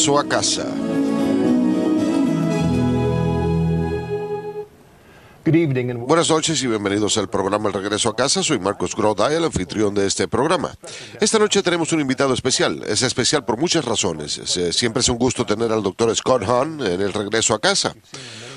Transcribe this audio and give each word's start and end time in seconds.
regreso 0.00 0.18
a 0.18 0.24
casa. 0.24 0.66
Buenas 6.06 6.30
noches 6.30 6.62
y 6.62 6.66
bienvenidos 6.68 7.18
al 7.18 7.28
programa 7.28 7.68
El 7.68 7.74
Regreso 7.74 8.08
a 8.08 8.16
Casa. 8.16 8.42
Soy 8.42 8.58
Marcos 8.58 8.96
Groday, 8.96 9.36
el 9.36 9.44
anfitrión 9.44 9.94
de 9.94 10.06
este 10.06 10.26
programa. 10.26 10.74
Esta 11.20 11.38
noche 11.38 11.62
tenemos 11.62 11.92
un 11.92 12.00
invitado 12.00 12.32
especial. 12.32 12.82
Es 12.86 13.02
especial 13.02 13.44
por 13.44 13.58
muchas 13.58 13.84
razones. 13.84 14.40
Siempre 14.72 15.00
es 15.00 15.08
un 15.10 15.18
gusto 15.18 15.44
tener 15.44 15.70
al 15.70 15.82
doctor 15.82 16.14
Scott 16.16 16.44
Hahn 16.44 16.80
en 16.80 17.00
el 17.00 17.12
Regreso 17.12 17.52
a 17.52 17.58
Casa. 17.58 17.94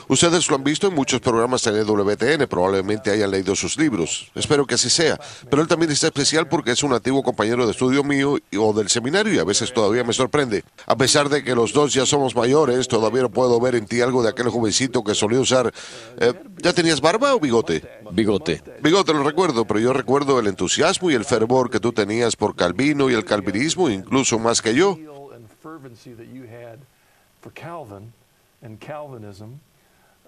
Ustedes 0.07 0.49
lo 0.49 0.55
han 0.55 0.63
visto 0.63 0.87
en 0.87 0.95
muchos 0.95 1.21
programas 1.21 1.65
en 1.67 1.85
WTN, 1.85 2.47
probablemente 2.47 3.11
hayan 3.11 3.31
leído 3.31 3.55
sus 3.55 3.77
libros. 3.77 4.31
Espero 4.35 4.65
que 4.65 4.75
así 4.75 4.89
sea. 4.89 5.19
Pero 5.49 5.61
él 5.61 5.67
también 5.67 5.91
está 5.91 6.07
especial 6.07 6.47
porque 6.47 6.71
es 6.71 6.83
un 6.83 6.93
antiguo 6.93 7.23
compañero 7.23 7.65
de 7.65 7.71
estudio 7.71 8.03
mío 8.03 8.37
o 8.57 8.73
del 8.73 8.89
seminario 8.89 9.33
y 9.33 9.39
a 9.39 9.43
veces 9.43 9.73
todavía 9.73 10.03
me 10.03 10.13
sorprende. 10.13 10.63
A 10.85 10.97
pesar 10.97 11.29
de 11.29 11.43
que 11.43 11.55
los 11.55 11.73
dos 11.73 11.93
ya 11.93 12.05
somos 12.05 12.35
mayores, 12.35 12.87
todavía 12.87 13.23
no 13.23 13.29
puedo 13.29 13.59
ver 13.59 13.75
en 13.75 13.85
ti 13.85 14.01
algo 14.01 14.23
de 14.23 14.29
aquel 14.29 14.49
jovencito 14.49 15.03
que 15.03 15.15
solía 15.15 15.39
usar. 15.39 15.73
Eh, 16.19 16.33
¿Ya 16.57 16.73
tenías 16.73 17.01
barba 17.01 17.35
o 17.35 17.39
bigote? 17.39 17.83
Bigote. 18.11 18.61
Bigote 18.81 19.13
lo 19.13 19.23
recuerdo, 19.23 19.65
pero 19.65 19.79
yo 19.79 19.93
recuerdo 19.93 20.39
el 20.39 20.47
entusiasmo 20.47 21.11
y 21.11 21.15
el 21.15 21.25
fervor 21.25 21.69
que 21.69 21.79
tú 21.79 21.93
tenías 21.93 22.35
por 22.35 22.55
Calvino 22.55 23.09
y 23.09 23.13
el 23.13 23.25
calvinismo, 23.25 23.89
incluso 23.89 24.39
más 24.39 24.61
que 24.61 24.73
yo. 24.75 24.97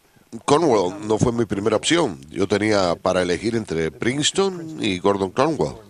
Conwell 0.44 1.06
no 1.06 1.18
fue 1.18 1.32
mi 1.32 1.44
primera 1.44 1.76
opción. 1.76 2.20
Yo 2.30 2.46
tenía 2.46 2.96
para 2.96 3.22
elegir 3.22 3.54
entre 3.54 3.90
Princeton 3.90 4.78
y 4.80 4.98
Gordon 4.98 5.30
Conwell. 5.30 5.89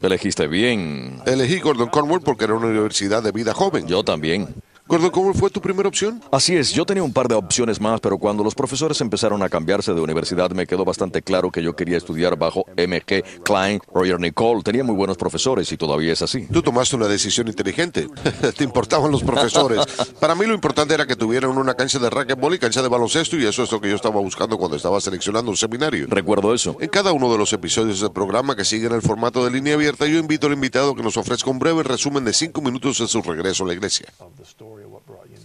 Elegiste 0.00 0.46
bien. 0.46 1.20
Elegí 1.26 1.60
Gordon 1.60 1.88
Cornwall 1.88 2.20
porque 2.20 2.44
era 2.44 2.54
una 2.54 2.66
universidad 2.66 3.22
de 3.22 3.32
vida 3.32 3.52
joven. 3.54 3.86
Yo 3.86 4.04
también. 4.04 4.54
Gordon, 4.90 5.10
¿cómo 5.10 5.32
fue 5.34 5.50
tu 5.50 5.60
primera 5.60 5.88
opción? 5.88 6.20
Así 6.32 6.56
es, 6.56 6.72
yo 6.72 6.84
tenía 6.84 7.04
un 7.04 7.12
par 7.12 7.28
de 7.28 7.36
opciones 7.36 7.80
más, 7.80 8.00
pero 8.00 8.18
cuando 8.18 8.42
los 8.42 8.56
profesores 8.56 9.00
empezaron 9.00 9.40
a 9.40 9.48
cambiarse 9.48 9.94
de 9.94 10.00
universidad 10.00 10.50
me 10.50 10.66
quedó 10.66 10.84
bastante 10.84 11.22
claro 11.22 11.52
que 11.52 11.62
yo 11.62 11.76
quería 11.76 11.96
estudiar 11.96 12.36
bajo 12.36 12.64
M.G. 12.76 13.22
Klein, 13.44 13.80
Roger 13.94 14.18
Nicole. 14.18 14.64
Tenía 14.64 14.82
muy 14.82 14.96
buenos 14.96 15.16
profesores 15.16 15.70
y 15.70 15.76
todavía 15.76 16.12
es 16.12 16.22
así. 16.22 16.48
Tú 16.52 16.60
tomaste 16.60 16.96
una 16.96 17.06
decisión 17.06 17.46
inteligente. 17.46 18.08
Te 18.56 18.64
importaban 18.64 19.12
los 19.12 19.22
profesores. 19.22 19.86
Para 20.18 20.34
mí 20.34 20.44
lo 20.44 20.54
importante 20.54 20.92
era 20.92 21.06
que 21.06 21.14
tuvieran 21.14 21.56
una 21.56 21.74
cancha 21.74 22.00
de 22.00 22.10
racquetball 22.10 22.54
y 22.54 22.58
cancha 22.58 22.82
de 22.82 22.88
baloncesto 22.88 23.36
y 23.36 23.46
eso 23.46 23.62
es 23.62 23.70
lo 23.70 23.80
que 23.80 23.90
yo 23.90 23.94
estaba 23.94 24.20
buscando 24.20 24.58
cuando 24.58 24.76
estaba 24.76 25.00
seleccionando 25.00 25.52
un 25.52 25.56
seminario. 25.56 26.08
Recuerdo 26.08 26.52
eso. 26.52 26.76
En 26.80 26.88
cada 26.88 27.12
uno 27.12 27.30
de 27.30 27.38
los 27.38 27.52
episodios 27.52 28.00
del 28.00 28.10
programa 28.10 28.56
que 28.56 28.64
siguen 28.64 28.90
el 28.90 29.02
formato 29.02 29.44
de 29.44 29.52
línea 29.52 29.74
abierta, 29.74 30.08
yo 30.08 30.18
invito 30.18 30.48
al 30.48 30.54
invitado 30.54 30.96
que 30.96 31.04
nos 31.04 31.16
ofrezca 31.16 31.48
un 31.48 31.60
breve 31.60 31.84
resumen 31.84 32.24
de 32.24 32.32
cinco 32.32 32.60
minutos 32.60 32.98
de 32.98 33.06
su 33.06 33.22
regreso 33.22 33.62
a 33.62 33.68
la 33.68 33.74
iglesia. 33.74 34.08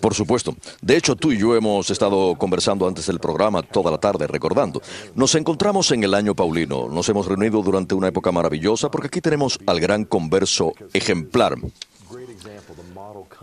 Por 0.06 0.14
supuesto. 0.14 0.56
De 0.84 0.96
hecho, 0.98 1.16
tú 1.16 1.32
y 1.32 1.40
yo 1.40 1.56
hemos 1.56 1.90
estado 1.90 2.36
conversando 2.36 2.88
antes 2.88 3.08
del 3.08 3.18
programa 3.18 3.64
toda 3.64 3.90
la 3.90 3.98
tarde, 3.98 4.28
recordando. 4.28 4.80
Nos 5.16 5.34
encontramos 5.34 5.90
en 5.90 6.04
el 6.04 6.14
año 6.14 6.36
Paulino. 6.36 6.88
Nos 6.88 7.10
hemos 7.10 7.26
reunido 7.26 7.64
durante 7.64 7.96
una 7.96 8.10
época 8.10 8.32
maravillosa 8.32 8.92
porque 8.92 9.08
aquí 9.08 9.20
tenemos 9.20 9.58
al 9.66 9.80
gran 9.80 10.06
converso 10.06 10.74
ejemplar. 10.94 11.56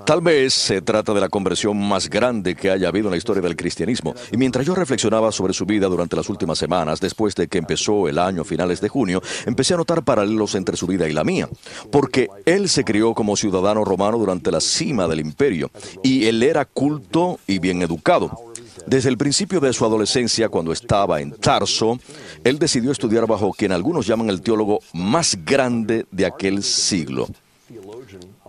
Tal 0.07 0.21
vez 0.21 0.55
se 0.55 0.83
trata 0.83 1.15
de 1.15 1.21
la 1.21 1.29
conversión 1.29 1.77
más 1.77 2.09
grande 2.09 2.55
que 2.55 2.71
haya 2.71 2.89
habido 2.89 3.07
en 3.09 3.13
la 3.13 3.17
historia 3.17 3.43
del 3.43 3.57
cristianismo. 3.57 4.15
Y 4.31 4.37
mientras 4.37 4.67
yo 4.67 4.75
reflexionaba 4.75 5.33
sobre 5.33 5.53
su 5.53 5.67
vida 5.67 5.87
durante 5.87 6.17
las 6.17 6.29
últimas 6.29 6.59
semanas, 6.59 7.01
después 7.01 7.35
de 7.35 7.49
que 7.49 7.59
empezó 7.59 8.09
el 8.09 8.19
año 8.19 8.45
finales 8.45 8.81
de 8.81 8.89
junio, 8.89 9.23
empecé 9.47 9.75
a 9.75 9.77
notar 9.77 10.03
paralelos 10.03 10.55
entre 10.55 10.77
su 10.77 10.87
vida 10.87 11.09
y 11.09 11.13
la 11.13 11.25
mía. 11.25 11.49
Porque 11.91 12.29
él 12.45 12.69
se 12.69 12.85
crió 12.85 13.15
como 13.15 13.37
ciudadano 13.37 13.85
romano 13.85 14.19
durante 14.19 14.51
la 14.51 14.61
cima 14.61 15.07
del 15.07 15.21
imperio. 15.21 15.71
Y 16.03 16.27
él 16.27 16.43
era 16.43 16.65
culto 16.65 17.39
y 17.47 17.59
bien 17.59 17.83
educado. 17.83 18.53
Desde 18.87 19.09
el 19.09 19.17
principio 19.17 19.61
de 19.61 19.73
su 19.73 19.85
adolescencia, 19.85 20.49
cuando 20.49 20.73
estaba 20.73 21.21
en 21.21 21.33
Tarso, 21.33 21.99
él 22.43 22.59
decidió 22.59 22.91
estudiar 22.91 23.27
bajo 23.27 23.53
quien 23.53 23.73
algunos 23.73 24.07
llaman 24.07 24.29
el 24.29 24.43
teólogo 24.43 24.81
más 24.93 25.39
grande 25.45 26.07
de 26.11 26.27
aquel 26.27 26.63
siglo, 26.63 27.29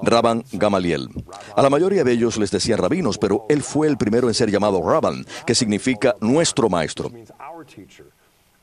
Rabban 0.05 0.43
Gamaliel. 0.51 1.09
A 1.55 1.61
la 1.61 1.69
mayoría 1.69 2.03
de 2.03 2.11
ellos 2.11 2.37
les 2.37 2.51
decían 2.51 2.77
rabinos, 2.77 3.17
pero 3.17 3.45
él 3.49 3.63
fue 3.63 3.87
el 3.87 3.97
primero 3.97 4.27
en 4.27 4.33
ser 4.33 4.51
llamado 4.51 4.81
Rabban, 4.81 5.25
que 5.45 5.55
significa 5.55 6.15
nuestro 6.19 6.69
maestro. 6.69 7.09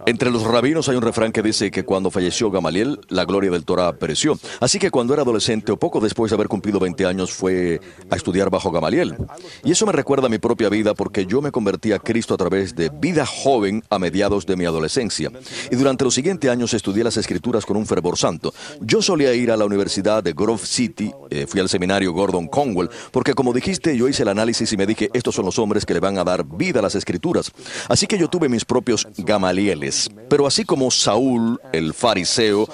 Entre 0.07 0.31
los 0.31 0.45
rabinos 0.45 0.89
hay 0.89 0.97
un 0.97 1.03
refrán 1.03 1.31
que 1.31 1.43
dice 1.43 1.71
que 1.71 1.85
cuando 1.85 2.11
falleció 2.11 2.51
Gamaliel, 2.51 3.01
la 3.09 3.27
gloria 3.27 3.51
del 3.51 3.65
Torah 3.65 3.93
pereció. 3.93 4.39
Así 4.61 4.79
que 4.79 4.91
cuando 4.91 5.13
era 5.13 5.23
adolescente 5.23 5.73
o 5.73 5.77
poco 5.77 6.01
después 6.01 6.31
de 6.31 6.37
haber 6.37 6.49
cumplido 6.49 6.81
20 6.81 7.05
años 7.05 7.33
fue 7.33 7.81
a 8.09 8.17
estudiar 8.17 8.49
bajo 8.49 8.71
Gamaliel. 8.71 9.17
Y 9.63 9.73
eso 9.73 9.85
me 9.85 9.93
recuerda 9.93 10.27
a 10.27 10.31
mi 10.31 10.39
propia 10.39 10.71
vida 10.71 10.95
porque 10.95 11.27
yo 11.27 11.43
me 11.43 11.53
convertí 11.53 11.93
a 11.93 11.99
Cristo 11.99 12.33
a 12.33 12.39
través 12.39 12.75
de 12.75 12.89
vida 12.89 13.27
joven 13.27 13.85
a 13.91 13.99
mediados 13.99 14.47
de 14.47 14.57
mi 14.57 14.65
adolescencia. 14.65 15.31
Y 15.71 15.77
durante 15.77 16.05
los 16.05 16.15
siguientes 16.15 16.51
años 16.51 16.73
estudié 16.73 17.05
las 17.05 17.19
escrituras 17.19 17.67
con 17.67 17.77
un 17.77 17.87
fervor 17.87 18.17
santo. 18.17 18.55
Yo 18.81 19.03
solía 19.03 19.35
ir 19.35 19.51
a 19.51 19.57
la 19.57 19.67
Universidad 19.67 20.23
de 20.23 20.33
Grove 20.33 20.65
City, 20.65 21.13
eh, 21.29 21.47
fui 21.47 21.61
al 21.61 21.69
seminario 21.69 22.13
Gordon 22.13 22.49
Conwell, 22.49 22.89
porque 23.13 23.35
como 23.35 23.53
dijiste, 23.53 23.97
yo 23.97 24.09
hice 24.09 24.23
el 24.23 24.29
análisis 24.29 24.73
y 24.73 24.77
me 24.79 24.87
dije, 24.87 25.11
estos 25.13 25.35
son 25.35 25.45
los 25.45 25.59
hombres 25.59 25.85
que 25.85 25.93
le 25.93 26.01
van 26.01 26.17
a 26.17 26.25
dar 26.25 26.45
vida 26.45 26.79
a 26.79 26.83
las 26.83 26.95
escrituras. 26.95 27.53
Así 27.89 28.07
que 28.07 28.17
yo 28.17 28.29
tuve 28.29 28.49
mis 28.49 28.65
propios 28.65 29.07
Gamalieles 29.19 29.90
pero 30.29 30.47
así 30.47 30.65
como 30.65 30.91
Saúl, 30.91 31.61
el 31.73 31.95
fariseo, 31.95 32.69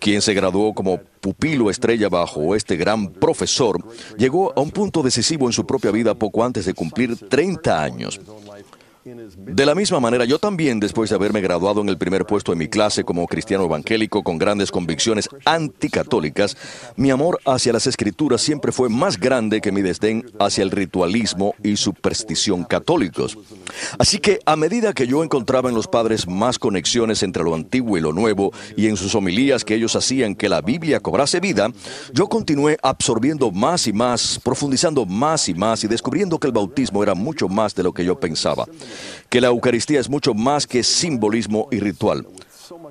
quien 0.00 0.20
se 0.22 0.34
graduó 0.34 0.74
como 0.74 1.00
pupilo 1.20 1.70
estrella 1.70 2.08
bajo 2.08 2.54
este 2.54 2.76
gran 2.76 3.08
profesor, 3.08 3.78
llegó 4.16 4.52
a 4.56 4.60
un 4.60 4.70
punto 4.70 5.02
decisivo 5.02 5.46
en 5.46 5.52
su 5.52 5.64
propia 5.66 5.90
vida 5.90 6.14
poco 6.14 6.44
antes 6.44 6.66
de 6.66 6.74
cumplir 6.74 7.16
30 7.16 7.82
años. 7.82 8.20
De 9.04 9.66
la 9.66 9.74
misma 9.74 10.00
manera, 10.00 10.24
yo 10.24 10.38
también, 10.38 10.80
después 10.80 11.10
de 11.10 11.16
haberme 11.16 11.42
graduado 11.42 11.82
en 11.82 11.90
el 11.90 11.98
primer 11.98 12.24
puesto 12.24 12.52
en 12.52 12.58
mi 12.58 12.68
clase 12.68 13.04
como 13.04 13.26
cristiano 13.26 13.64
evangélico 13.64 14.22
con 14.22 14.38
grandes 14.38 14.70
convicciones 14.70 15.28
anticatólicas, 15.44 16.56
mi 16.96 17.10
amor 17.10 17.38
hacia 17.44 17.74
las 17.74 17.86
escrituras 17.86 18.40
siempre 18.40 18.72
fue 18.72 18.88
más 18.88 19.20
grande 19.20 19.60
que 19.60 19.72
mi 19.72 19.82
desdén 19.82 20.24
hacia 20.40 20.62
el 20.62 20.70
ritualismo 20.70 21.54
y 21.62 21.76
superstición 21.76 22.64
católicos. 22.64 23.36
Así 23.98 24.20
que 24.20 24.38
a 24.46 24.56
medida 24.56 24.94
que 24.94 25.06
yo 25.06 25.22
encontraba 25.22 25.68
en 25.68 25.74
los 25.74 25.86
padres 25.86 26.26
más 26.26 26.58
conexiones 26.58 27.22
entre 27.22 27.44
lo 27.44 27.54
antiguo 27.54 27.98
y 27.98 28.00
lo 28.00 28.14
nuevo, 28.14 28.52
y 28.74 28.86
en 28.86 28.96
sus 28.96 29.14
homilías 29.14 29.66
que 29.66 29.74
ellos 29.74 29.96
hacían 29.96 30.34
que 30.34 30.48
la 30.48 30.62
Biblia 30.62 31.00
cobrase 31.00 31.40
vida, 31.40 31.68
yo 32.14 32.26
continué 32.28 32.78
absorbiendo 32.82 33.50
más 33.50 33.86
y 33.86 33.92
más, 33.92 34.40
profundizando 34.42 35.04
más 35.04 35.50
y 35.50 35.52
más 35.52 35.84
y 35.84 35.88
descubriendo 35.88 36.38
que 36.38 36.46
el 36.46 36.54
bautismo 36.54 37.02
era 37.02 37.14
mucho 37.14 37.50
más 37.50 37.74
de 37.74 37.82
lo 37.82 37.92
que 37.92 38.02
yo 38.02 38.18
pensaba 38.18 38.66
que 39.28 39.40
la 39.40 39.48
Eucaristía 39.48 40.00
es 40.00 40.08
mucho 40.08 40.34
más 40.34 40.66
que 40.66 40.82
simbolismo 40.82 41.68
y 41.70 41.80
ritual. 41.80 42.26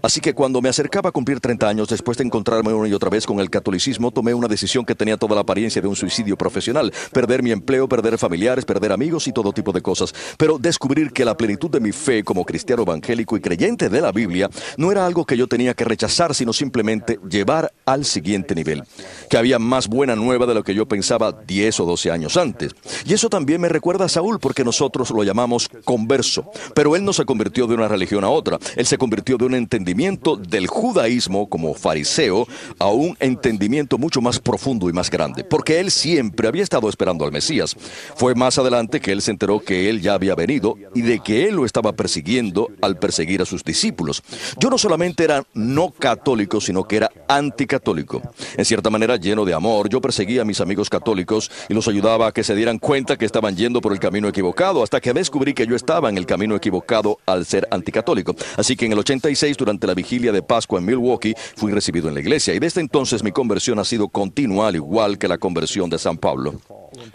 Así 0.04 0.20
que 0.20 0.34
cuando 0.34 0.62
me 0.62 0.68
acercaba 0.68 1.08
a 1.08 1.12
cumplir 1.14 1.40
30 1.40 1.66
años, 1.66 1.88
después 1.88 2.18
de 2.18 2.26
encontrarme 2.26 2.74
una 2.74 2.90
y 2.90 2.94
otra 2.94 3.10
vez 3.10 3.26
con 3.26 3.40
el 3.40 3.50
catolicismo, 3.50 4.12
tomé 4.12 4.34
una 4.34 4.50
decisión 4.50 4.84
que 4.84 4.96
tenía 4.96 5.16
toda 5.16 5.34
la 5.34 5.42
apariencia 5.44 5.82
de 5.82 5.88
un 5.88 5.96
suicidio 5.96 6.38
profesional. 6.38 6.92
Perder 7.14 7.42
mi 7.42 7.52
empleo, 7.52 7.88
perder 7.88 8.18
familiares, 8.18 8.66
perder 8.66 8.92
amigos 8.92 9.30
y 9.30 9.32
todo 9.32 9.54
tipo 9.54 9.72
de 9.72 9.82
cosas. 9.82 10.14
Pero 10.38 10.58
descubrir 10.58 11.14
que 11.14 11.24
la 11.24 11.38
plenitud 11.38 11.72
de 11.72 11.80
mi 11.80 11.94
fe 11.94 12.22
como 12.22 12.44
cristiano 12.44 12.82
evangélico 12.82 13.38
y 13.38 13.40
creyente 13.40 13.88
de 13.88 14.02
la 14.02 14.12
Biblia 14.12 14.50
no 14.76 14.92
era 14.92 15.06
algo 15.06 15.24
que 15.24 15.38
yo 15.38 15.48
tenía 15.48 15.74
que 15.74 15.86
rechazar, 15.86 16.36
sino 16.36 16.52
simplemente 16.52 17.18
llevar 17.30 17.72
al 17.86 18.04
siguiente 18.04 18.56
nivel. 18.56 18.84
Que 19.30 19.38
había 19.38 19.58
más 19.58 19.88
buena 19.88 20.18
nueva 20.18 20.46
de 20.46 20.54
lo 20.54 20.66
que 20.66 20.76
yo 20.76 20.86
pensaba 20.86 21.32
10 21.32 21.80
o 21.80 21.86
12 21.86 22.12
años 22.12 22.36
antes. 22.36 22.74
Y 23.06 23.14
eso 23.14 23.30
también 23.30 23.62
me 23.62 23.70
recuerda 23.70 24.04
a 24.04 24.10
Saúl 24.10 24.42
porque 24.42 24.66
nosotros 24.66 25.12
lo 25.12 25.24
llamamos 25.24 25.70
converso. 25.86 26.52
Pero 26.76 26.98
él 26.98 27.06
no 27.06 27.14
se 27.14 27.24
convirtió 27.24 27.68
de 27.68 27.76
una 27.76 27.88
religión 27.88 28.26
a 28.26 28.30
otra. 28.30 28.60
Él 28.76 28.86
se 28.86 28.98
convirtió 28.98 29.38
de 29.38 29.46
un 29.46 29.56
entendimiento 29.56 29.93
del 29.94 30.68
judaísmo 30.68 31.48
como 31.48 31.74
fariseo 31.74 32.48
a 32.80 32.88
un 32.88 33.16
entendimiento 33.20 33.98
mucho 33.98 34.22
más 34.22 34.40
profundo 34.40 34.90
y 34.90 34.94
más 34.94 35.10
grande. 35.10 35.44
Porque 35.44 35.80
él 35.80 35.92
siempre 35.92 36.48
había 36.48 36.64
estado 36.64 36.90
esperando 36.90 37.26
al 37.26 37.32
Mesías. 37.32 37.76
Fue 38.16 38.36
más 38.36 38.58
adelante 38.58 39.00
que 39.00 39.12
él 39.12 39.22
se 39.22 39.32
enteró 39.32 39.60
que 39.60 39.90
él 39.90 40.02
ya 40.02 40.16
había 40.16 40.36
venido 40.36 40.78
y 40.96 41.02
de 41.02 41.20
que 41.20 41.48
él 41.48 41.56
lo 41.56 41.66
estaba 41.66 41.94
persiguiendo 41.94 42.70
al 42.82 42.98
perseguir 42.98 43.42
a 43.42 43.46
sus 43.46 43.64
discípulos. 43.64 44.24
Yo 44.60 44.70
no 44.70 44.78
solamente 44.78 45.24
era 45.24 45.44
no 45.54 45.92
católico, 45.92 46.60
sino 46.60 46.84
que 46.86 46.98
era 46.98 47.12
anticatólico. 47.28 48.22
En 48.58 48.66
cierta 48.66 48.90
manera, 48.90 49.18
lleno 49.18 49.46
de 49.46 49.54
amor, 49.54 49.90
yo 49.90 50.02
perseguía 50.02 50.42
a 50.42 50.46
mis 50.46 50.60
amigos 50.60 50.90
católicos 50.90 51.52
y 51.70 51.74
los 51.74 51.88
ayudaba 51.88 52.28
a 52.28 52.32
que 52.32 52.44
se 52.44 52.56
dieran 52.56 52.80
cuenta 52.80 53.18
que 53.18 53.26
estaban 53.26 53.56
yendo 53.56 53.80
por 53.80 53.94
el 53.94 54.00
camino 54.00 54.28
equivocado, 54.28 54.84
hasta 54.84 55.00
que 55.00 55.14
descubrí 55.14 55.54
que 55.54 55.68
yo 55.68 55.76
estaba 55.76 56.10
en 56.10 56.18
el 56.18 56.26
camino 56.26 56.56
equivocado 56.56 57.20
al 57.26 57.46
ser 57.46 57.68
anticatólico. 57.72 58.36
Así 58.58 58.76
que 58.76 58.86
en 58.86 58.94
el 58.94 59.00
86, 59.00 59.58
durante 59.58 59.83
la 59.88 59.94
vigilia 59.94 60.32
de 60.32 60.42
Pascua 60.42 60.80
en 60.80 60.86
Milwaukee, 60.86 61.36
fui 61.56 61.72
recibido 61.72 62.08
en 62.08 62.14
la 62.14 62.20
iglesia 62.20 62.54
y 62.54 62.60
desde 62.60 62.82
entonces 62.82 63.24
mi 63.24 63.32
conversión 63.32 63.80
ha 63.80 63.84
sido 63.84 64.08
continua, 64.10 64.68
al 64.68 64.76
igual 64.76 65.18
que 65.18 65.28
la 65.28 65.38
conversión 65.38 65.90
de 65.90 65.98
San 65.98 66.18
Pablo. 66.18 66.60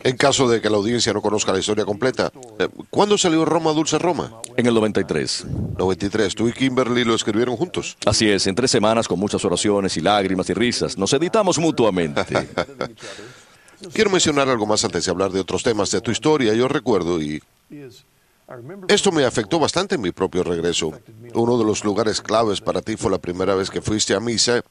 En 0.02 0.16
caso 0.16 0.48
de 0.48 0.60
que 0.60 0.70
la 0.70 0.76
audiencia 0.76 1.12
no 1.12 1.22
conozca 1.22 1.52
la 1.52 1.58
historia 1.58 1.84
completa, 1.84 2.32
eh, 2.58 2.68
¿cuándo 2.90 3.16
salió 3.16 3.44
Roma 3.44 3.72
Dulce 3.72 3.98
Roma? 3.98 4.32
En 4.56 4.66
el 4.66 4.74
93. 4.74 5.46
93. 5.78 6.34
Tú 6.34 6.48
y 6.48 6.52
Kimberly 6.52 7.04
lo 7.04 7.14
escribieron 7.14 7.56
juntos. 7.56 7.96
Así 8.04 8.28
es, 8.28 8.46
en 8.46 8.54
tres 8.54 8.70
semanas 8.70 9.06
con 9.06 9.18
muchas 9.18 9.44
oraciones 9.44 9.96
y 9.96 10.00
lágrimas 10.00 10.48
y 10.50 10.54
risas. 10.54 10.98
Nos 10.98 11.12
editamos 11.12 11.58
mutuamente. 11.58 12.22
Quiero 13.92 14.10
mencionar 14.10 14.48
algo 14.48 14.66
más 14.66 14.84
antes 14.84 15.04
de 15.04 15.10
hablar 15.10 15.30
de 15.30 15.40
otros 15.40 15.62
temas 15.62 15.90
de 15.90 16.00
tu 16.00 16.10
historia. 16.10 16.52
Yo 16.54 16.66
recuerdo 16.66 17.22
y 17.22 17.40
esto 18.88 19.12
me 19.12 19.24
afectó 19.24 19.58
bastante 19.58 19.96
en 19.96 20.00
mi 20.00 20.10
propio 20.10 20.42
regreso. 20.42 20.92
Uno 21.34 21.58
de 21.58 21.64
los 21.64 21.84
lugares 21.84 22.20
claves 22.20 22.60
para 22.60 22.80
ti 22.80 22.96
fue 22.96 23.10
la 23.10 23.18
primera 23.18 23.54
vez 23.54 23.70
que 23.70 23.82
fuiste 23.82 24.14
a 24.14 24.20
misa 24.20 24.62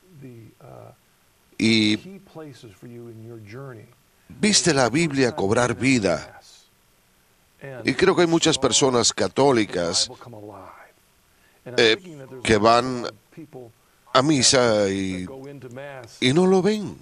y 1.57 1.97
viste 4.29 4.73
la 4.73 4.89
Biblia 4.89 5.35
cobrar 5.35 5.75
vida. 5.75 6.39
Y 7.83 7.93
creo 7.93 8.15
que 8.15 8.21
hay 8.21 8.27
muchas 8.27 8.57
personas 8.57 9.13
católicas 9.13 10.09
eh, 11.65 11.97
que 12.43 12.57
van 12.57 13.07
a 14.13 14.21
misa 14.21 14.89
y, 14.89 15.27
y 16.21 16.33
no 16.33 16.45
lo 16.45 16.61
ven. 16.61 16.97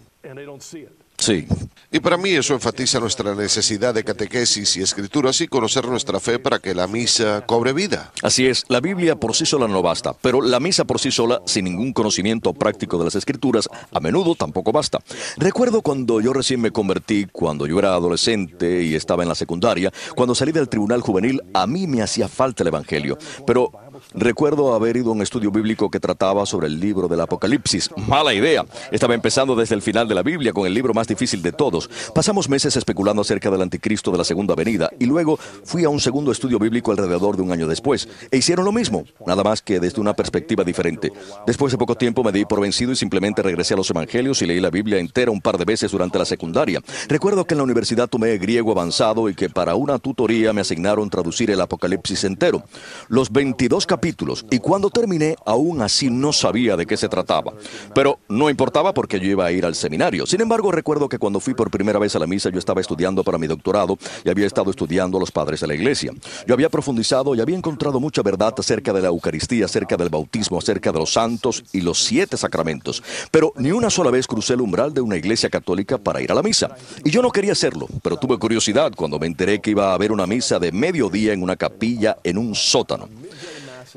Sí. 1.25 1.47
Y 1.91 2.01
para 2.01 2.17
mí 2.17 2.29
eso 2.29 2.53
enfatiza 2.53 2.99
nuestra 2.99 3.33
necesidad 3.33 3.95
de 3.95 4.03
catequesis 4.03 4.77
y 4.77 4.83
escrituras 4.83 5.41
y 5.41 5.47
conocer 5.47 5.87
nuestra 5.87 6.19
fe 6.19 6.37
para 6.37 6.59
que 6.59 6.75
la 6.75 6.85
misa 6.85 7.43
cobre 7.47 7.73
vida. 7.73 8.11
Así 8.21 8.45
es, 8.45 8.63
la 8.67 8.79
Biblia 8.79 9.15
por 9.15 9.35
sí 9.35 9.43
sola 9.47 9.67
no 9.67 9.81
basta, 9.81 10.13
pero 10.13 10.39
la 10.39 10.59
misa 10.59 10.85
por 10.85 10.99
sí 10.99 11.09
sola, 11.09 11.41
sin 11.45 11.65
ningún 11.65 11.93
conocimiento 11.93 12.53
práctico 12.53 12.99
de 12.99 13.05
las 13.05 13.15
escrituras, 13.15 13.67
a 13.91 13.99
menudo 13.99 14.35
tampoco 14.35 14.71
basta. 14.71 14.99
Recuerdo 15.37 15.81
cuando 15.81 16.21
yo 16.21 16.31
recién 16.31 16.61
me 16.61 16.69
convertí, 16.69 17.25
cuando 17.31 17.65
yo 17.65 17.79
era 17.79 17.95
adolescente 17.95 18.83
y 18.83 18.93
estaba 18.93 19.23
en 19.23 19.29
la 19.29 19.35
secundaria, 19.35 19.91
cuando 20.15 20.35
salí 20.35 20.51
del 20.51 20.69
tribunal 20.69 21.01
juvenil, 21.01 21.41
a 21.55 21.65
mí 21.65 21.87
me 21.87 22.03
hacía 22.03 22.27
falta 22.27 22.61
el 22.61 22.67
Evangelio, 22.67 23.17
pero 23.47 23.71
Recuerdo 24.13 24.73
haber 24.73 24.97
ido 24.97 25.09
a 25.09 25.13
un 25.13 25.21
estudio 25.21 25.51
bíblico 25.51 25.89
que 25.89 25.99
trataba 25.99 26.45
sobre 26.45 26.67
el 26.67 26.79
libro 26.79 27.07
del 27.07 27.21
Apocalipsis. 27.21 27.89
Mala 28.07 28.33
idea. 28.33 28.65
Estaba 28.91 29.13
empezando 29.13 29.55
desde 29.55 29.75
el 29.75 29.81
final 29.81 30.07
de 30.07 30.15
la 30.15 30.23
Biblia 30.23 30.53
con 30.53 30.65
el 30.65 30.73
libro 30.73 30.93
más 30.93 31.07
difícil 31.07 31.41
de 31.41 31.51
todos. 31.51 31.89
Pasamos 32.13 32.49
meses 32.49 32.75
especulando 32.75 33.21
acerca 33.21 33.49
del 33.49 33.61
anticristo 33.61 34.11
de 34.11 34.17
la 34.17 34.23
segunda 34.23 34.55
venida 34.55 34.89
y 34.99 35.05
luego 35.05 35.37
fui 35.63 35.83
a 35.83 35.89
un 35.89 35.99
segundo 35.99 36.31
estudio 36.31 36.59
bíblico 36.59 36.91
alrededor 36.91 37.35
de 37.35 37.43
un 37.43 37.51
año 37.51 37.67
después. 37.67 38.07
E 38.31 38.37
hicieron 38.37 38.65
lo 38.65 38.71
mismo, 38.71 39.05
nada 39.25 39.43
más 39.43 39.61
que 39.61 39.79
desde 39.79 40.01
una 40.01 40.13
perspectiva 40.13 40.63
diferente. 40.63 41.11
Después 41.45 41.71
de 41.71 41.77
poco 41.77 41.95
tiempo 41.95 42.23
me 42.23 42.31
di 42.31 42.45
por 42.45 42.61
vencido 42.61 42.91
y 42.91 42.95
simplemente 42.95 43.41
regresé 43.41 43.73
a 43.73 43.77
los 43.77 43.89
evangelios 43.89 44.41
y 44.41 44.45
leí 44.45 44.59
la 44.59 44.69
Biblia 44.69 44.99
entera 44.99 45.31
un 45.31 45.41
par 45.41 45.57
de 45.57 45.65
veces 45.65 45.91
durante 45.91 46.19
la 46.19 46.25
secundaria. 46.25 46.81
Recuerdo 47.07 47.45
que 47.45 47.53
en 47.53 47.59
la 47.59 47.63
universidad 47.63 48.09
tomé 48.09 48.37
griego 48.37 48.71
avanzado 48.71 49.29
y 49.29 49.35
que 49.35 49.49
para 49.49 49.75
una 49.75 49.99
tutoría 49.99 50.53
me 50.53 50.61
asignaron 50.61 51.09
traducir 51.09 51.51
el 51.51 51.61
Apocalipsis 51.61 52.23
entero. 52.23 52.63
Los 53.07 53.31
22 53.31 53.84
capítulos 53.85 54.45
y 54.51 54.59
cuando 54.59 54.89
terminé 54.89 55.35
aún 55.45 55.81
así 55.81 56.09
no 56.09 56.33
sabía 56.33 56.75
de 56.77 56.85
qué 56.85 56.97
se 56.97 57.09
trataba. 57.09 57.53
Pero 57.93 58.19
no 58.29 58.49
importaba 58.49 58.93
porque 58.93 59.19
yo 59.19 59.27
iba 59.27 59.45
a 59.45 59.51
ir 59.51 59.65
al 59.65 59.75
seminario. 59.75 60.25
Sin 60.25 60.41
embargo, 60.41 60.71
recuerdo 60.71 61.09
que 61.09 61.19
cuando 61.19 61.39
fui 61.39 61.53
por 61.53 61.69
primera 61.69 61.99
vez 61.99 62.15
a 62.15 62.19
la 62.19 62.27
misa 62.27 62.49
yo 62.49 62.59
estaba 62.59 62.81
estudiando 62.81 63.23
para 63.23 63.37
mi 63.37 63.47
doctorado 63.47 63.97
y 64.23 64.29
había 64.29 64.47
estado 64.47 64.69
estudiando 64.69 65.17
a 65.17 65.19
los 65.19 65.31
padres 65.31 65.59
de 65.61 65.67
la 65.67 65.75
iglesia. 65.75 66.11
Yo 66.47 66.53
había 66.53 66.69
profundizado 66.69 67.35
y 67.35 67.41
había 67.41 67.57
encontrado 67.57 67.99
mucha 67.99 68.21
verdad 68.21 68.53
acerca 68.57 68.93
de 68.93 69.01
la 69.01 69.07
Eucaristía, 69.07 69.65
acerca 69.65 69.97
del 69.97 70.09
bautismo, 70.09 70.57
acerca 70.57 70.91
de 70.91 70.99
los 70.99 71.13
santos 71.13 71.63
y 71.71 71.81
los 71.81 72.03
siete 72.03 72.37
sacramentos. 72.37 73.03
Pero 73.31 73.53
ni 73.57 73.71
una 73.71 73.89
sola 73.89 74.11
vez 74.11 74.27
crucé 74.27 74.53
el 74.53 74.61
umbral 74.61 74.93
de 74.93 75.01
una 75.01 75.17
iglesia 75.17 75.49
católica 75.49 75.97
para 75.97 76.21
ir 76.21 76.31
a 76.31 76.35
la 76.35 76.43
misa. 76.43 76.75
Y 77.03 77.11
yo 77.11 77.21
no 77.21 77.31
quería 77.31 77.51
hacerlo, 77.53 77.87
pero 78.01 78.17
tuve 78.17 78.37
curiosidad 78.37 78.91
cuando 78.95 79.19
me 79.19 79.27
enteré 79.27 79.61
que 79.61 79.71
iba 79.71 79.91
a 79.91 79.93
haber 79.93 80.11
una 80.11 80.27
misa 80.27 80.59
de 80.59 80.71
mediodía 80.71 81.33
en 81.33 81.43
una 81.43 81.55
capilla 81.55 82.17
en 82.23 82.37
un 82.37 82.55
sótano. 82.55 83.09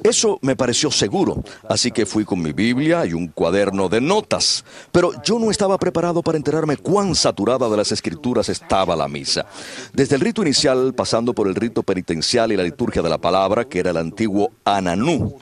Eso 0.02 0.38
me 0.42 0.56
pareció 0.56 0.90
seguro, 0.90 1.42
así 1.68 1.90
que 1.90 2.06
fui 2.06 2.24
con 2.24 2.40
mi 2.40 2.52
Biblia 2.52 3.04
y 3.06 3.12
un 3.12 3.28
cuaderno 3.28 3.88
de 3.88 4.00
notas. 4.00 4.64
Pero 4.92 5.12
yo 5.22 5.38
no 5.38 5.50
estaba 5.50 5.78
preparado 5.78 6.22
para 6.22 6.38
enterarme 6.38 6.76
cuán 6.76 7.14
saturada 7.14 7.68
de 7.68 7.76
las 7.76 7.92
escrituras 7.92 8.48
estaba 8.48 8.96
la 8.96 9.08
misa. 9.08 9.46
Desde 9.92 10.14
el 10.14 10.20
rito 10.20 10.42
inicial, 10.42 10.94
pasando 10.94 11.34
por 11.34 11.48
el 11.48 11.54
rito 11.54 11.82
penitencial 11.82 12.52
y 12.52 12.56
la 12.56 12.62
liturgia 12.62 13.02
de 13.02 13.08
la 13.08 13.18
palabra, 13.18 13.64
que 13.64 13.80
era 13.80 13.90
el 13.90 13.96
antiguo 13.96 14.52
Ananú, 14.64 15.38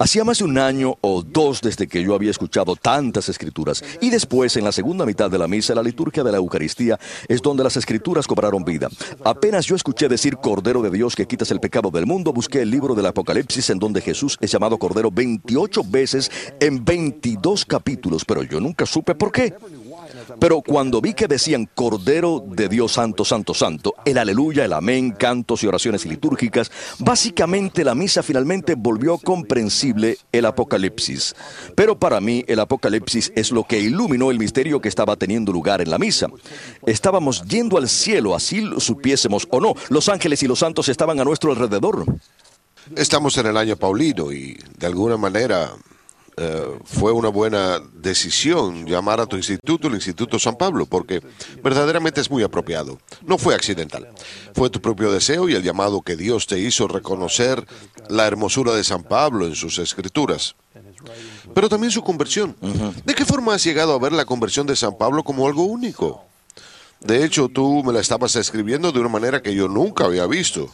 Hacía 0.00 0.24
más 0.24 0.38
de 0.38 0.44
un 0.44 0.56
año 0.56 0.96
o 1.02 1.22
dos 1.22 1.60
desde 1.60 1.86
que 1.86 2.02
yo 2.02 2.14
había 2.14 2.30
escuchado 2.30 2.74
tantas 2.74 3.28
escrituras 3.28 3.84
y 4.00 4.08
después 4.08 4.56
en 4.56 4.64
la 4.64 4.72
segunda 4.72 5.04
mitad 5.04 5.30
de 5.30 5.36
la 5.36 5.46
misa, 5.46 5.74
la 5.74 5.82
liturgia 5.82 6.24
de 6.24 6.32
la 6.32 6.38
Eucaristía, 6.38 6.98
es 7.28 7.42
donde 7.42 7.62
las 7.62 7.76
escrituras 7.76 8.26
cobraron 8.26 8.64
vida. 8.64 8.88
Apenas 9.22 9.66
yo 9.66 9.76
escuché 9.76 10.08
decir 10.08 10.38
Cordero 10.38 10.80
de 10.80 10.90
Dios 10.90 11.14
que 11.14 11.26
quitas 11.26 11.50
el 11.50 11.60
pecado 11.60 11.90
del 11.90 12.06
mundo, 12.06 12.32
busqué 12.32 12.62
el 12.62 12.70
libro 12.70 12.94
del 12.94 13.04
Apocalipsis 13.04 13.68
en 13.68 13.78
donde 13.78 14.00
Jesús 14.00 14.38
es 14.40 14.50
llamado 14.50 14.78
Cordero 14.78 15.10
28 15.10 15.82
veces 15.86 16.30
en 16.60 16.82
22 16.82 17.66
capítulos, 17.66 18.24
pero 18.24 18.42
yo 18.42 18.58
nunca 18.58 18.86
supe 18.86 19.14
por 19.14 19.30
qué. 19.30 19.52
Pero 20.38 20.62
cuando 20.62 21.00
vi 21.00 21.14
que 21.14 21.28
decían 21.28 21.68
Cordero 21.74 22.42
de 22.46 22.68
Dios 22.68 22.92
Santo, 22.92 23.24
Santo, 23.24 23.54
Santo, 23.54 23.94
el 24.04 24.18
aleluya, 24.18 24.64
el 24.64 24.72
amén, 24.72 25.12
cantos 25.12 25.62
y 25.62 25.66
oraciones 25.66 26.06
litúrgicas, 26.06 26.70
básicamente 26.98 27.84
la 27.84 27.94
misa 27.94 28.22
finalmente 28.22 28.74
volvió 28.76 29.18
comprensible 29.18 30.18
el 30.32 30.46
Apocalipsis. 30.46 31.34
Pero 31.74 31.98
para 31.98 32.20
mí 32.20 32.44
el 32.48 32.60
Apocalipsis 32.60 33.32
es 33.34 33.50
lo 33.50 33.64
que 33.64 33.78
iluminó 33.78 34.30
el 34.30 34.38
misterio 34.38 34.80
que 34.80 34.88
estaba 34.88 35.16
teniendo 35.16 35.52
lugar 35.52 35.80
en 35.80 35.90
la 35.90 35.98
misa. 35.98 36.28
Estábamos 36.86 37.42
yendo 37.44 37.76
al 37.78 37.88
cielo, 37.88 38.34
así 38.34 38.60
lo 38.60 38.80
supiésemos 38.80 39.46
o 39.50 39.60
no. 39.60 39.74
Los 39.88 40.08
ángeles 40.08 40.42
y 40.42 40.46
los 40.46 40.58
santos 40.58 40.88
estaban 40.88 41.20
a 41.20 41.24
nuestro 41.24 41.52
alrededor. 41.52 42.04
Estamos 42.96 43.36
en 43.38 43.46
el 43.46 43.56
año 43.56 43.76
Paulino 43.76 44.32
y 44.32 44.58
de 44.78 44.86
alguna 44.86 45.16
manera 45.16 45.72
eh, 46.36 46.78
fue 46.84 47.12
una 47.12 47.28
buena 47.28 47.80
decisión 47.92 48.86
llamar 48.86 49.20
a 49.20 49.26
tu 49.26 49.36
instituto 49.36 49.88
el 49.88 49.94
Instituto 49.94 50.38
San 50.38 50.56
Pablo, 50.56 50.86
porque 50.86 51.22
verdaderamente 51.62 52.20
es 52.20 52.30
muy 52.30 52.42
apropiado. 52.42 52.98
No 53.26 53.38
fue 53.38 53.54
accidental. 53.54 54.08
Fue 54.54 54.70
tu 54.70 54.80
propio 54.80 55.12
deseo 55.12 55.48
y 55.48 55.54
el 55.54 55.62
llamado 55.62 56.02
que 56.02 56.16
Dios 56.16 56.46
te 56.46 56.58
hizo 56.58 56.88
reconocer 56.88 57.66
la 58.08 58.26
hermosura 58.26 58.74
de 58.74 58.84
San 58.84 59.02
Pablo 59.02 59.46
en 59.46 59.54
sus 59.54 59.78
escrituras. 59.78 60.54
Pero 61.54 61.68
también 61.68 61.90
su 61.90 62.02
conversión. 62.02 62.56
¿De 63.04 63.14
qué 63.14 63.24
forma 63.24 63.54
has 63.54 63.64
llegado 63.64 63.94
a 63.94 63.98
ver 63.98 64.12
la 64.12 64.24
conversión 64.24 64.66
de 64.66 64.76
San 64.76 64.96
Pablo 64.96 65.22
como 65.24 65.46
algo 65.46 65.64
único? 65.64 66.24
De 67.00 67.24
hecho, 67.24 67.48
tú 67.48 67.82
me 67.82 67.92
la 67.92 68.00
estabas 68.00 68.36
escribiendo 68.36 68.92
de 68.92 69.00
una 69.00 69.08
manera 69.08 69.40
que 69.40 69.54
yo 69.54 69.68
nunca 69.68 70.04
había 70.04 70.26
visto. 70.26 70.70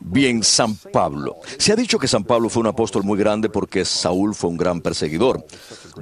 Bien, 0.00 0.42
San 0.42 0.76
Pablo. 0.76 1.36
Se 1.58 1.72
ha 1.72 1.76
dicho 1.76 1.98
que 1.98 2.08
San 2.08 2.24
Pablo 2.24 2.48
fue 2.48 2.60
un 2.60 2.66
apóstol 2.68 3.04
muy 3.04 3.18
grande 3.18 3.48
porque 3.48 3.84
Saúl 3.84 4.34
fue 4.34 4.50
un 4.50 4.56
gran 4.56 4.80
perseguidor. 4.80 5.44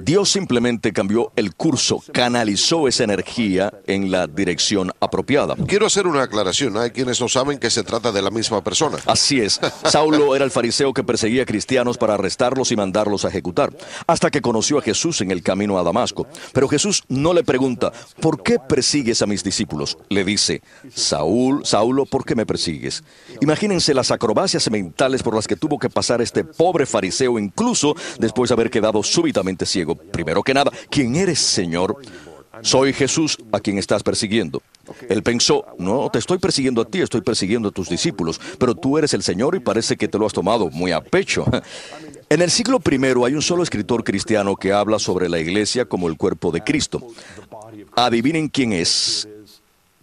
Dios 0.01 0.29
simplemente 0.29 0.93
cambió 0.93 1.31
el 1.35 1.55
curso, 1.55 2.03
canalizó 2.11 2.87
esa 2.87 3.03
energía 3.03 3.73
en 3.85 4.11
la 4.11 4.27
dirección 4.27 4.91
apropiada. 4.99 5.55
Quiero 5.67 5.85
hacer 5.85 6.07
una 6.07 6.23
aclaración. 6.23 6.77
Hay 6.77 6.91
quienes 6.91 7.19
no 7.21 7.29
saben 7.29 7.57
que 7.57 7.69
se 7.69 7.83
trata 7.83 8.11
de 8.11 8.21
la 8.21 8.29
misma 8.29 8.63
persona. 8.63 8.97
Así 9.05 9.39
es. 9.39 9.59
Saulo 9.85 10.35
era 10.35 10.45
el 10.45 10.51
fariseo 10.51 10.93
que 10.93 11.03
perseguía 11.03 11.43
a 11.43 11.45
cristianos 11.45 11.97
para 11.97 12.15
arrestarlos 12.15 12.71
y 12.71 12.75
mandarlos 12.75 13.25
a 13.25 13.29
ejecutar, 13.29 13.75
hasta 14.05 14.29
que 14.29 14.41
conoció 14.41 14.79
a 14.79 14.81
Jesús 14.81 15.21
en 15.21 15.31
el 15.31 15.41
camino 15.43 15.77
a 15.77 15.83
Damasco. 15.83 16.27
Pero 16.53 16.67
Jesús 16.67 17.03
no 17.07 17.33
le 17.33 17.43
pregunta, 17.43 17.91
¿por 18.19 18.43
qué 18.43 18.59
persigues 18.59 19.21
a 19.21 19.25
mis 19.25 19.43
discípulos? 19.43 19.97
Le 20.09 20.23
dice, 20.23 20.61
Saúl, 20.93 21.65
Saulo, 21.65 22.05
¿por 22.05 22.25
qué 22.25 22.35
me 22.35 22.45
persigues? 22.45 23.03
Imagínense 23.41 23.93
las 23.93 24.11
acrobacias 24.11 24.69
mentales 24.69 25.23
por 25.23 25.35
las 25.35 25.47
que 25.47 25.55
tuvo 25.55 25.79
que 25.79 25.89
pasar 25.89 26.21
este 26.21 26.43
pobre 26.43 26.85
fariseo, 26.85 27.39
incluso 27.39 27.95
después 28.19 28.49
de 28.49 28.53
haber 28.53 28.69
quedado 28.69 29.03
súbitamente 29.03 29.65
ciego. 29.65 29.86
Primero 29.95 30.43
que 30.43 30.53
nada, 30.53 30.71
¿quién 30.89 31.15
eres, 31.15 31.39
Señor? 31.39 31.97
Soy 32.61 32.93
Jesús 32.93 33.37
a 33.51 33.59
quien 33.59 33.77
estás 33.77 34.03
persiguiendo. 34.03 34.61
Él 35.09 35.21
pensó, 35.21 35.65
no 35.77 36.09
te 36.09 36.19
estoy 36.19 36.37
persiguiendo 36.37 36.81
a 36.81 36.85
ti, 36.85 37.01
estoy 37.01 37.21
persiguiendo 37.21 37.69
a 37.69 37.71
tus 37.71 37.89
discípulos, 37.89 38.39
pero 38.57 38.73
tú 38.73 38.97
eres 38.97 39.13
el 39.13 39.21
Señor 39.21 39.55
y 39.55 39.59
parece 39.59 39.97
que 39.97 40.07
te 40.07 40.17
lo 40.17 40.25
has 40.25 40.33
tomado 40.33 40.69
muy 40.69 40.91
a 40.91 41.01
pecho. 41.01 41.45
En 42.29 42.41
el 42.41 42.51
siglo 42.51 42.81
I 42.85 42.95
hay 43.25 43.35
un 43.35 43.41
solo 43.41 43.63
escritor 43.63 44.03
cristiano 44.03 44.57
que 44.57 44.73
habla 44.73 44.99
sobre 44.99 45.29
la 45.29 45.39
iglesia 45.39 45.85
como 45.85 46.09
el 46.09 46.17
cuerpo 46.17 46.51
de 46.51 46.61
Cristo. 46.61 47.01
Adivinen 47.95 48.49
quién 48.49 48.73
es. 48.73 49.29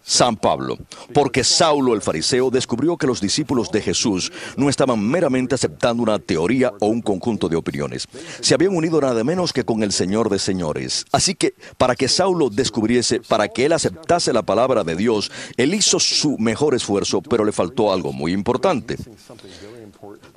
San 0.07 0.37
Pablo, 0.37 0.77
porque 1.15 1.43
Saulo 1.43 1.95
el 1.95 2.01
fariseo 2.03 2.51
descubrió 2.51 2.95
que 2.95 3.07
los 3.07 3.19
discípulos 3.19 3.71
de 3.71 3.81
Jesús 3.81 4.31
no 4.55 4.69
estaban 4.69 5.03
meramente 5.03 5.55
aceptando 5.55 6.03
una 6.03 6.19
teoría 6.19 6.71
o 6.79 6.85
un 6.85 7.01
conjunto 7.01 7.49
de 7.49 7.55
opiniones. 7.55 8.07
Se 8.39 8.53
habían 8.53 8.75
unido 8.75 9.01
nada 9.01 9.23
menos 9.23 9.51
que 9.51 9.63
con 9.63 9.81
el 9.81 9.91
Señor 9.91 10.29
de 10.29 10.37
señores. 10.37 11.05
Así 11.11 11.33
que 11.33 11.55
para 11.79 11.95
que 11.95 12.07
Saulo 12.07 12.51
descubriese, 12.51 13.19
para 13.19 13.47
que 13.47 13.65
él 13.65 13.73
aceptase 13.73 14.31
la 14.31 14.43
palabra 14.43 14.83
de 14.83 14.95
Dios, 14.95 15.31
él 15.57 15.73
hizo 15.73 15.99
su 15.99 16.37
mejor 16.37 16.75
esfuerzo, 16.75 17.23
pero 17.23 17.43
le 17.43 17.51
faltó 17.51 17.91
algo 17.91 18.13
muy 18.13 18.31
importante. 18.31 18.97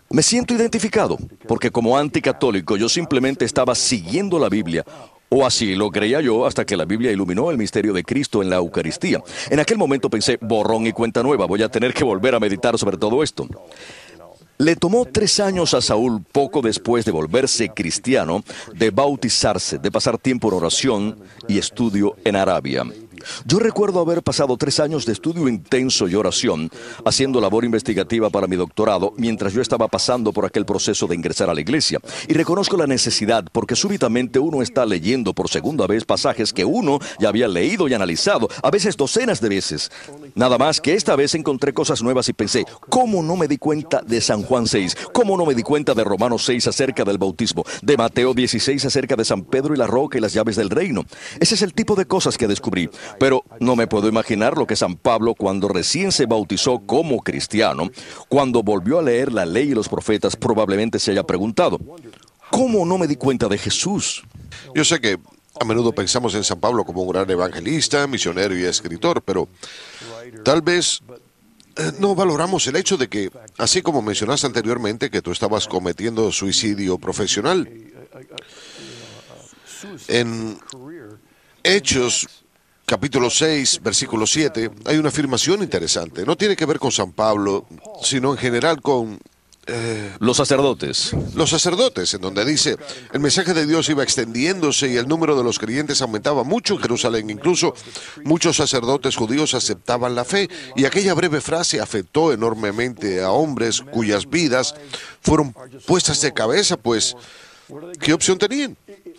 Me 0.08 0.22
siento 0.22 0.54
identificado, 0.54 1.18
porque 1.46 1.70
como 1.70 1.98
anticatólico 1.98 2.78
yo 2.78 2.88
simplemente 2.88 3.44
estaba 3.44 3.74
siguiendo 3.74 4.38
la 4.38 4.48
Biblia 4.48 4.86
o 5.28 5.46
así 5.46 5.74
lo 5.74 5.90
creía 5.90 6.20
yo 6.20 6.46
hasta 6.46 6.64
que 6.64 6.76
la 6.76 6.84
Biblia 6.84 7.12
iluminó 7.12 7.50
el 7.50 7.58
misterio 7.58 7.92
de 7.92 8.04
Cristo 8.04 8.42
en 8.42 8.50
la 8.50 8.56
Eucaristía. 8.56 9.22
En 9.50 9.60
aquel 9.60 9.78
momento 9.78 10.08
pensé, 10.10 10.38
borrón 10.40 10.86
y 10.86 10.92
cuenta 10.92 11.22
nueva, 11.22 11.46
voy 11.46 11.62
a 11.62 11.68
tener 11.68 11.92
que 11.94 12.04
volver 12.04 12.34
a 12.34 12.40
meditar 12.40 12.78
sobre 12.78 12.96
todo 12.96 13.22
esto. 13.22 13.46
Le 14.60 14.74
tomó 14.74 15.04
tres 15.04 15.38
años 15.38 15.72
a 15.72 15.80
Saúl, 15.80 16.20
poco 16.20 16.62
después 16.62 17.04
de 17.04 17.12
volverse 17.12 17.68
cristiano, 17.68 18.42
de 18.74 18.90
bautizarse, 18.90 19.78
de 19.78 19.90
pasar 19.92 20.18
tiempo 20.18 20.48
en 20.48 20.54
oración 20.54 21.18
y 21.46 21.58
estudio 21.58 22.16
en 22.24 22.34
Arabia. 22.34 22.84
Yo 23.44 23.58
recuerdo 23.58 24.00
haber 24.00 24.22
pasado 24.22 24.56
tres 24.56 24.80
años 24.80 25.06
de 25.06 25.12
estudio 25.12 25.48
intenso 25.48 26.08
y 26.08 26.14
oración, 26.14 26.70
haciendo 27.04 27.40
labor 27.40 27.64
investigativa 27.64 28.30
para 28.30 28.46
mi 28.46 28.56
doctorado, 28.56 29.12
mientras 29.16 29.52
yo 29.52 29.62
estaba 29.62 29.88
pasando 29.88 30.32
por 30.32 30.44
aquel 30.44 30.64
proceso 30.64 31.06
de 31.06 31.14
ingresar 31.14 31.50
a 31.50 31.54
la 31.54 31.60
iglesia. 31.60 31.98
Y 32.28 32.34
reconozco 32.34 32.76
la 32.76 32.86
necesidad, 32.86 33.44
porque 33.52 33.76
súbitamente 33.76 34.38
uno 34.38 34.62
está 34.62 34.84
leyendo 34.86 35.32
por 35.34 35.48
segunda 35.48 35.86
vez 35.86 36.04
pasajes 36.04 36.52
que 36.52 36.64
uno 36.64 36.98
ya 37.18 37.28
había 37.28 37.48
leído 37.48 37.88
y 37.88 37.94
analizado, 37.94 38.48
a 38.62 38.70
veces 38.70 38.96
docenas 38.96 39.40
de 39.40 39.48
veces. 39.48 39.90
Nada 40.34 40.58
más 40.58 40.80
que 40.80 40.94
esta 40.94 41.16
vez 41.16 41.34
encontré 41.34 41.72
cosas 41.72 42.02
nuevas 42.02 42.28
y 42.28 42.32
pensé, 42.32 42.64
¿cómo 42.88 43.22
no 43.22 43.36
me 43.36 43.48
di 43.48 43.58
cuenta 43.58 44.02
de 44.02 44.20
San 44.20 44.42
Juan 44.42 44.66
6? 44.66 44.96
¿Cómo 45.12 45.36
no 45.36 45.46
me 45.46 45.54
di 45.54 45.62
cuenta 45.62 45.94
de 45.94 46.04
Romanos 46.04 46.44
6 46.44 46.68
acerca 46.68 47.04
del 47.04 47.18
bautismo? 47.18 47.64
De 47.82 47.96
Mateo 47.96 48.34
16 48.34 48.84
acerca 48.84 49.16
de 49.16 49.24
San 49.24 49.42
Pedro 49.44 49.74
y 49.74 49.78
la 49.78 49.86
roca 49.86 50.18
y 50.18 50.20
las 50.20 50.32
llaves 50.32 50.56
del 50.56 50.70
reino. 50.70 51.04
Ese 51.40 51.54
es 51.54 51.62
el 51.62 51.74
tipo 51.74 51.94
de 51.94 52.06
cosas 52.06 52.38
que 52.38 52.46
descubrí. 52.46 52.88
Pero 53.18 53.44
no 53.60 53.76
me 53.76 53.86
puedo 53.86 54.08
imaginar 54.08 54.56
lo 54.56 54.66
que 54.66 54.76
San 54.76 54.96
Pablo, 54.96 55.34
cuando 55.34 55.68
recién 55.68 56.12
se 56.12 56.26
bautizó 56.26 56.80
como 56.80 57.20
cristiano, 57.22 57.90
cuando 58.28 58.62
volvió 58.62 58.98
a 58.98 59.02
leer 59.02 59.32
la 59.32 59.46
ley 59.46 59.70
y 59.70 59.74
los 59.74 59.88
profetas, 59.88 60.36
probablemente 60.36 60.98
se 60.98 61.12
haya 61.12 61.24
preguntado, 61.24 61.78
¿cómo 62.50 62.84
no 62.84 62.98
me 62.98 63.06
di 63.06 63.16
cuenta 63.16 63.48
de 63.48 63.58
Jesús? 63.58 64.22
Yo 64.74 64.84
sé 64.84 65.00
que 65.00 65.18
a 65.60 65.64
menudo 65.64 65.92
pensamos 65.92 66.34
en 66.34 66.44
San 66.44 66.60
Pablo 66.60 66.84
como 66.84 67.02
un 67.02 67.12
gran 67.12 67.28
evangelista, 67.30 68.06
misionero 68.06 68.56
y 68.56 68.64
escritor, 68.64 69.22
pero 69.22 69.48
tal 70.44 70.62
vez 70.62 71.00
eh, 71.76 71.92
no 71.98 72.14
valoramos 72.14 72.66
el 72.66 72.76
hecho 72.76 72.96
de 72.96 73.08
que, 73.08 73.30
así 73.56 73.82
como 73.82 74.02
mencionaste 74.02 74.46
anteriormente, 74.46 75.10
que 75.10 75.22
tú 75.22 75.32
estabas 75.32 75.66
cometiendo 75.66 76.30
suicidio 76.32 76.98
profesional, 76.98 77.68
en 80.08 80.58
Hechos 81.62 82.26
capítulo 82.88 83.28
6, 83.28 83.80
versículo 83.82 84.26
7, 84.26 84.70
hay 84.86 84.96
una 84.96 85.10
afirmación 85.10 85.62
interesante. 85.62 86.24
No 86.24 86.36
tiene 86.36 86.56
que 86.56 86.64
ver 86.64 86.78
con 86.78 86.90
San 86.90 87.12
Pablo, 87.12 87.66
sino 88.02 88.32
en 88.32 88.38
general 88.38 88.80
con... 88.80 89.20
Eh, 89.70 90.14
los 90.20 90.38
sacerdotes. 90.38 91.14
Los 91.34 91.50
sacerdotes, 91.50 92.14
en 92.14 92.22
donde 92.22 92.42
dice, 92.46 92.78
el 93.12 93.20
mensaje 93.20 93.52
de 93.52 93.66
Dios 93.66 93.90
iba 93.90 94.02
extendiéndose 94.02 94.88
y 94.88 94.96
el 94.96 95.06
número 95.06 95.36
de 95.36 95.44
los 95.44 95.58
creyentes 95.58 96.00
aumentaba 96.00 96.42
mucho 96.42 96.74
en 96.74 96.80
Jerusalén. 96.80 97.28
Incluso 97.28 97.74
muchos 98.24 98.56
sacerdotes 98.56 99.14
judíos 99.16 99.52
aceptaban 99.52 100.14
la 100.14 100.24
fe 100.24 100.48
y 100.74 100.86
aquella 100.86 101.12
breve 101.12 101.42
frase 101.42 101.82
afectó 101.82 102.32
enormemente 102.32 103.20
a 103.20 103.30
hombres 103.30 103.82
cuyas 103.82 104.30
vidas 104.30 104.74
fueron 105.20 105.54
puestas 105.86 106.22
de 106.22 106.32
cabeza, 106.32 106.78
pues, 106.78 107.14
¿qué 108.00 108.14
opción 108.14 108.38
tenían? 108.38 108.74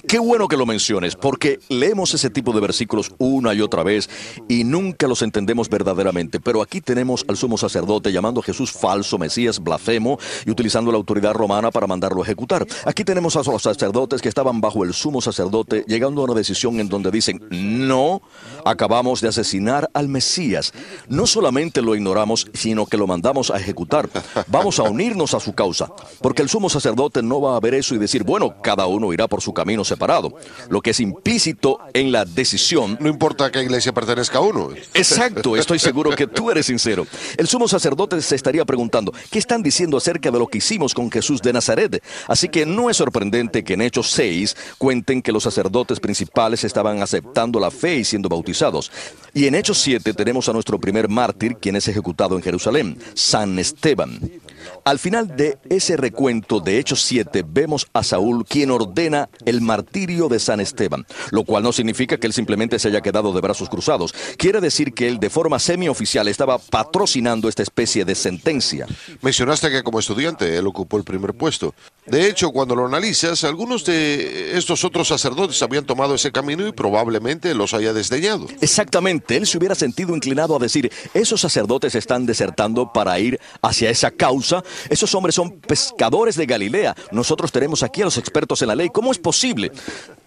Qué 0.10 0.18
bueno 0.18 0.48
que 0.48 0.58
lo 0.58 0.66
menciones, 0.66 1.16
porque 1.16 1.60
leemos 1.70 2.16
ese 2.16 2.32
tipo 2.32 2.52
de 2.52 2.60
versículos 2.60 3.12
una 3.20 3.54
y 3.54 3.62
otra 3.62 3.84
vez 3.84 4.10
y 4.48 4.64
nunca 4.64 5.08
los 5.08 5.22
entendemos 5.22 5.70
verdaderamente. 5.70 6.40
Pero 6.40 6.64
aquí 6.64 6.82
tenemos 6.82 7.24
al 7.28 7.38
sumo 7.38 7.60
sacerdote 7.60 8.12
llamando 8.12 8.42
a 8.42 8.44
Jesús 8.44 8.72
falso, 8.72 9.20
Mesías, 9.20 9.60
blasfemo 9.60 10.18
y 10.48 10.50
utilizando 10.50 10.92
la 10.92 10.98
autoridad 10.98 11.34
romana 11.34 11.70
para 11.70 11.86
mandarlo 11.86 12.22
a 12.22 12.24
ejecutar. 12.24 12.66
Aquí 12.86 13.04
tenemos 13.04 13.36
a 13.36 13.44
los 13.44 13.62
sacerdotes 13.62 14.20
que 14.20 14.30
estaban 14.30 14.60
bajo 14.62 14.84
el 14.84 14.96
sumo 14.96 15.22
sacerdote 15.22 15.86
llegando 15.88 16.22
a 16.22 16.24
una 16.24 16.34
decisión 16.34 16.80
en 16.80 16.90
donde 16.90 17.12
dicen, 17.12 17.40
no, 17.52 18.24
acabamos 18.66 19.22
de 19.22 19.28
asesinar 19.30 19.90
al 19.94 20.08
Mesías. 20.08 20.74
No 21.08 21.28
solamente 21.28 21.82
lo 21.82 21.96
ignoramos, 21.96 22.48
sino 22.54 22.86
que 22.86 22.98
lo 22.98 23.08
mandamos 23.08 23.52
a 23.52 23.58
ejecutar. 23.58 24.10
Vamos 24.48 24.80
a 24.80 24.84
unirnos 24.84 25.34
a 25.34 25.40
su 25.40 25.54
causa, 25.54 25.92
porque 26.22 26.42
el 26.42 26.50
sumo 26.50 26.70
sacerdote 26.70 27.22
no 27.22 27.42
va 27.42 27.56
a 27.56 27.60
ver 27.60 27.74
eso 27.74 27.96
y 27.96 27.98
decir, 27.98 28.24
bueno, 28.24 28.62
cada 28.62 28.88
uno 28.88 29.14
irá 29.14 29.28
por 29.28 29.42
su 29.42 29.54
camino 29.54 29.84
separado, 29.84 30.34
lo 30.70 30.82
que 30.82 30.92
es 30.92 31.00
implícito 31.00 31.80
en 31.94 32.12
la 32.12 32.26
decisión. 32.26 32.98
No 33.00 33.10
importa 33.10 33.46
a 33.46 33.52
qué 33.52 33.62
iglesia 33.62 33.94
pertenezca 33.94 34.40
a 34.40 34.42
uno. 34.42 34.70
Exacto, 34.94 35.56
estoy 35.56 35.80
seguro 35.80 36.12
que 36.12 36.28
tú 36.28 36.52
eres 36.52 36.66
sincero. 36.66 37.06
El 37.38 37.48
sumo 37.48 37.68
sacerdote 37.68 38.22
se 38.22 38.36
estaría 38.36 38.66
preguntando, 38.66 39.14
¿qué 39.30 39.40
están 39.40 39.64
diciendo 39.64 39.98
acerca 39.98 40.32
de 40.32 40.40
lo 40.40 40.48
que 40.48 40.60
hicimos 40.60 40.94
con 40.94 41.12
Jesús 41.12 41.42
de 41.42 41.54
Nazaret? 41.54 42.04
Así 42.28 42.50
que 42.50 42.66
no 42.66 42.90
es 42.90 42.98
sorprendente 42.98 43.64
que 43.64 43.74
en 43.74 43.82
Hechos 43.82 44.12
6 44.12 44.56
cuenten 44.78 45.22
que 45.22 45.32
los 45.32 45.44
sacerdotes 45.44 46.00
principales 46.00 46.64
estaban 46.64 47.02
aceptando 47.02 47.60
la 47.60 47.72
fe 47.72 47.98
y 47.98 48.04
siendo 48.04 48.30
bautizados. 48.30 48.49
Y 49.34 49.48
en 49.48 49.56
Hechos 49.56 49.78
7 49.80 50.14
tenemos 50.14 50.50
a 50.50 50.54
nuestro 50.54 50.80
primer 50.80 51.08
mártir, 51.08 51.58
quien 51.58 51.76
es 51.76 51.88
ejecutado 51.88 52.36
en 52.36 52.42
Jerusalén, 52.42 52.98
San 53.14 53.60
Esteban. 53.60 54.20
Al 54.86 55.00
final 55.00 55.36
de 55.36 55.58
ese 55.70 55.98
recuento 55.98 56.60
de 56.60 56.80
Hechos 56.80 57.02
7 57.04 57.44
vemos 57.48 57.88
a 57.94 58.04
Saúl 58.04 58.46
quien 58.46 58.72
ordena 58.72 59.30
el 59.46 59.62
martirio 59.62 60.28
de 60.30 60.40
San 60.40 60.60
Esteban, 60.60 61.06
lo 61.32 61.44
cual 61.44 61.64
no 61.64 61.72
significa 61.72 62.18
que 62.18 62.28
él 62.28 62.34
simplemente 62.34 62.80
se 62.80 62.88
haya 62.88 63.02
quedado 63.02 63.34
de 63.34 63.42
brazos 63.42 63.70
cruzados. 63.70 64.14
Quiere 64.38 64.62
decir 64.62 64.94
que 64.94 65.08
él 65.08 65.20
de 65.20 65.30
forma 65.30 65.60
semioficial 65.60 66.28
estaba 66.28 66.58
patrocinando 66.58 67.50
esta 67.50 67.64
especie 67.64 68.06
de 68.06 68.16
sentencia. 68.16 68.88
Mencionaste 69.22 69.70
que 69.70 69.84
como 69.84 70.00
estudiante 70.00 70.58
él 70.58 70.68
ocupó 70.68 70.98
el 70.98 71.04
primer 71.04 71.34
puesto. 71.34 71.74
De 72.06 72.28
hecho, 72.28 72.52
cuando 72.52 72.76
lo 72.76 72.88
analizas, 72.88 73.44
algunos 73.44 73.86
de 73.86 74.58
estos 74.58 74.84
otros 74.84 75.08
sacerdotes 75.08 75.62
habían 75.62 75.86
tomado 75.86 76.16
ese 76.16 76.32
camino 76.32 76.68
y 76.68 76.72
probablemente 76.72 77.54
los 77.54 77.74
haya 77.74 77.94
desdeñado. 77.94 78.48
Exactamente, 78.62 79.38
él 79.38 79.46
se 79.46 79.58
hubiera 79.58 79.76
sentido 79.76 80.16
inclinado 80.16 80.56
a 80.56 80.60
decir, 80.60 80.92
esos 81.14 81.42
sacerdotes 81.42 81.94
están 81.96 82.26
desertando 82.26 82.92
para 82.92 83.20
ir 83.20 83.40
hacia 83.62 83.90
esa 83.90 84.10
causa 84.12 84.49
esos 84.90 85.14
hombres 85.16 85.36
son 85.36 85.60
pescadores 85.60 86.36
de 86.36 86.46
Galilea. 86.46 86.96
Nosotros 87.12 87.52
tenemos 87.52 87.84
aquí 87.84 88.02
a 88.02 88.06
los 88.06 88.18
expertos 88.18 88.62
en 88.62 88.70
la 88.70 88.76
ley. 88.76 88.90
¿Cómo 88.90 89.12
es 89.12 89.18
posible? 89.18 89.72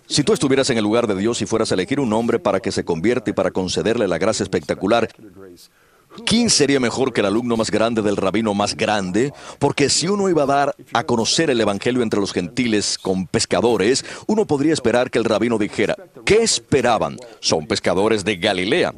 Si 0.07 0.23
tú 0.23 0.33
estuvieras 0.33 0.69
en 0.71 0.79
el 0.79 0.85
lugar 0.85 1.07
de 1.07 1.15
Dios 1.15 1.41
y 1.43 1.47
fueras 1.47 1.71
a 1.71 1.75
elegir 1.75 2.01
un 2.01 2.13
hombre 2.13 2.39
para 2.39 2.61
que 2.61 2.73
se 2.73 2.85
convierta 2.85 3.31
y 3.31 3.33
para 3.33 3.51
concederle 3.51 4.09
la 4.09 4.19
gracia 4.19 4.43
espectacular, 4.43 5.09
¿Quién 6.27 6.51
sería 6.51 6.79
mejor 6.79 7.13
que 7.13 7.21
el 7.21 7.27
alumno 7.27 7.57
más 7.57 7.71
grande 7.71 8.03
del 8.03 8.17
rabino 8.19 8.53
más 8.53 8.77
grande? 8.77 9.33
Porque 9.59 9.89
si 9.89 10.09
uno 10.09 10.29
iba 10.29 10.43
a 10.43 10.47
dar 10.47 10.77
a 10.93 11.05
conocer 11.05 11.49
el 11.49 11.61
Evangelio 11.61 12.03
entre 12.03 12.21
los 12.21 12.33
gentiles 12.33 12.99
con 12.99 13.27
pescadores, 13.27 14.05
uno 14.27 14.47
podría 14.47 14.75
esperar 14.75 15.11
que 15.11 15.19
el 15.19 15.25
rabino 15.25 15.57
dijera, 15.57 15.97
¿qué 16.27 16.43
esperaban? 16.43 17.17
Son 17.41 17.67
pescadores 17.67 18.25
de 18.25 18.37
Galilea. 18.37 18.95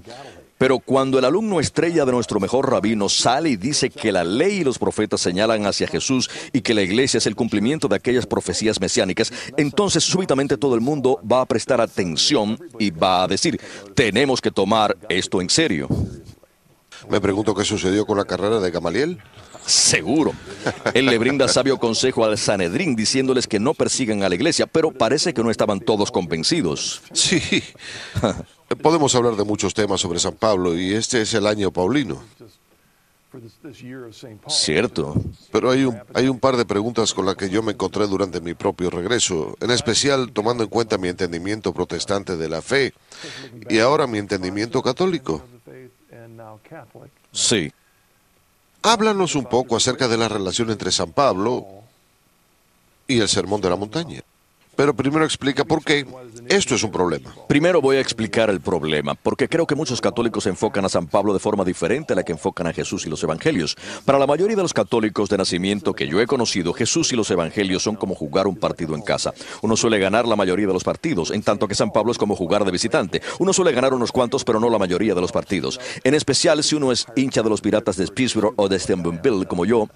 Pero 0.58 0.78
cuando 0.78 1.18
el 1.18 1.24
alumno 1.24 1.60
estrella 1.60 2.04
de 2.04 2.12
nuestro 2.12 2.38
mejor 2.38 2.70
rabino 2.70 3.08
sale 3.08 3.50
y 3.50 3.56
dice 3.56 3.90
que 3.90 4.12
la 4.12 4.24
ley 4.24 4.58
y 4.58 4.64
los 4.64 4.78
profetas 4.78 5.20
señalan 5.20 5.66
hacia 5.66 5.88
Jesús 5.88 6.30
y 6.52 6.60
que 6.60 6.74
la 6.74 6.82
iglesia 6.82 7.18
es 7.18 7.26
el 7.26 7.34
cumplimiento 7.34 7.88
de 7.88 7.96
aquellas 7.96 8.26
profecías 8.26 8.80
mesiánicas, 8.80 9.32
entonces 9.56 10.04
súbitamente 10.04 10.56
todo 10.56 10.74
el 10.74 10.80
mundo 10.80 11.20
va 11.30 11.40
a 11.40 11.46
prestar 11.46 11.80
atención 11.80 12.58
y 12.78 12.90
va 12.90 13.24
a 13.24 13.28
decir, 13.28 13.60
tenemos 13.94 14.40
que 14.40 14.50
tomar 14.50 14.96
esto 15.08 15.40
en 15.40 15.50
serio. 15.50 15.88
Me 17.10 17.20
pregunto 17.20 17.54
qué 17.54 17.64
sucedió 17.64 18.06
con 18.06 18.16
la 18.16 18.24
carrera 18.24 18.60
de 18.60 18.70
Gamaliel. 18.70 19.18
Seguro. 19.66 20.32
Él 20.92 21.06
le 21.06 21.18
brinda 21.18 21.48
sabio 21.48 21.78
consejo 21.78 22.24
al 22.24 22.38
Sanedrín 22.38 22.94
diciéndoles 22.94 23.46
que 23.46 23.58
no 23.58 23.74
persigan 23.74 24.22
a 24.22 24.28
la 24.28 24.34
iglesia, 24.34 24.66
pero 24.66 24.92
parece 24.92 25.32
que 25.32 25.42
no 25.42 25.50
estaban 25.50 25.80
todos 25.80 26.10
convencidos. 26.10 27.02
Sí. 27.12 27.40
Podemos 28.82 29.14
hablar 29.14 29.36
de 29.36 29.44
muchos 29.44 29.74
temas 29.74 30.00
sobre 30.00 30.18
San 30.18 30.34
Pablo 30.34 30.76
y 30.76 30.94
este 30.94 31.22
es 31.22 31.34
el 31.34 31.46
año 31.46 31.70
paulino. 31.70 32.22
Cierto. 34.48 35.14
Pero 35.50 35.70
hay 35.70 35.84
un, 35.84 36.00
hay 36.14 36.28
un 36.28 36.38
par 36.38 36.56
de 36.56 36.64
preguntas 36.64 37.12
con 37.12 37.26
las 37.26 37.36
que 37.36 37.50
yo 37.50 37.62
me 37.62 37.72
encontré 37.72 38.06
durante 38.06 38.40
mi 38.40 38.54
propio 38.54 38.90
regreso, 38.90 39.56
en 39.60 39.70
especial 39.70 40.32
tomando 40.32 40.62
en 40.62 40.70
cuenta 40.70 40.98
mi 40.98 41.08
entendimiento 41.08 41.72
protestante 41.72 42.36
de 42.36 42.48
la 42.48 42.62
fe 42.62 42.94
y 43.68 43.78
ahora 43.80 44.06
mi 44.06 44.18
entendimiento 44.18 44.82
católico. 44.82 45.42
Sí. 47.32 47.72
Háblanos 48.82 49.34
un 49.34 49.46
poco 49.46 49.76
acerca 49.76 50.08
de 50.08 50.16
la 50.16 50.28
relación 50.28 50.70
entre 50.70 50.92
San 50.92 51.12
Pablo 51.12 51.66
y 53.08 53.20
el 53.20 53.28
Sermón 53.28 53.60
de 53.60 53.70
la 53.70 53.76
Montaña. 53.76 54.22
Pero 54.76 54.94
primero 54.94 55.24
explica 55.24 55.64
por 55.64 55.84
qué 55.84 56.06
esto 56.48 56.74
es 56.74 56.82
un 56.82 56.90
problema. 56.90 57.34
Primero 57.48 57.80
voy 57.80 57.96
a 57.96 58.00
explicar 58.00 58.50
el 58.50 58.60
problema, 58.60 59.14
porque 59.14 59.48
creo 59.48 59.66
que 59.66 59.74
muchos 59.74 60.00
católicos 60.00 60.46
enfocan 60.46 60.84
a 60.84 60.88
San 60.88 61.06
Pablo 61.06 61.32
de 61.32 61.38
forma 61.38 61.64
diferente 61.64 62.12
a 62.12 62.16
la 62.16 62.22
que 62.22 62.32
enfocan 62.32 62.66
a 62.66 62.72
Jesús 62.72 63.06
y 63.06 63.08
los 63.10 63.22
Evangelios. 63.22 63.76
Para 64.04 64.18
la 64.18 64.26
mayoría 64.26 64.56
de 64.56 64.62
los 64.62 64.74
católicos 64.74 65.28
de 65.28 65.38
nacimiento 65.38 65.94
que 65.94 66.06
yo 66.06 66.20
he 66.20 66.26
conocido, 66.26 66.72
Jesús 66.72 67.12
y 67.12 67.16
los 67.16 67.30
Evangelios 67.30 67.82
son 67.82 67.96
como 67.96 68.14
jugar 68.14 68.46
un 68.46 68.56
partido 68.56 68.94
en 68.94 69.02
casa. 69.02 69.32
Uno 69.62 69.76
suele 69.76 69.98
ganar 69.98 70.26
la 70.26 70.36
mayoría 70.36 70.66
de 70.66 70.72
los 70.72 70.84
partidos, 70.84 71.30
en 71.30 71.42
tanto 71.42 71.68
que 71.68 71.74
San 71.74 71.92
Pablo 71.92 72.12
es 72.12 72.18
como 72.18 72.36
jugar 72.36 72.64
de 72.64 72.72
visitante. 72.72 73.22
Uno 73.38 73.52
suele 73.52 73.72
ganar 73.72 73.94
unos 73.94 74.12
cuantos, 74.12 74.44
pero 74.44 74.60
no 74.60 74.70
la 74.70 74.78
mayoría 74.78 75.14
de 75.14 75.20
los 75.20 75.32
partidos. 75.32 75.80
En 76.02 76.14
especial 76.14 76.62
si 76.62 76.74
uno 76.74 76.92
es 76.92 77.06
hincha 77.16 77.42
de 77.42 77.50
los 77.50 77.60
piratas 77.60 77.96
de 77.96 78.06
Pittsburgh 78.08 78.52
o 78.56 78.68
de 78.68 78.78
Steubenville, 78.78 79.46
como 79.46 79.64
yo, 79.64 79.88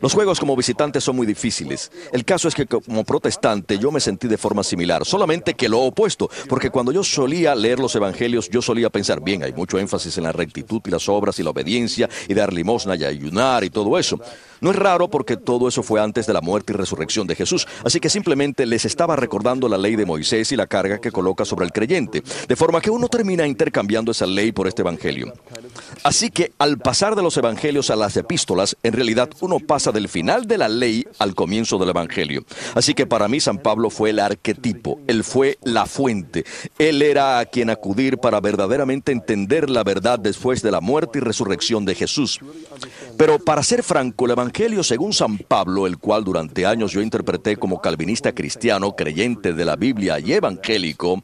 los 0.00 0.12
juegos 0.12 0.38
como 0.38 0.56
visitante 0.56 1.00
son 1.00 1.16
muy 1.16 1.26
difíciles. 1.26 1.90
El 2.12 2.24
caso 2.24 2.48
es 2.48 2.54
que 2.54 2.66
como 2.66 3.04
protestante 3.04 3.78
yo 3.78 3.90
me 3.90 4.00
sentí 4.00 4.25
de 4.28 4.38
forma 4.38 4.62
similar, 4.62 5.04
solamente 5.04 5.54
que 5.54 5.68
lo 5.68 5.80
opuesto, 5.80 6.28
porque 6.48 6.70
cuando 6.70 6.92
yo 6.92 7.02
solía 7.04 7.54
leer 7.54 7.78
los 7.78 7.94
evangelios, 7.94 8.48
yo 8.50 8.62
solía 8.62 8.90
pensar, 8.90 9.20
bien, 9.22 9.42
hay 9.42 9.52
mucho 9.52 9.78
énfasis 9.78 10.16
en 10.18 10.24
la 10.24 10.32
rectitud 10.32 10.80
y 10.84 10.90
las 10.90 11.08
obras 11.08 11.38
y 11.38 11.42
la 11.42 11.50
obediencia 11.50 12.08
y 12.28 12.34
dar 12.34 12.52
limosna 12.52 12.96
y 12.96 13.04
ayunar 13.04 13.64
y 13.64 13.70
todo 13.70 13.98
eso. 13.98 14.20
No 14.60 14.70
es 14.70 14.76
raro 14.76 15.08
porque 15.08 15.36
todo 15.36 15.68
eso 15.68 15.82
fue 15.82 16.00
antes 16.00 16.26
de 16.26 16.32
la 16.32 16.40
muerte 16.40 16.72
y 16.72 16.76
resurrección 16.76 17.26
de 17.26 17.34
Jesús, 17.34 17.66
así 17.84 18.00
que 18.00 18.08
simplemente 18.08 18.66
les 18.66 18.84
estaba 18.84 19.16
recordando 19.16 19.68
la 19.68 19.78
ley 19.78 19.96
de 19.96 20.06
Moisés 20.06 20.52
y 20.52 20.56
la 20.56 20.66
carga 20.66 20.98
que 20.98 21.12
coloca 21.12 21.44
sobre 21.44 21.66
el 21.66 21.72
creyente, 21.72 22.22
de 22.48 22.56
forma 22.56 22.80
que 22.80 22.90
uno 22.90 23.08
termina 23.08 23.46
intercambiando 23.46 24.12
esa 24.12 24.26
ley 24.26 24.52
por 24.52 24.66
este 24.66 24.82
evangelio. 24.82 25.32
Así 26.02 26.30
que 26.30 26.52
al 26.58 26.78
pasar 26.78 27.16
de 27.16 27.22
los 27.22 27.36
evangelios 27.36 27.90
a 27.90 27.96
las 27.96 28.16
epístolas, 28.16 28.76
en 28.82 28.92
realidad 28.92 29.28
uno 29.40 29.58
pasa 29.58 29.92
del 29.92 30.08
final 30.08 30.46
de 30.46 30.58
la 30.58 30.68
ley 30.68 31.06
al 31.18 31.34
comienzo 31.34 31.78
del 31.78 31.90
evangelio. 31.90 32.44
Así 32.74 32.94
que 32.94 33.06
para 33.06 33.28
mí 33.28 33.40
San 33.40 33.58
Pablo 33.58 33.90
fue 33.90 34.10
el 34.10 34.20
arquetipo, 34.20 35.00
él 35.06 35.24
fue 35.24 35.58
la 35.62 35.86
fuente, 35.86 36.44
él 36.78 37.02
era 37.02 37.38
a 37.38 37.46
quien 37.46 37.70
acudir 37.70 38.18
para 38.18 38.40
verdaderamente 38.40 39.12
entender 39.12 39.68
la 39.68 39.84
verdad 39.84 40.18
después 40.18 40.62
de 40.62 40.70
la 40.70 40.80
muerte 40.80 41.18
y 41.18 41.20
resurrección 41.20 41.84
de 41.84 41.94
Jesús. 41.94 42.40
Pero 43.16 43.38
para 43.38 43.62
ser 43.62 43.82
franco, 43.82 44.26
el 44.26 44.32
Evangelio 44.32 44.45
según 44.82 45.12
San 45.12 45.38
Pablo, 45.38 45.86
el 45.86 45.98
cual 45.98 46.24
durante 46.24 46.66
años 46.66 46.92
yo 46.92 47.00
interpreté 47.00 47.56
como 47.56 47.80
calvinista 47.80 48.32
cristiano, 48.32 48.94
creyente 48.94 49.52
de 49.52 49.64
la 49.64 49.76
Biblia 49.76 50.18
y 50.18 50.32
evangélico, 50.32 51.22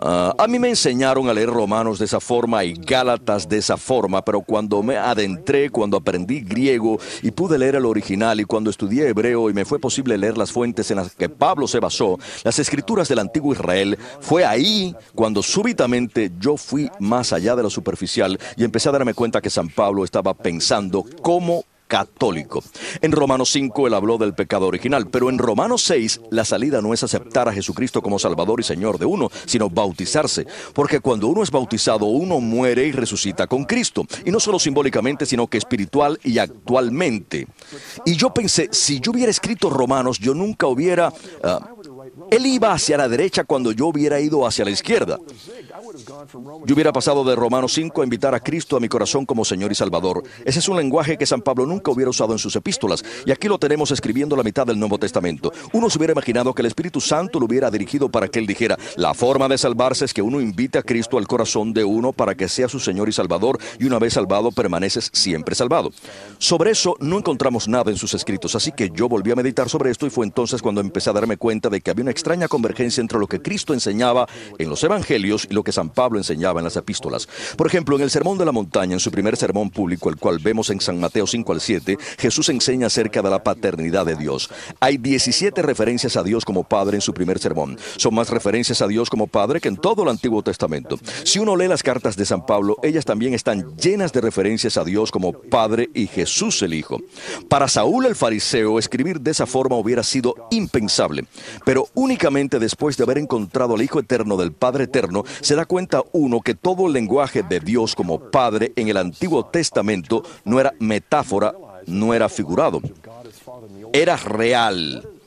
Ah, 0.00 0.34
a 0.38 0.46
mí 0.46 0.58
me 0.58 0.68
enseñaron 0.68 1.28
a 1.28 1.34
leer 1.34 1.48
Romanos 1.50 1.98
de 1.98 2.04
esa 2.04 2.20
forma 2.20 2.64
y 2.64 2.74
Gálatas 2.74 3.48
de 3.48 3.58
esa 3.58 3.76
forma, 3.76 4.24
pero 4.24 4.40
cuando 4.40 4.82
me 4.82 4.96
adentré, 4.96 5.70
cuando 5.70 5.96
aprendí 5.96 6.40
griego 6.40 6.98
y 7.22 7.30
pude 7.30 7.58
leer 7.58 7.76
el 7.76 7.86
original 7.86 8.40
y 8.40 8.44
cuando 8.44 8.70
estudié 8.70 9.08
hebreo 9.08 9.50
y 9.50 9.54
me 9.54 9.64
fue 9.64 9.78
posible 9.78 10.16
leer 10.16 10.38
las 10.38 10.52
fuentes 10.52 10.90
en 10.90 10.98
las 10.98 11.14
que 11.14 11.28
Pablo 11.28 11.66
se 11.66 11.80
basó, 11.80 12.18
las 12.44 12.58
escrituras 12.58 13.08
del 13.08 13.18
antiguo 13.18 13.52
Israel, 13.52 13.98
fue 14.20 14.44
ahí 14.44 14.94
cuando 15.14 15.42
súbitamente 15.42 16.30
yo 16.38 16.56
fui 16.56 16.90
más 17.00 17.32
allá 17.32 17.56
de 17.56 17.62
lo 17.62 17.70
superficial 17.70 18.38
y 18.56 18.64
empecé 18.64 18.88
a 18.88 18.92
darme 18.92 19.14
cuenta 19.14 19.40
que 19.40 19.50
San 19.50 19.68
Pablo 19.68 20.04
estaba 20.04 20.34
pensando 20.34 21.04
cómo 21.22 21.64
católico. 21.88 22.62
En 23.00 23.12
Romanos 23.12 23.50
5 23.50 23.88
él 23.88 23.94
habló 23.94 24.18
del 24.18 24.34
pecado 24.34 24.66
original, 24.66 25.08
pero 25.08 25.30
en 25.30 25.38
Romanos 25.38 25.82
6 25.82 26.20
la 26.30 26.44
salida 26.44 26.80
no 26.80 26.94
es 26.94 27.02
aceptar 27.02 27.48
a 27.48 27.52
Jesucristo 27.52 28.02
como 28.02 28.18
Salvador 28.18 28.60
y 28.60 28.62
Señor 28.62 28.98
de 28.98 29.06
uno, 29.06 29.30
sino 29.46 29.68
bautizarse, 29.68 30.46
porque 30.74 31.00
cuando 31.00 31.26
uno 31.26 31.42
es 31.42 31.50
bautizado 31.50 32.06
uno 32.06 32.40
muere 32.40 32.86
y 32.86 32.92
resucita 32.92 33.46
con 33.46 33.64
Cristo, 33.64 34.06
y 34.24 34.30
no 34.30 34.38
solo 34.38 34.58
simbólicamente, 34.58 35.26
sino 35.26 35.46
que 35.46 35.58
espiritual 35.58 36.20
y 36.22 36.38
actualmente. 36.38 37.48
Y 38.04 38.14
yo 38.14 38.32
pensé, 38.32 38.68
si 38.70 39.00
yo 39.00 39.12
hubiera 39.12 39.30
escrito 39.30 39.70
Romanos, 39.70 40.18
yo 40.18 40.34
nunca 40.34 40.66
hubiera... 40.66 41.12
Ah, 41.42 41.70
él 42.30 42.46
iba 42.46 42.72
hacia 42.72 42.96
la 42.96 43.08
derecha 43.08 43.44
cuando 43.44 43.72
yo 43.72 43.86
hubiera 43.86 44.20
ido 44.20 44.46
hacia 44.46 44.64
la 44.64 44.70
izquierda. 44.70 45.18
Yo 46.64 46.74
hubiera 46.74 46.92
pasado 46.92 47.24
de 47.24 47.36
Romanos 47.36 47.72
5 47.74 48.00
a 48.00 48.04
invitar 48.04 48.34
a 48.34 48.40
Cristo 48.40 48.76
a 48.76 48.80
mi 48.80 48.88
corazón 48.88 49.24
como 49.24 49.44
Señor 49.44 49.72
y 49.72 49.74
Salvador. 49.74 50.22
Ese 50.44 50.58
es 50.58 50.68
un 50.68 50.76
lenguaje 50.76 51.16
que 51.16 51.26
San 51.26 51.42
Pablo 51.42 51.66
nunca 51.66 51.90
hubiera 51.90 52.10
usado 52.10 52.32
en 52.32 52.38
sus 52.38 52.56
epístolas, 52.56 53.04
y 53.24 53.30
aquí 53.30 53.48
lo 53.48 53.58
tenemos 53.58 53.90
escribiendo 53.90 54.36
la 54.36 54.42
mitad 54.42 54.66
del 54.66 54.78
Nuevo 54.78 54.98
Testamento. 54.98 55.52
Uno 55.72 55.88
se 55.88 55.98
hubiera 55.98 56.12
imaginado 56.12 56.54
que 56.54 56.62
el 56.62 56.66
Espíritu 56.66 57.00
Santo 57.00 57.38
lo 57.38 57.46
hubiera 57.46 57.70
dirigido 57.70 58.08
para 58.08 58.28
que 58.28 58.38
él 58.38 58.46
dijera, 58.46 58.76
la 58.96 59.14
forma 59.14 59.48
de 59.48 59.58
salvarse 59.58 60.04
es 60.04 60.14
que 60.14 60.22
uno 60.22 60.40
invite 60.40 60.78
a 60.78 60.82
Cristo 60.82 61.18
al 61.18 61.26
corazón 61.26 61.72
de 61.72 61.84
uno 61.84 62.12
para 62.12 62.34
que 62.34 62.48
sea 62.48 62.68
su 62.68 62.80
Señor 62.80 63.08
y 63.08 63.12
Salvador, 63.12 63.58
y 63.78 63.84
una 63.84 63.98
vez 63.98 64.14
salvado 64.14 64.50
permaneces 64.50 65.10
siempre 65.12 65.54
salvado. 65.54 65.92
Sobre 66.38 66.70
eso 66.70 66.96
no 67.00 67.18
encontramos 67.18 67.68
nada 67.68 67.90
en 67.90 67.96
sus 67.96 68.14
escritos, 68.14 68.54
así 68.54 68.72
que 68.72 68.90
yo 68.90 69.08
volví 69.08 69.30
a 69.30 69.36
meditar 69.36 69.68
sobre 69.68 69.90
esto 69.90 70.06
y 70.06 70.10
fue 70.10 70.26
entonces 70.26 70.62
cuando 70.62 70.80
empecé 70.80 71.10
a 71.10 71.12
darme 71.12 71.36
cuenta 71.36 71.68
de 71.68 71.80
que 71.80 71.90
había 71.90 72.07
extraña 72.10 72.48
convergencia 72.48 73.00
entre 73.00 73.18
lo 73.18 73.26
que 73.26 73.40
Cristo 73.42 73.74
enseñaba 73.74 74.28
en 74.58 74.68
los 74.68 74.82
Evangelios 74.82 75.46
y 75.50 75.54
lo 75.54 75.62
que 75.62 75.72
San 75.72 75.90
Pablo 75.90 76.18
enseñaba 76.18 76.60
en 76.60 76.64
las 76.64 76.76
epístolas. 76.76 77.28
Por 77.56 77.66
ejemplo, 77.66 77.96
en 77.96 78.02
el 78.02 78.10
Sermón 78.10 78.38
de 78.38 78.44
la 78.44 78.52
Montaña, 78.52 78.94
en 78.94 79.00
su 79.00 79.10
primer 79.10 79.36
sermón 79.36 79.70
público, 79.70 80.08
el 80.08 80.16
cual 80.16 80.38
vemos 80.38 80.70
en 80.70 80.80
San 80.80 81.00
Mateo 81.00 81.26
5 81.26 81.52
al 81.52 81.60
7, 81.60 81.98
Jesús 82.18 82.48
enseña 82.48 82.86
acerca 82.86 83.22
de 83.22 83.30
la 83.30 83.42
paternidad 83.42 84.06
de 84.06 84.16
Dios. 84.16 84.50
Hay 84.80 84.98
17 84.98 85.62
referencias 85.62 86.16
a 86.16 86.22
Dios 86.22 86.44
como 86.44 86.64
Padre 86.64 86.96
en 86.96 87.00
su 87.00 87.14
primer 87.14 87.38
sermón. 87.38 87.78
Son 87.96 88.14
más 88.14 88.30
referencias 88.30 88.82
a 88.82 88.86
Dios 88.86 89.10
como 89.10 89.26
Padre 89.26 89.60
que 89.60 89.68
en 89.68 89.76
todo 89.76 90.02
el 90.02 90.08
Antiguo 90.08 90.42
Testamento. 90.42 90.98
Si 91.24 91.38
uno 91.38 91.56
lee 91.56 91.68
las 91.68 91.82
cartas 91.82 92.16
de 92.16 92.26
San 92.26 92.44
Pablo, 92.46 92.76
ellas 92.82 93.04
también 93.04 93.34
están 93.34 93.76
llenas 93.76 94.12
de 94.12 94.20
referencias 94.20 94.76
a 94.76 94.84
Dios 94.84 95.10
como 95.10 95.32
Padre 95.32 95.90
y 95.94 96.06
Jesús 96.06 96.62
el 96.62 96.74
Hijo. 96.74 97.00
Para 97.48 97.68
Saúl 97.68 98.06
el 98.06 98.16
fariseo, 98.16 98.78
escribir 98.78 99.20
de 99.20 99.30
esa 99.30 99.46
forma 99.46 99.76
hubiera 99.76 100.02
sido 100.02 100.34
impensable, 100.50 101.24
pero 101.64 101.88
únicamente 101.98 102.60
después 102.60 102.96
de 102.96 103.02
haber 103.02 103.18
encontrado 103.18 103.74
al 103.74 103.82
Hijo 103.82 103.98
Eterno 103.98 104.36
del 104.36 104.52
Padre 104.52 104.84
Eterno, 104.84 105.24
se 105.40 105.56
da 105.56 105.66
cuenta 105.66 106.04
uno 106.12 106.40
que 106.40 106.54
todo 106.54 106.86
el 106.86 106.92
lenguaje 106.92 107.42
de 107.42 107.58
Dios 107.58 107.96
como 107.96 108.30
Padre 108.30 108.72
en 108.76 108.86
el 108.86 108.96
Antiguo 108.96 109.46
Testamento 109.46 110.22
no 110.44 110.60
era 110.60 110.72
metáfora, 110.78 111.54
no 111.86 112.14
era 112.14 112.28
figurado, 112.28 112.80
era 113.92 114.16
real. 114.16 115.17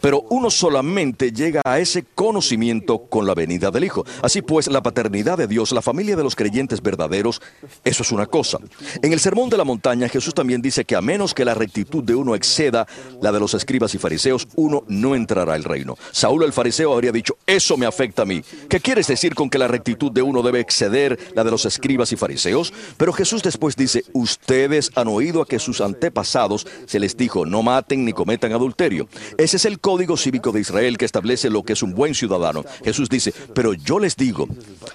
Pero 0.00 0.24
uno 0.30 0.50
solamente 0.50 1.32
llega 1.32 1.62
a 1.64 1.78
ese 1.78 2.04
conocimiento 2.14 2.98
con 3.08 3.26
la 3.26 3.34
venida 3.34 3.70
del 3.70 3.84
Hijo. 3.84 4.04
Así 4.22 4.42
pues, 4.42 4.68
la 4.68 4.82
paternidad 4.82 5.38
de 5.38 5.46
Dios, 5.46 5.72
la 5.72 5.82
familia 5.82 6.16
de 6.16 6.24
los 6.24 6.36
creyentes 6.36 6.82
verdaderos, 6.82 7.40
eso 7.84 8.02
es 8.02 8.12
una 8.12 8.26
cosa. 8.26 8.58
En 9.02 9.12
el 9.12 9.20
Sermón 9.20 9.50
de 9.50 9.56
la 9.56 9.64
Montaña, 9.64 10.08
Jesús 10.08 10.34
también 10.34 10.62
dice 10.62 10.84
que 10.84 10.96
a 10.96 11.00
menos 11.00 11.34
que 11.34 11.44
la 11.44 11.54
rectitud 11.54 12.02
de 12.02 12.14
uno 12.14 12.34
exceda 12.34 12.86
la 13.20 13.32
de 13.32 13.40
los 13.40 13.54
escribas 13.54 13.94
y 13.94 13.98
fariseos, 13.98 14.48
uno 14.56 14.84
no 14.88 15.14
entrará 15.14 15.54
al 15.54 15.64
reino. 15.64 15.96
Saúl 16.12 16.44
el 16.44 16.52
fariseo 16.52 16.92
habría 16.92 17.12
dicho, 17.12 17.36
eso 17.46 17.76
me 17.76 17.86
afecta 17.86 18.22
a 18.22 18.26
mí. 18.26 18.42
¿Qué 18.68 18.80
quieres 18.80 19.06
decir 19.06 19.34
con 19.34 19.50
que 19.50 19.58
la 19.58 19.68
rectitud 19.68 20.12
de 20.12 20.22
uno 20.22 20.42
debe 20.42 20.60
exceder 20.60 21.18
la 21.34 21.44
de 21.44 21.50
los 21.50 21.64
escribas 21.64 22.12
y 22.12 22.16
fariseos? 22.16 22.72
Pero 22.96 23.12
Jesús 23.12 23.42
después 23.42 23.76
dice, 23.76 24.04
ustedes 24.12 24.90
han 24.94 25.08
oído 25.08 25.42
a 25.42 25.46
que 25.46 25.58
sus 25.58 25.80
antepasados 25.80 26.66
se 26.86 27.00
les 27.00 27.16
dijo, 27.16 27.46
no 27.46 27.62
maten 27.62 28.04
ni 28.04 28.12
cometan 28.12 28.52
adulterio. 28.52 29.08
Ese 29.36 29.56
es 29.56 29.64
el 29.64 29.77
código 29.78 30.16
cívico 30.16 30.52
de 30.52 30.60
Israel 30.60 30.98
que 30.98 31.04
establece 31.04 31.50
lo 31.50 31.62
que 31.62 31.72
es 31.72 31.82
un 31.82 31.94
buen 31.94 32.14
ciudadano. 32.14 32.64
Jesús 32.84 33.08
dice, 33.08 33.32
pero 33.54 33.74
yo 33.74 33.98
les 33.98 34.16
digo, 34.16 34.48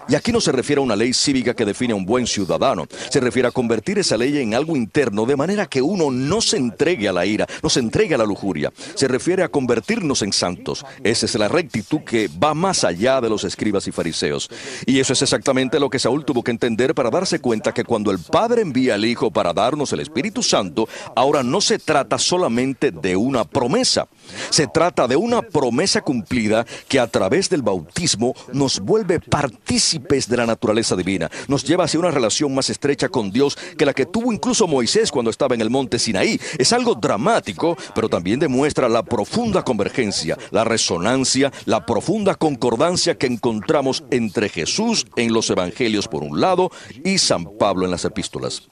y 0.07 0.15
aquí 0.15 0.31
no 0.31 0.41
se 0.41 0.51
refiere 0.51 0.79
a 0.79 0.83
una 0.83 0.95
ley 0.95 1.13
cívica 1.13 1.53
que 1.53 1.65
define 1.65 1.93
a 1.93 1.95
un 1.95 2.05
buen 2.05 2.27
ciudadano, 2.27 2.87
se 3.09 3.19
refiere 3.19 3.47
a 3.47 3.51
convertir 3.51 3.99
esa 3.99 4.17
ley 4.17 4.37
en 4.37 4.53
algo 4.53 4.75
interno 4.75 5.25
de 5.25 5.35
manera 5.35 5.65
que 5.65 5.81
uno 5.81 6.11
no 6.11 6.41
se 6.41 6.57
entregue 6.57 7.07
a 7.07 7.13
la 7.13 7.25
ira, 7.25 7.47
no 7.61 7.69
se 7.69 7.79
entregue 7.79 8.15
a 8.15 8.17
la 8.17 8.25
lujuria. 8.25 8.71
Se 8.95 9.07
refiere 9.07 9.43
a 9.43 9.49
convertirnos 9.49 10.21
en 10.21 10.33
santos. 10.33 10.85
Esa 11.03 11.25
es 11.25 11.35
la 11.35 11.47
rectitud 11.47 12.01
que 12.01 12.29
va 12.41 12.53
más 12.53 12.83
allá 12.83 13.21
de 13.21 13.29
los 13.29 13.43
escribas 13.43 13.87
y 13.87 13.91
fariseos. 13.91 14.49
Y 14.85 14.99
eso 14.99 15.13
es 15.13 15.21
exactamente 15.21 15.79
lo 15.79 15.89
que 15.89 15.99
Saúl 15.99 16.25
tuvo 16.25 16.43
que 16.43 16.51
entender 16.51 16.93
para 16.95 17.09
darse 17.09 17.39
cuenta 17.39 17.73
que 17.73 17.83
cuando 17.83 18.11
el 18.11 18.19
Padre 18.19 18.61
envía 18.61 18.95
al 18.95 19.05
Hijo 19.05 19.31
para 19.31 19.53
darnos 19.53 19.93
el 19.93 19.99
Espíritu 19.99 20.43
Santo, 20.43 20.87
ahora 21.15 21.43
no 21.43 21.61
se 21.61 21.79
trata 21.79 22.17
solamente 22.17 22.91
de 22.91 23.15
una 23.15 23.45
promesa. 23.45 24.07
Se 24.49 24.67
trata 24.73 25.07
de 25.07 25.15
una 25.15 25.41
promesa 25.41 26.01
cumplida 26.01 26.65
que 26.87 26.99
a 26.99 27.07
través 27.07 27.49
del 27.49 27.61
bautismo 27.61 28.33
nos 28.51 28.79
vuelve 28.79 29.19
partícipes 29.19 30.27
de 30.27 30.37
la 30.37 30.45
naturaleza 30.45 30.95
divina, 30.95 31.29
nos 31.47 31.63
lleva 31.63 31.85
hacia 31.85 31.99
una 31.99 32.11
relación 32.11 32.53
más 32.53 32.69
estrecha 32.69 33.07
con 33.07 33.31
Dios 33.31 33.57
que 33.77 33.85
la 33.85 33.93
que 33.93 34.05
tuvo 34.05 34.33
incluso 34.33 34.67
Moisés 34.67 35.11
cuando 35.11 35.31
estaba 35.31 35.55
en 35.55 35.61
el 35.61 35.69
monte 35.69 35.99
Sinaí. 35.99 36.39
Es 36.57 36.73
algo 36.73 36.95
dramático, 36.95 37.77
pero 37.93 38.09
también 38.09 38.39
demuestra 38.39 38.89
la 38.89 39.03
profunda 39.03 39.63
convergencia, 39.63 40.37
la 40.51 40.63
resonancia, 40.63 41.51
la 41.65 41.85
profunda 41.85 42.35
concordancia 42.35 43.17
que 43.17 43.27
encontramos 43.27 44.03
entre 44.09 44.49
Jesús 44.49 45.05
en 45.15 45.31
los 45.31 45.49
evangelios 45.49 46.07
por 46.07 46.23
un 46.23 46.41
lado 46.41 46.71
y 47.03 47.17
San 47.19 47.45
Pablo 47.57 47.85
en 47.85 47.91
las 47.91 48.05
epístolas. 48.05 48.63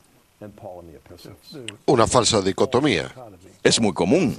Una 1.85 2.07
falsa 2.07 2.41
dicotomía. 2.41 3.13
Es 3.63 3.79
muy 3.79 3.93
común. 3.93 4.35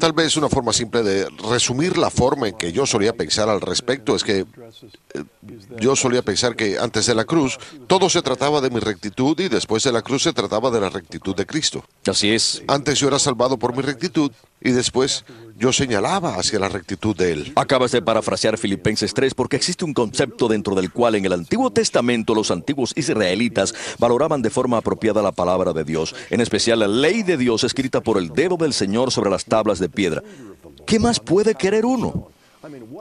Tal 0.00 0.14
vez 0.14 0.34
una 0.38 0.48
forma 0.48 0.72
simple 0.72 1.02
de 1.02 1.28
resumir 1.50 1.98
la 1.98 2.08
forma 2.08 2.48
en 2.48 2.56
que 2.56 2.72
yo 2.72 2.86
solía 2.86 3.12
pensar 3.12 3.50
al 3.50 3.60
respecto 3.60 4.16
es 4.16 4.24
que 4.24 4.38
eh, 4.38 5.24
yo 5.78 5.94
solía 5.94 6.22
pensar 6.22 6.56
que 6.56 6.78
antes 6.78 7.04
de 7.04 7.14
la 7.14 7.26
cruz 7.26 7.58
todo 7.86 8.08
se 8.08 8.22
trataba 8.22 8.62
de 8.62 8.70
mi 8.70 8.80
rectitud 8.80 9.38
y 9.38 9.50
después 9.50 9.84
de 9.84 9.92
la 9.92 10.00
cruz 10.00 10.22
se 10.22 10.32
trataba 10.32 10.70
de 10.70 10.80
la 10.80 10.88
rectitud 10.88 11.36
de 11.36 11.44
Cristo. 11.44 11.84
Así 12.06 12.30
es. 12.30 12.62
Antes 12.66 12.98
yo 12.98 13.08
era 13.08 13.18
salvado 13.18 13.58
por 13.58 13.76
mi 13.76 13.82
rectitud 13.82 14.32
y 14.62 14.70
después 14.70 15.24
yo 15.58 15.72
señalaba 15.74 16.36
hacia 16.36 16.58
la 16.58 16.70
rectitud 16.70 17.14
de 17.14 17.32
Él. 17.32 17.52
Acabas 17.54 17.92
de 17.92 18.00
parafrasear 18.00 18.56
Filipenses 18.56 19.12
3 19.12 19.34
porque 19.34 19.56
existe 19.56 19.84
un 19.84 19.92
concepto 19.92 20.48
dentro 20.48 20.74
del 20.74 20.90
cual 20.90 21.16
en 21.16 21.26
el 21.26 21.34
Antiguo 21.34 21.70
Testamento 21.70 22.34
los 22.34 22.50
antiguos 22.50 22.94
israelitas 22.96 23.74
valoraban 23.98 24.40
de 24.40 24.48
forma 24.48 24.78
apropiada 24.78 25.20
la 25.20 25.32
palabra 25.32 25.74
de 25.74 25.84
Dios, 25.84 26.14
en 26.30 26.40
especial 26.40 26.78
la 26.78 26.88
ley 26.88 27.22
de 27.22 27.36
Dios 27.36 27.64
escrita 27.64 28.00
por 28.00 28.16
el 28.16 28.30
dedo 28.30 28.56
del 28.56 28.72
Señor 28.72 29.12
sobre 29.12 29.28
las 29.28 29.44
tablas 29.44 29.78
de 29.78 29.89
piedra. 29.90 30.22
¿Qué 30.86 30.98
más 30.98 31.20
puede 31.20 31.54
querer 31.54 31.84
uno? 31.84 32.30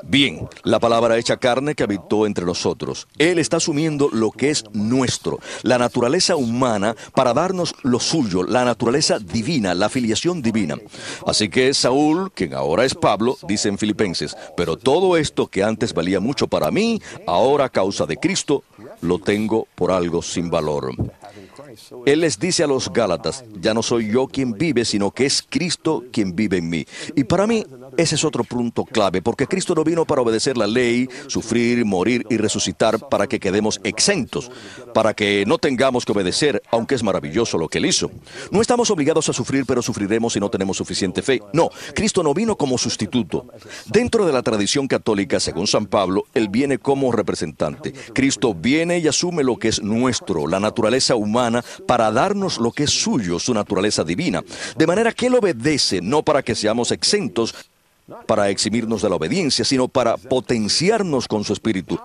Bien, 0.04 0.48
la 0.64 0.80
palabra 0.80 1.18
hecha 1.18 1.36
carne 1.36 1.76
que 1.76 1.84
habitó 1.84 2.26
entre 2.26 2.46
nosotros. 2.46 3.08
Él 3.18 3.40
está 3.40 3.58
asumiendo 3.58 4.10
lo 4.10 4.32
que 4.32 4.52
es 4.52 4.64
nuestro, 4.72 5.40
la 5.64 5.78
naturaleza 5.78 6.38
humana, 6.38 6.96
para 7.14 7.34
darnos 7.34 7.76
lo 7.84 8.00
suyo, 8.00 8.44
la 8.44 8.64
naturaleza 8.64 9.20
divina, 9.20 9.74
la 9.74 9.90
filiación 9.90 10.42
divina. 10.42 10.78
Así 11.28 11.50
que 11.50 11.74
Saúl, 11.74 12.32
quien 12.32 12.54
ahora 12.54 12.86
es 12.86 12.96
Pablo, 12.96 13.38
dice 13.48 13.68
en 13.68 13.78
Filipenses, 13.78 14.38
pero 14.56 14.78
todo 14.78 15.18
esto 15.18 15.48
que 15.48 15.62
antes 15.62 15.94
valía 15.94 16.22
mucho 16.22 16.48
para 16.48 16.72
mí, 16.72 17.02
ahora 17.28 17.66
a 17.66 17.70
causa 17.70 18.06
de 18.06 18.16
Cristo, 18.16 18.64
lo 19.02 19.20
tengo 19.20 19.68
por 19.76 19.92
algo 19.92 20.22
sin 20.22 20.50
valor. 20.50 20.94
Él 22.06 22.22
les 22.22 22.40
dice 22.40 22.64
a 22.64 22.68
los 22.68 22.92
Gálatas, 22.92 23.44
ya 23.60 23.74
no 23.74 23.82
soy 23.82 24.12
yo 24.12 24.28
quien 24.28 24.54
vive, 24.54 24.86
sino 24.86 25.12
que 25.12 25.26
es 25.26 25.46
Cristo 25.48 26.04
quien 26.12 26.36
vive 26.36 26.58
en 26.58 26.70
mí. 26.70 26.86
Y 27.16 27.24
para 27.24 27.48
mí 27.48 27.66
ese 28.00 28.16
es 28.16 28.24
otro 28.24 28.46
punto 28.46 28.86
clave, 28.86 29.22
porque 29.22 29.46
Cristo 29.46 29.76
no 29.76 29.84
vino 29.84 30.06
para 30.06 30.22
obedecer 30.22 30.56
la 30.56 30.68
ley, 30.68 31.10
sufrir, 31.28 31.84
morir 31.84 32.26
y 32.30 32.38
resucitar 32.38 33.10
para 33.10 33.28
que 33.28 33.42
quedemos 33.42 33.82
exentos, 33.84 34.50
para 34.94 35.14
que 35.14 35.44
no 35.46 35.58
tengamos 35.58 36.06
que 36.06 36.14
obedecer, 36.14 36.64
aunque 36.72 36.96
es 36.96 37.04
maravilloso 37.04 37.58
lo 37.58 37.68
que 37.68 37.80
Él 37.80 37.88
hizo. 37.88 38.10
No 38.52 38.62
estamos 38.62 38.90
obligados 38.90 39.28
a 39.28 39.34
sufrir, 39.34 39.66
pero 39.66 39.82
sufriremos 39.82 40.32
si 40.32 40.40
no 40.40 40.50
tenemos 40.50 40.78
suficiente 40.78 41.22
fe. 41.22 41.42
No, 41.52 41.72
Cristo 41.94 42.24
no 42.24 42.34
vino 42.34 42.56
como 42.56 42.78
sustituto. 42.78 43.48
Dentro 43.88 44.26
de 44.26 44.32
la 44.32 44.44
tradición 44.44 44.88
católica, 44.88 45.42
según 45.42 45.68
San 45.68 45.86
Pablo, 45.86 46.24
Él 46.34 46.48
viene 46.48 46.78
como 46.78 47.12
representante. 47.12 47.92
Cristo 48.14 48.54
viene 48.54 49.00
y 49.00 49.10
asume 49.10 49.44
lo 49.44 49.58
que 49.58 49.68
es 49.68 49.84
nuestro, 49.84 50.48
la 50.48 50.62
naturaleza 50.62 51.16
humana, 51.16 51.66
para 51.86 52.14
darnos 52.14 52.60
lo 52.60 52.72
que 52.72 52.84
es 52.84 52.92
suyo, 52.92 53.40
su 53.40 53.54
naturaleza 53.54 54.06
divina. 54.06 54.42
De 54.78 54.88
manera 54.88 55.12
que 55.12 55.28
Él 55.28 55.36
obedece, 55.36 56.00
no 56.02 56.24
para 56.24 56.44
que 56.44 56.56
seamos 56.56 56.94
exentos, 56.94 57.54
para 58.26 58.50
eximirnos 58.50 59.02
de 59.02 59.10
la 59.10 59.16
obediencia, 59.16 59.66
sino 59.66 59.88
para 59.88 60.18
potenciarnos 60.18 61.28
con 61.28 61.44
su 61.44 61.54
espíritu, 61.54 62.00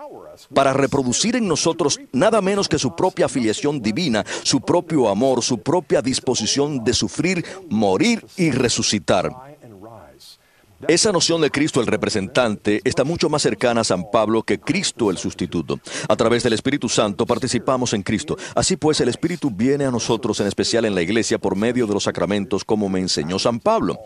para 0.53 0.73
reproducir 0.73 1.37
en 1.37 1.47
nosotros 1.47 2.01
nada 2.12 2.40
menos 2.40 2.69
que 2.69 2.79
su 2.79 2.95
propia 2.95 3.27
afiliación 3.27 3.81
divina, 3.81 4.25
su 4.43 4.61
propio 4.61 5.09
amor, 5.09 5.43
su 5.43 5.59
propia 5.59 6.03
disposición 6.03 6.85
de 6.85 6.93
sufrir, 6.93 7.45
morir 7.69 8.25
y 8.37 8.51
resucitar. 8.51 9.54
Esa 10.88 11.12
noción 11.12 11.40
de 11.40 11.51
Cristo 11.51 11.81
el 11.81 11.87
representante 11.87 12.81
está 12.85 13.05
mucho 13.05 13.29
más 13.29 13.42
cercana 13.42 13.81
a 13.81 13.85
San 13.85 14.11
Pablo 14.11 14.42
que 14.42 14.61
Cristo 14.61 15.11
el 15.11 15.18
sustituto. 15.18 15.81
A 16.09 16.16
través 16.16 16.42
del 16.42 16.53
Espíritu 16.53 16.88
Santo 16.88 17.27
participamos 17.27 17.92
en 17.94 18.03
Cristo. 18.03 18.37
Así 18.55 18.77
pues, 18.77 19.01
el 19.01 19.09
Espíritu 19.09 19.51
viene 19.51 19.85
a 19.85 19.90
nosotros, 19.90 20.40
en 20.40 20.47
especial 20.47 20.85
en 20.85 20.94
la 20.94 21.03
iglesia, 21.03 21.38
por 21.38 21.57
medio 21.57 21.87
de 21.87 21.94
los 21.94 22.05
sacramentos, 22.05 22.64
como 22.64 22.88
me 22.88 23.01
enseñó 23.01 23.38
San 23.38 23.61
Pablo. 23.61 23.99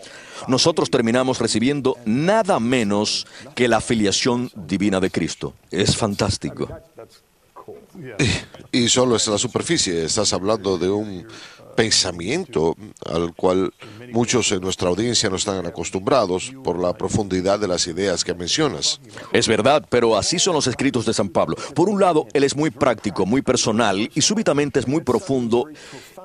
Nosotros 0.46 0.90
terminamos 0.90 1.38
recibiendo 1.38 1.96
nada 2.04 2.60
menos 2.60 3.26
que 3.54 3.68
la 3.68 3.80
filiación 3.80 4.50
divina 4.54 5.00
de 5.00 5.10
Cristo. 5.10 5.54
Es 5.70 5.96
fantástico. 5.96 6.68
Y, 8.72 8.88
solo 8.88 9.16
es 9.16 9.26
la 9.26 9.38
superficie. 9.38 10.04
Estás 10.04 10.32
hablando 10.32 10.78
de 10.78 10.88
un 10.88 11.26
pensamiento 11.78 12.76
al 13.06 13.34
cual 13.34 13.72
muchos 14.10 14.50
en 14.50 14.60
nuestra 14.60 14.88
audiencia 14.88 15.30
no 15.30 15.36
están 15.36 15.64
acostumbrados 15.64 16.52
por 16.64 16.76
la 16.76 16.92
profundidad 16.92 17.60
de 17.60 17.68
las 17.68 17.86
ideas 17.86 18.24
que 18.24 18.34
mencionas. 18.34 19.00
Es 19.32 19.46
verdad, 19.46 19.86
pero 19.88 20.16
así 20.16 20.40
son 20.40 20.54
los 20.54 20.66
escritos 20.66 21.06
de 21.06 21.14
San 21.14 21.28
Pablo. 21.28 21.54
Por 21.76 21.88
un 21.88 22.00
lado, 22.00 22.26
él 22.32 22.42
es 22.42 22.56
muy 22.56 22.70
práctico, 22.70 23.26
muy 23.26 23.42
personal 23.42 24.10
y 24.12 24.20
súbitamente 24.22 24.80
es 24.80 24.88
muy 24.88 25.02
profundo 25.02 25.68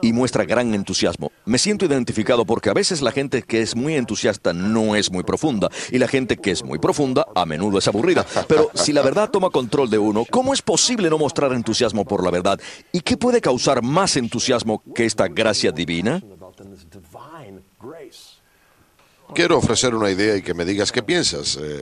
y 0.03 0.11
muestra 0.11 0.43
gran 0.43 0.73
entusiasmo. 0.73 1.31
Me 1.45 1.57
siento 1.57 1.85
identificado 1.85 2.45
porque 2.45 2.69
a 2.69 2.73
veces 2.73 3.01
la 3.01 3.13
gente 3.13 3.41
que 3.41 3.61
es 3.61 3.73
muy 3.73 3.95
entusiasta 3.95 4.51
no 4.51 4.97
es 4.97 5.09
muy 5.09 5.23
profunda 5.23 5.69
y 5.91 5.97
la 5.97 6.09
gente 6.09 6.35
que 6.35 6.51
es 6.51 6.61
muy 6.61 6.77
profunda 6.77 7.25
a 7.33 7.45
menudo 7.45 7.79
es 7.79 7.87
aburrida. 7.87 8.25
Pero 8.49 8.69
si 8.73 8.91
la 8.91 9.01
verdad 9.01 9.29
toma 9.29 9.49
control 9.49 9.89
de 9.89 9.97
uno, 9.97 10.25
¿cómo 10.29 10.53
es 10.53 10.61
posible 10.61 11.09
no 11.09 11.17
mostrar 11.17 11.53
entusiasmo 11.53 12.03
por 12.03 12.21
la 12.21 12.31
verdad? 12.31 12.59
¿Y 12.91 12.99
qué 12.99 13.15
puede 13.15 13.39
causar 13.39 13.81
más 13.81 14.17
entusiasmo 14.17 14.83
que 14.93 15.05
esta 15.05 15.29
gracia 15.29 15.71
divina? 15.71 16.21
Quiero 19.33 19.57
ofrecer 19.57 19.95
una 19.95 20.11
idea 20.11 20.35
y 20.35 20.41
que 20.41 20.53
me 20.53 20.65
digas 20.65 20.91
qué 20.91 21.01
piensas. 21.01 21.57
Eh, 21.61 21.81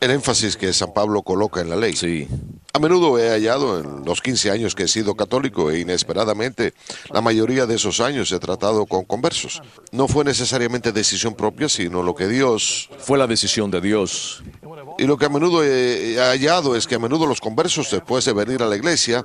el 0.00 0.10
énfasis 0.10 0.56
que 0.56 0.72
San 0.72 0.92
Pablo 0.92 1.22
coloca 1.22 1.60
en 1.60 1.70
la 1.70 1.76
ley. 1.76 1.96
Sí. 1.96 2.28
A 2.72 2.78
menudo 2.78 3.18
he 3.18 3.30
hallado 3.30 3.78
en 3.78 4.04
los 4.04 4.20
15 4.20 4.50
años 4.50 4.74
que 4.74 4.84
he 4.84 4.88
sido 4.88 5.14
católico 5.14 5.70
e 5.70 5.78
inesperadamente 5.80 6.74
la 7.12 7.20
mayoría 7.20 7.66
de 7.66 7.76
esos 7.76 8.00
años 8.00 8.32
he 8.32 8.38
tratado 8.40 8.86
con 8.86 9.04
conversos. 9.04 9.62
No 9.92 10.08
fue 10.08 10.24
necesariamente 10.24 10.90
decisión 10.90 11.34
propia, 11.34 11.68
sino 11.68 12.02
lo 12.02 12.14
que 12.14 12.26
Dios... 12.26 12.90
Fue 12.98 13.16
la 13.16 13.26
decisión 13.26 13.70
de 13.70 13.80
Dios. 13.80 14.42
Y 14.98 15.04
lo 15.04 15.16
que 15.16 15.26
a 15.26 15.28
menudo 15.28 15.62
he 15.64 16.16
hallado 16.18 16.74
es 16.74 16.86
que 16.86 16.96
a 16.96 16.98
menudo 16.98 17.26
los 17.26 17.40
conversos, 17.40 17.90
después 17.90 18.24
de 18.24 18.32
venir 18.32 18.62
a 18.62 18.66
la 18.66 18.76
iglesia, 18.76 19.24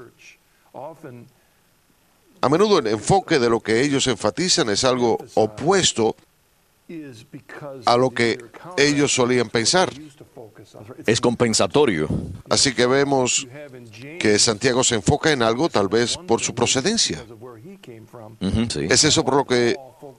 a 2.41 2.49
menudo 2.49 2.79
el 2.79 2.87
enfoque 2.87 3.39
de 3.39 3.49
lo 3.49 3.59
que 3.59 3.81
ellos 3.81 4.07
enfatizan 4.07 4.69
es 4.69 4.83
algo 4.83 5.17
opuesto 5.33 6.15
a 7.85 7.97
lo 7.97 8.09
que 8.09 8.37
ellos 8.77 9.13
solían 9.13 9.49
pensar. 9.49 9.89
Es 11.05 11.21
compensatorio. 11.21 12.07
Así 12.49 12.73
que 12.73 12.85
vemos 12.85 13.47
que 14.19 14.39
Santiago 14.39 14.83
se 14.83 14.95
enfoca 14.95 15.31
en 15.31 15.43
algo 15.43 15.69
tal 15.69 15.87
vez 15.87 16.17
por 16.17 16.41
su 16.41 16.53
procedencia. 16.55 17.23
¿Es 18.89 19.03
eso 19.03 19.23
por 19.23 19.35
lo 19.35 19.45
que 19.45 19.75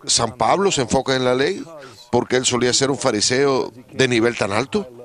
San 0.06 0.36
Pablo 0.36 0.70
se 0.70 0.82
enfoca 0.82 1.16
en 1.16 1.24
la 1.24 1.34
ley? 1.34 1.62
¿Porque 2.10 2.36
él 2.36 2.44
solía 2.44 2.72
ser 2.72 2.90
un 2.90 2.98
fariseo 2.98 3.72
de 3.92 4.08
nivel 4.08 4.36
tan 4.36 4.52
alto? 4.52 4.99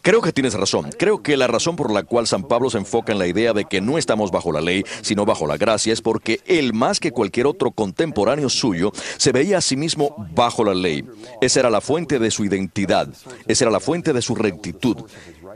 Creo 0.00 0.22
que 0.22 0.32
tienes 0.32 0.54
razón. 0.54 0.90
Creo 0.98 1.22
que 1.22 1.36
la 1.36 1.46
razón 1.46 1.76
por 1.76 1.92
la 1.92 2.02
cual 2.02 2.26
San 2.26 2.44
Pablo 2.44 2.70
se 2.70 2.78
enfoca 2.78 3.12
en 3.12 3.18
la 3.18 3.26
idea 3.26 3.52
de 3.52 3.64
que 3.66 3.80
no 3.80 3.98
estamos 3.98 4.30
bajo 4.30 4.52
la 4.52 4.60
ley, 4.60 4.84
sino 5.02 5.24
bajo 5.24 5.46
la 5.46 5.56
gracia, 5.56 5.92
es 5.92 6.00
porque 6.00 6.40
él, 6.46 6.72
más 6.72 7.00
que 7.00 7.12
cualquier 7.12 7.46
otro 7.46 7.70
contemporáneo 7.70 8.48
suyo, 8.48 8.92
se 9.16 9.32
veía 9.32 9.58
a 9.58 9.60
sí 9.60 9.76
mismo 9.76 10.14
bajo 10.34 10.64
la 10.64 10.74
ley. 10.74 11.04
Esa 11.40 11.60
era 11.60 11.70
la 11.70 11.80
fuente 11.80 12.18
de 12.18 12.30
su 12.30 12.44
identidad, 12.44 13.08
esa 13.46 13.64
era 13.64 13.70
la 13.70 13.80
fuente 13.80 14.12
de 14.12 14.22
su 14.22 14.34
rectitud. 14.34 14.96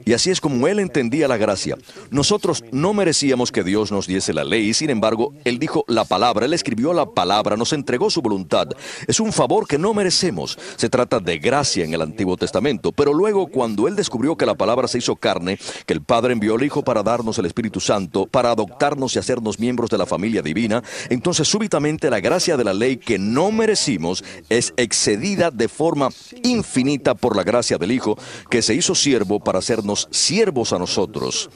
Y 0.09 0.12
así 0.12 0.31
es 0.31 0.40
como 0.40 0.69
él 0.69 0.79
entendía 0.79 1.27
la 1.27 1.37
gracia. 1.37 1.77
Nosotros 2.12 2.62
no 2.71 2.95
merecíamos 2.95 3.51
que 3.51 3.64
Dios 3.64 3.90
nos 3.90 4.07
diese 4.07 4.33
la 4.33 4.45
ley, 4.45 4.73
sin 4.73 4.88
embargo, 4.88 5.35
él 5.42 5.59
dijo 5.59 5.85
la 5.88 6.05
palabra, 6.05 6.47
él 6.47 6.53
escribió 6.53 6.92
la 6.92 7.07
palabra, 7.07 7.57
nos 7.57 7.73
entregó 7.73 8.09
su 8.09 8.23
voluntad. 8.23 8.69
Es 9.09 9.19
un 9.19 9.33
favor 9.33 9.66
que 9.66 9.79
no 9.79 9.95
merecemos. 9.95 10.57
Se 10.77 10.88
trata 10.88 11.19
de 11.19 11.40
gracia 11.40 11.85
en 11.85 11.92
el 11.92 12.03
Antiguo 12.03 12.37
Testamento, 12.37 12.92
pero 12.92 13.12
luego 13.12 13.49
cuando 13.49 13.88
él 13.88 13.97
descubrió 13.97 14.37
que 14.37 14.47
la 14.47 14.55
palabra 14.55 14.87
se 14.87 14.99
hizo 14.99 15.16
carne, 15.16 15.59
que 15.87 15.95
el 15.95 16.03
Padre 16.03 16.35
envió 16.35 16.55
al 16.55 16.62
Hijo 16.62 16.85
para 16.85 17.03
darnos 17.03 17.40
el 17.40 17.47
Espíritu 17.47 17.81
Santo, 17.81 18.27
para 18.27 18.53
adoptarnos 18.53 19.16
y 19.16 19.19
hacernos 19.19 19.59
miembros 19.59 19.90
de 19.90 19.99
la 19.99 20.07
familia 20.07 20.40
divina, 20.40 20.85
entonces 21.11 21.49
súbitamente 21.49 22.11
la 22.11 22.21
gracia 22.21 22.57
de 22.57 22.62
la 22.62 22.75
ley 22.75 22.97
que 22.97 23.19
no 23.19 23.51
merecimos 23.51 24.23
es 24.51 24.73
excedida 24.77 25.51
de 25.51 25.66
forma 25.66 26.11
infinita 26.45 27.16
por 27.16 27.35
la 27.35 27.42
gracia 27.42 27.77
del 27.77 27.90
Hijo, 27.90 28.16
que 28.49 28.62
se 28.62 28.73
hizo 28.73 28.95
siervo 28.95 29.40
para 29.40 29.59
hacernos 29.59 29.96
siervos 30.11 30.73
a 30.73 30.79
nosotros. 30.79 31.49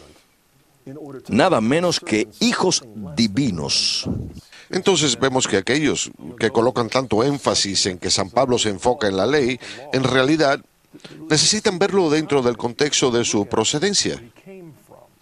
Nada 1.29 1.61
menos 1.61 2.01
que 2.01 2.29
hijos 2.41 2.83
divinos. 3.17 4.09
Entonces 4.71 5.19
vemos 5.19 5.47
que 5.47 5.57
aquellos 5.57 6.11
que 6.39 6.51
colocan 6.51 6.89
tanto 6.89 7.23
énfasis 7.25 7.87
en 7.87 7.99
que 7.99 8.11
San 8.11 8.31
Pablo 8.31 8.59
se 8.59 8.71
enfoca 8.71 9.09
en 9.09 9.17
la 9.17 9.27
ley, 9.27 9.59
en 9.93 10.05
realidad 10.05 10.61
necesitan 11.29 11.79
verlo 11.79 12.11
dentro 12.11 12.43
del 12.43 12.57
contexto 12.57 13.11
de 13.11 13.25
su 13.25 13.47
procedencia. 13.47 14.23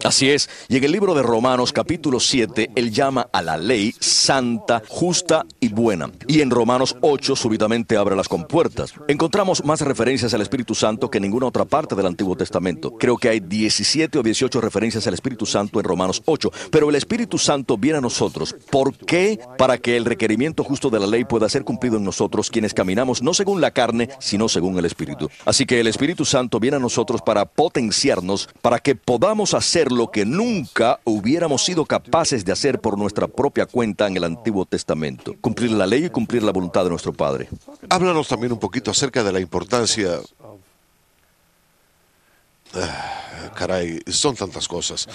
Así 0.05 0.31
es, 0.31 0.49
y 0.69 0.77
en 0.77 0.85
el 0.85 0.93
libro 0.93 1.13
de 1.13 1.25
Romanos 1.25 1.73
capítulo 1.73 2.21
7, 2.21 2.71
él 2.77 2.93
llama 2.93 3.29
a 3.33 3.43
la 3.43 3.57
ley 3.57 3.93
santa, 3.99 4.81
justa 4.87 5.45
y 5.59 5.71
buena. 5.71 6.13
Y 6.29 6.41
en 6.41 6.51
Romanos 6.51 6.95
8 7.01 7.35
súbitamente 7.35 7.97
abre 7.97 8.15
las 8.15 8.29
compuertas. 8.29 8.95
Encontramos 9.09 9.65
más 9.65 9.81
referencias 9.81 10.33
al 10.35 10.41
Espíritu 10.43 10.77
Santo 10.77 11.11
que 11.11 11.19
en 11.19 11.23
ninguna 11.23 11.47
otra 11.47 11.65
parte 11.65 11.97
del 11.97 12.07
Antiguo 12.07 12.37
Testamento. 12.37 12.93
Creo 12.97 13.17
que 13.17 13.29
hay 13.29 13.41
17 13.41 14.21
o 14.21 14.23
18 14.23 14.61
referencias 14.61 15.05
al 15.09 15.15
Espíritu 15.15 15.47
Santo 15.47 15.81
en 15.81 15.85
Romanos 15.85 16.23
8, 16.27 16.53
pero 16.71 16.91
el 16.91 16.95
Espíritu 16.95 17.37
Santo 17.37 17.77
viene 17.77 17.99
a 17.99 18.01
nosotros. 18.01 18.55
¿Por 18.71 18.97
qué? 18.97 19.41
Para 19.59 19.79
que 19.79 19.97
el 19.97 20.05
requerimiento 20.05 20.63
justo 20.63 20.91
de 20.91 21.01
la 21.01 21.09
ley 21.09 21.25
pueda 21.25 21.49
ser 21.49 21.65
cumplido 21.65 21.97
en 21.97 22.05
nosotros, 22.05 22.51
quienes 22.51 22.73
caminamos 22.73 23.21
no 23.21 23.35
según 23.35 23.61
la 23.61 23.73
carne, 23.73 24.11
sino 24.21 24.49
según 24.49 24.79
el 24.79 24.85
Espíritu. 24.85 25.29
Así 25.45 25.67
que 25.67 25.81
el 25.81 25.89
Espíritu 25.89 26.25
Santo 26.25 26.61
viene 26.61 26.77
a 26.77 26.81
nosotros 26.81 27.21
para 27.21 27.47
potenciarnos, 27.47 28.49
para 28.63 28.79
que 28.79 28.95
podamos 28.95 29.55
hacer 29.55 29.88
lo 29.93 30.11
que 30.11 30.25
nunca 30.25 31.01
hubiéramos 31.05 31.65
sido 31.65 31.85
capaces 31.85 32.45
de 32.45 32.53
hacer 32.53 32.81
por 32.81 32.99
nuestra 32.99 33.29
propia 33.29 33.67
cuenta 33.67 34.07
en 34.07 34.17
el 34.17 34.25
Antiguo 34.25 34.65
Testamento. 34.65 35.35
Cumplir 35.41 35.73
la 35.73 35.87
ley 35.87 36.07
y 36.07 36.11
cumplir 36.11 36.43
la 36.43 36.53
voluntad 36.53 36.85
de 36.85 36.91
nuestro 36.91 37.13
Padre. 37.13 37.49
Háblanos 37.89 38.29
también 38.29 38.53
un 38.53 38.59
poquito 38.59 38.91
acerca 38.91 39.23
de 39.23 39.33
la 39.33 39.41
importancia... 39.41 40.19
Ah, 42.75 43.51
caray, 43.55 44.01
son 44.07 44.37
tantas 44.37 44.69
cosas. 44.69 45.09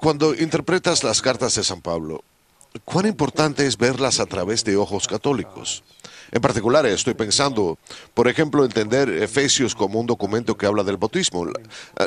Cuando 0.00 0.34
interpretas 0.34 1.04
las 1.04 1.22
cartas 1.22 1.54
de 1.54 1.64
San 1.64 1.80
Pablo, 1.80 2.22
¿cuán 2.84 3.06
importante 3.06 3.66
es 3.66 3.76
verlas 3.76 4.20
a 4.20 4.26
través 4.26 4.64
de 4.64 4.76
ojos 4.76 5.06
católicos? 5.06 5.82
En 6.30 6.40
particular, 6.40 6.84
estoy 6.86 7.14
pensando, 7.14 7.78
por 8.14 8.28
ejemplo, 8.28 8.64
entender 8.64 9.08
Efesios 9.08 9.74
como 9.74 9.98
un 10.00 10.06
documento 10.06 10.56
que 10.56 10.66
habla 10.66 10.82
del 10.82 10.96
bautismo. 10.96 11.46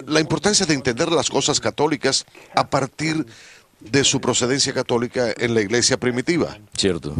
La, 0.08 0.20
importancia 0.20 0.66
de 0.66 0.74
entender 0.74 1.12
las 1.12 1.30
cosas 1.30 1.60
católicas 1.60 2.26
a 2.56 2.70
partir 2.70 3.26
de 3.80 4.04
su 4.04 4.22
procedencia 4.22 4.74
católica 4.74 5.34
en 5.38 5.56
la 5.56 5.62
iglesia 5.62 5.98
primitiva. 5.98 6.58
Cierto. 6.78 7.16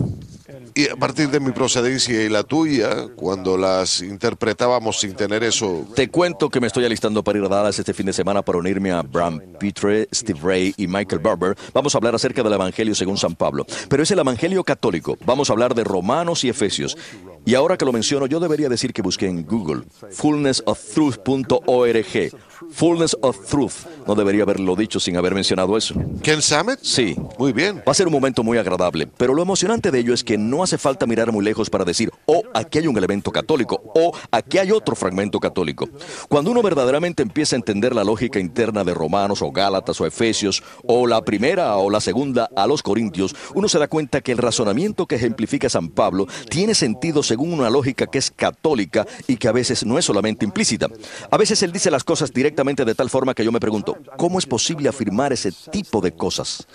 Y 0.74 0.90
a 0.90 0.96
partir 0.96 1.30
de 1.30 1.40
mi 1.40 1.52
procedencia 1.52 2.24
y 2.24 2.30
la 2.30 2.44
tuya, 2.44 3.08
cuando 3.16 3.58
las 3.58 4.02
interpretábamos 4.02 5.00
sin 5.00 5.14
tener 5.14 5.44
eso... 5.44 5.86
Te 5.96 6.10
cuento 6.10 6.50
que 6.50 6.60
me 6.60 6.68
estoy 6.68 6.86
alistando 6.86 7.24
para 7.24 7.40
ir 7.40 7.46
a 7.46 7.50
Dallas 7.50 7.78
este 7.78 7.94
fin 7.94 8.06
de 8.06 8.14
semana 8.14 8.42
para 8.42 8.58
unirme 8.58 8.92
a 8.92 9.02
Bram 9.02 9.42
Petre, 9.60 10.08
Steve 10.14 10.40
Ray 10.42 10.74
y 10.78 10.88
Michael 10.88 11.22
Barber. 11.22 11.58
Vamos 11.74 11.94
a 11.94 11.98
hablar 11.98 12.16
acerca 12.16 12.44
del 12.44 12.54
Evangelio 12.54 12.96
según 12.96 13.18
San 13.18 13.36
Pablo. 13.36 13.66
Pero 13.90 14.04
es 14.04 14.12
el 14.12 14.20
Evangelio 14.20 14.64
católico. 14.64 15.18
Vamos 15.26 15.50
a 15.50 15.54
hablar 15.54 15.76
de 15.76 15.84
Romanos 15.84 16.44
y 16.44 16.50
Efesios. 16.50 16.98
Y 17.46 17.56
ahora 17.56 17.78
que 17.78 17.86
lo 17.86 17.92
menciono, 17.92 18.28
yo 18.28 18.40
debería 18.40 18.70
decir 18.70 18.94
que 18.94 19.02
busqué 19.02 19.28
en 19.28 19.46
Google 19.46 19.84
fullnessoftruth.org 20.12 22.51
Fullness 22.72 23.16
of 23.22 23.46
Truth. 23.48 23.86
No 24.08 24.16
debería 24.16 24.44
haberlo 24.44 24.76
dicho 24.76 25.00
sin 25.00 25.18
haber 25.18 25.36
mencionado 25.36 25.78
eso. 25.78 25.94
¿Ken 26.24 26.42
Samet? 26.42 26.80
Sí. 26.82 27.16
Muy 27.38 27.54
bien. 27.54 27.78
Va 27.88 27.92
a 27.92 27.94
ser 27.94 28.08
un 28.08 28.14
momento 28.14 28.44
muy 28.44 28.58
agradable, 28.58 29.08
pero 29.18 29.34
lo 29.34 29.42
emocionante 29.42 29.92
de 29.92 30.00
ello 30.00 30.14
es 30.14 30.24
que 30.24 30.38
no 30.38 30.64
hace 30.64 30.78
falta 30.78 31.06
mirar 31.06 31.32
muy 31.32 31.44
lejos 31.44 31.70
para 31.70 31.86
decir, 31.86 32.12
oh, 32.26 32.44
aquí 32.54 32.80
hay 32.80 32.88
un 32.88 32.98
elemento 32.98 33.32
católico, 33.32 33.82
o 33.94 34.14
aquí 34.32 34.58
hay 34.58 34.72
otro 34.72 34.96
fragmento 34.96 35.40
católico. 35.40 35.90
Cuando 36.30 36.52
uno 36.52 36.62
verdaderamente 36.62 37.24
empieza 37.24 37.56
a 37.56 37.58
entender 37.58 37.94
la 37.94 38.04
lógica 38.04 38.40
interna 38.40 38.84
de 38.84 38.94
Romanos 38.94 39.42
o 39.42 39.52
Gálatas 39.52 40.00
o 40.00 40.06
Efesios, 40.06 40.64
o 40.86 41.06
la 41.08 41.22
primera 41.24 41.76
o 41.76 41.90
la 41.90 42.02
segunda 42.02 42.50
a 42.56 42.68
los 42.68 42.82
Corintios, 42.82 43.36
uno 43.54 43.68
se 43.68 43.80
da 43.80 43.88
cuenta 43.88 44.22
que 44.22 44.32
el 44.32 44.38
razonamiento 44.38 45.06
que 45.06 45.16
ejemplifica 45.16 45.70
San 45.70 45.90
Pablo 45.90 46.28
tiene 46.50 46.74
sentido 46.74 47.22
según 47.22 47.54
una 47.54 47.70
lógica 47.70 48.08
que 48.08 48.18
es 48.18 48.32
católica 48.32 49.06
y 49.28 49.38
que 49.38 49.48
a 49.48 49.52
veces 49.52 49.86
no 49.86 49.98
es 49.98 50.06
solamente 50.06 50.46
implícita. 50.46 50.88
A 51.30 51.38
veces 51.38 51.62
él 51.64 51.72
dice 51.72 51.92
las 51.92 52.04
cosas 52.04 52.32
directamente 52.32 52.61
de 52.64 52.96
tal 52.96 53.10
forma 53.10 53.34
que 53.34 53.44
yo 53.44 53.52
me 53.52 53.60
pregunto, 53.60 53.98
¿cómo 54.18 54.38
es 54.38 54.46
posible 54.46 54.88
afirmar 54.88 55.34
ese 55.34 55.52
tipo 55.72 56.00
de 56.00 56.12
cosas? 56.12 56.68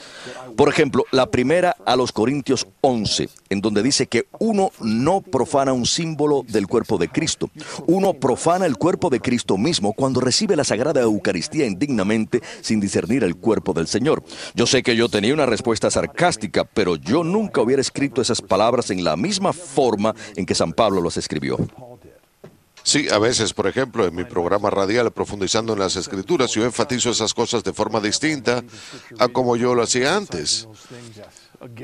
Por 0.56 0.68
ejemplo, 0.68 1.04
la 1.12 1.26
primera 1.30 1.76
a 1.86 1.94
los 1.94 2.10
Corintios 2.10 2.66
11, 2.80 3.28
en 3.50 3.60
donde 3.60 3.84
dice 3.84 4.08
que 4.08 4.26
uno 4.40 4.70
no 4.80 5.20
profana 5.20 5.72
un 5.72 5.86
símbolo 5.86 6.42
del 6.46 6.66
cuerpo 6.66 6.98
de 6.98 7.08
Cristo. 7.08 7.50
Uno 7.86 8.14
profana 8.14 8.66
el 8.66 8.76
cuerpo 8.76 9.10
de 9.10 9.20
Cristo 9.20 9.56
mismo 9.56 9.92
cuando 9.92 10.20
recibe 10.20 10.56
la 10.56 10.64
Sagrada 10.64 11.02
Eucaristía 11.02 11.66
indignamente 11.66 12.42
sin 12.62 12.80
discernir 12.80 13.22
el 13.22 13.36
cuerpo 13.36 13.72
del 13.72 13.86
Señor. 13.86 14.24
Yo 14.54 14.66
sé 14.66 14.82
que 14.82 14.96
yo 14.96 15.08
tenía 15.08 15.34
una 15.34 15.46
respuesta 15.46 15.90
sarcástica, 15.90 16.64
pero 16.64 16.96
yo 16.96 17.22
nunca 17.22 17.60
hubiera 17.60 17.80
escrito 17.80 18.20
esas 18.20 18.42
palabras 18.42 18.90
en 18.90 19.04
la 19.04 19.16
misma 19.16 19.52
forma 19.52 20.14
en 20.34 20.46
que 20.46 20.54
San 20.56 20.72
Pablo 20.72 21.00
las 21.00 21.16
escribió. 21.16 21.58
Sí, 22.86 23.08
a 23.10 23.18
veces, 23.18 23.52
por 23.52 23.66
ejemplo, 23.66 24.06
en 24.06 24.14
mi 24.14 24.22
programa 24.22 24.70
radial, 24.70 25.10
profundizando 25.10 25.72
en 25.72 25.80
las 25.80 25.96
escrituras, 25.96 26.52
yo 26.52 26.64
enfatizo 26.64 27.10
esas 27.10 27.34
cosas 27.34 27.64
de 27.64 27.72
forma 27.72 27.98
distinta 27.98 28.62
a 29.18 29.26
como 29.26 29.56
yo 29.56 29.74
lo 29.74 29.82
hacía 29.82 30.14
antes. 30.14 30.68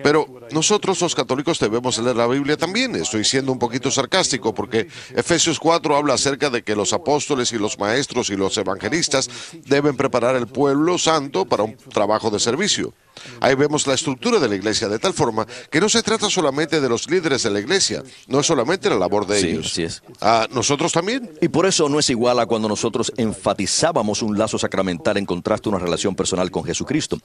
Pero 0.02 0.26
nosotros 0.50 1.00
los 1.00 1.14
católicos 1.14 1.58
debemos 1.58 1.98
leer 1.98 2.16
la 2.16 2.26
Biblia 2.26 2.56
también. 2.56 2.94
Estoy 2.96 3.24
siendo 3.24 3.52
un 3.52 3.58
poquito 3.58 3.90
sarcástico 3.90 4.54
porque 4.54 4.88
Efesios 5.14 5.58
4 5.58 5.96
habla 5.96 6.14
acerca 6.14 6.50
de 6.50 6.62
que 6.62 6.76
los 6.76 6.92
apóstoles 6.92 7.52
y 7.52 7.58
los 7.58 7.78
maestros 7.78 8.30
y 8.30 8.36
los 8.36 8.56
evangelistas 8.56 9.28
deben 9.66 9.96
preparar 9.96 10.36
el 10.36 10.46
pueblo 10.46 10.98
santo 10.98 11.44
para 11.44 11.64
un 11.64 11.76
trabajo 11.76 12.30
de 12.30 12.40
servicio. 12.40 12.92
Ahí 13.40 13.54
vemos 13.54 13.86
la 13.86 13.94
estructura 13.94 14.38
de 14.38 14.48
la 14.48 14.54
iglesia 14.54 14.88
de 14.88 14.98
tal 14.98 15.12
forma 15.12 15.46
que 15.70 15.80
no 15.80 15.88
se 15.88 16.02
trata 16.02 16.30
solamente 16.30 16.80
de 16.80 16.88
los 16.88 17.08
líderes 17.10 17.42
de 17.42 17.50
la 17.50 17.60
iglesia, 17.60 18.02
no 18.26 18.40
es 18.40 18.46
solamente 18.46 18.88
la 18.88 18.96
labor 18.96 19.26
de 19.26 19.38
ellos. 19.38 19.72
Sí 19.72 19.84
es. 19.84 20.02
¿A 20.20 20.48
nosotros 20.50 20.92
también? 20.92 21.30
Y 21.40 21.48
por 21.48 21.66
eso 21.66 21.88
no 21.88 21.98
es 21.98 22.08
igual 22.10 22.38
a 22.38 22.46
cuando 22.46 22.68
nosotros 22.68 23.12
enfatizábamos 23.16 24.22
un 24.22 24.38
lazo 24.38 24.58
sacramental 24.58 25.16
en 25.16 25.26
contraste 25.26 25.68
a 25.68 25.72
una 25.72 25.78
relación 25.78 26.14
personal 26.14 26.50
con 26.50 26.64
Jesucristo. 26.64 27.18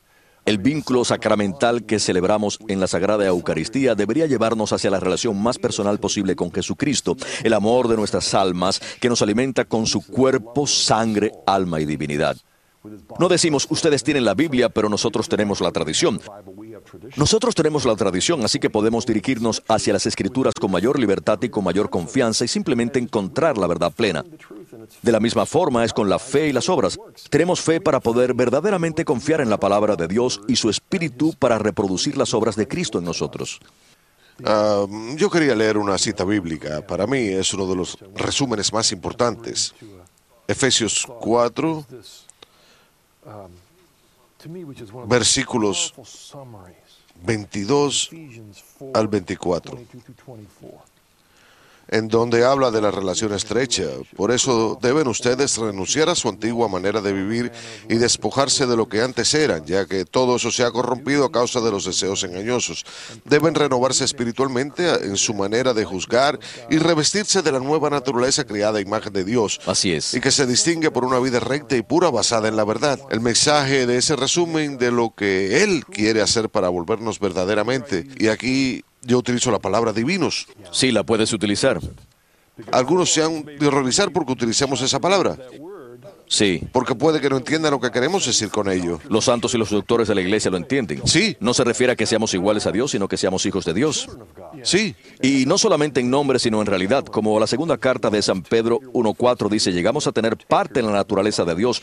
El 0.48 0.60
vínculo 0.60 1.04
sacramental 1.04 1.86
que 1.86 2.00
celebramos 2.00 2.58
en 2.70 2.80
la 2.80 2.88
Sagrada 2.88 3.26
Eucaristía 3.26 3.96
debería 3.96 4.28
llevarnos 4.28 4.72
hacia 4.72 4.90
la 4.90 5.02
relación 5.02 5.38
más 5.44 5.60
personal 5.60 6.00
posible 6.00 6.38
con 6.38 6.54
Jesucristo, 6.54 7.18
el 7.44 7.54
amor 7.54 7.90
de 7.90 7.98
nuestras 7.98 8.34
almas 8.34 8.80
que 9.02 9.10
nos 9.10 9.22
alimenta 9.22 9.66
con 9.66 9.86
su 9.86 10.08
cuerpo, 10.08 10.66
sangre, 10.66 11.34
alma 11.46 11.82
y 11.82 11.86
divinidad. 11.86 12.38
No 13.20 13.28
decimos, 13.28 13.68
ustedes 13.70 14.06
tienen 14.06 14.24
la 14.24 14.36
Biblia, 14.36 14.70
pero 14.70 14.88
nosotros 14.88 15.28
tenemos 15.28 15.60
la 15.60 15.74
tradición. 15.74 16.22
Nosotros 17.18 17.54
tenemos 17.54 17.84
la 17.84 17.98
tradición, 17.98 18.46
así 18.46 18.58
que 18.58 18.70
podemos 18.70 19.06
dirigirnos 19.06 19.64
hacia 19.68 19.92
las 19.92 20.06
escrituras 20.06 20.54
con 20.54 20.72
mayor 20.72 20.98
libertad 20.98 21.40
y 21.42 21.50
con 21.50 21.66
mayor 21.66 21.90
confianza 21.90 22.46
y 22.46 22.48
simplemente 22.48 23.00
encontrar 23.00 23.58
la 23.58 23.68
verdad 23.68 23.92
plena. 23.92 24.24
De 25.02 25.12
la 25.12 25.20
misma 25.20 25.46
forma 25.46 25.84
es 25.84 25.94
con 25.94 26.10
la 26.10 26.20
fe 26.20 26.48
y 26.48 26.54
las 26.54 26.70
obras. 26.70 26.98
Tenemos 27.30 27.62
fe 27.62 27.82
para 27.82 28.00
poder 28.00 28.34
verdaderamente 28.34 29.06
confiar 29.06 29.42
en 29.42 29.50
la 29.50 29.60
palabra 29.60 29.96
de 29.96 30.08
Dios 30.08 30.42
y 30.48 30.56
su 30.56 30.70
espíritu 30.70 31.34
para 31.38 31.58
reproducir 31.58 32.18
las 32.18 32.34
obras 32.34 32.56
de 32.56 32.68
Cristo 32.68 33.00
en 33.00 33.06
nosotros. 33.06 33.60
Ah, 34.46 34.86
yo 35.16 35.30
quería 35.30 35.56
leer 35.56 35.78
una 35.78 35.98
cita 35.98 36.24
bíblica. 36.24 36.86
Para 36.86 37.08
mí 37.08 37.28
es 37.28 37.54
uno 37.54 37.66
de 37.68 37.76
los 37.76 37.98
resúmenes 38.16 38.72
más 38.72 38.92
importantes. 38.92 39.74
Efesios 40.48 41.06
4, 41.20 41.86
versículos 45.08 45.94
22 47.24 48.10
al 48.94 49.08
24. 49.08 49.80
En 51.90 52.08
donde 52.08 52.46
habla 52.46 52.72
de 52.72 52.82
la 52.82 52.92
relación 52.92 53.34
estrecha. 53.34 53.84
Por 54.16 54.32
eso 54.32 54.78
deben 54.82 55.08
ustedes 55.08 55.58
renunciar 55.58 56.10
a 56.10 56.16
su 56.16 56.30
antigua 56.30 56.68
manera 56.68 57.02
de 57.02 57.14
vivir 57.14 57.52
y 57.90 57.96
despojarse 57.96 58.66
de 58.66 58.76
lo 58.76 58.88
que 58.88 59.02
antes 59.02 59.34
eran, 59.34 59.66
ya 59.66 59.86
que 59.86 60.06
todo 60.06 60.36
eso 60.36 60.52
se 60.52 60.64
ha 60.64 60.72
corrompido 60.72 61.26
a 61.26 61.32
causa 61.32 61.62
de 61.62 61.72
los 61.72 61.86
deseos 61.86 62.24
engañosos. 62.24 62.86
Deben 63.26 63.56
renovarse 63.56 64.04
espiritualmente 64.04 64.88
en 65.06 65.18
su 65.18 65.34
manera 65.34 65.74
de 65.74 65.86
juzgar 65.86 66.40
y 66.70 66.78
revestirse 66.78 67.42
de 67.42 67.52
la 67.52 67.60
nueva 67.60 67.90
naturaleza 67.90 68.44
creada 68.46 68.80
a 68.80 68.82
imagen 68.82 69.14
de 69.14 69.24
Dios. 69.24 69.60
Así 69.66 69.94
es. 69.94 70.14
Y 70.14 70.22
que 70.22 70.32
se 70.32 70.46
distingue 70.46 70.92
por 70.92 71.06
una 71.06 71.20
vida 71.20 71.40
recta 71.40 71.76
y 71.76 71.82
pura 71.82 72.10
basada 72.10 72.48
en 72.48 72.56
la 72.56 72.66
verdad. 72.66 73.00
El 73.10 73.22
mensaje 73.22 73.86
de 73.86 73.98
ese 73.98 74.16
resumen 74.16 74.78
de 74.78 74.92
lo 74.92 75.14
que 75.16 75.64
Él 75.64 75.86
quiere 75.86 76.22
hacer 76.22 76.50
para 76.50 76.70
volvernos 76.70 77.20
verdaderamente. 77.20 78.08
Y 78.18 78.28
aquí 78.28 78.84
yo 79.08 79.18
utilizo 79.18 79.50
la 79.50 79.60
palabra 79.60 79.94
divinos. 79.94 80.48
Sí, 80.72 80.92
la 80.92 81.04
puedes 81.04 81.34
utilizar. 81.34 81.80
Algunos 82.72 83.12
se 83.12 83.24
han 83.24 83.46
de 83.46 83.68
horrorizar 83.68 84.12
porque 84.12 84.34
utilicemos 84.34 84.82
esa 84.82 85.00
palabra. 85.00 85.38
Sí. 86.28 86.62
Porque 86.74 86.94
puede 86.94 87.22
que 87.22 87.30
no 87.30 87.38
entiendan 87.38 87.72
lo 87.72 87.80
que 87.80 87.90
queremos 87.90 88.26
decir 88.26 88.50
con 88.50 88.70
ello. 88.70 89.00
Los 89.10 89.26
santos 89.26 89.54
y 89.54 89.58
los 89.58 89.70
doctores 89.70 90.10
de 90.10 90.16
la 90.16 90.22
iglesia 90.22 90.52
lo 90.52 90.58
entienden. 90.58 91.02
Sí. 91.06 91.38
No 91.40 91.54
se 91.54 91.64
refiere 91.64 91.94
a 91.94 91.96
que 91.96 92.06
seamos 92.06 92.34
iguales 92.34 92.68
a 92.68 92.72
Dios, 92.72 92.92
sino 92.92 93.08
que 93.08 93.16
seamos 93.16 93.46
hijos 93.46 93.64
de 93.64 93.74
Dios. 93.74 94.10
Sí. 94.64 94.96
Y 95.22 95.46
no 95.46 95.58
solamente 95.58 96.02
en 96.02 96.10
nombre, 96.10 96.40
sino 96.40 96.60
en 96.60 96.68
realidad. 96.68 97.06
Como 97.06 97.40
la 97.40 97.48
segunda 97.48 97.78
carta 97.78 98.10
de 98.10 98.22
San 98.22 98.42
Pedro 98.44 98.80
1.4 98.94 99.50
dice, 99.50 99.72
llegamos 99.72 100.06
a 100.08 100.12
tener 100.12 100.38
parte 100.38 100.82
en 100.82 100.88
la 100.88 100.92
naturaleza 100.92 101.46
de 101.46 101.56
Dios. 101.56 101.82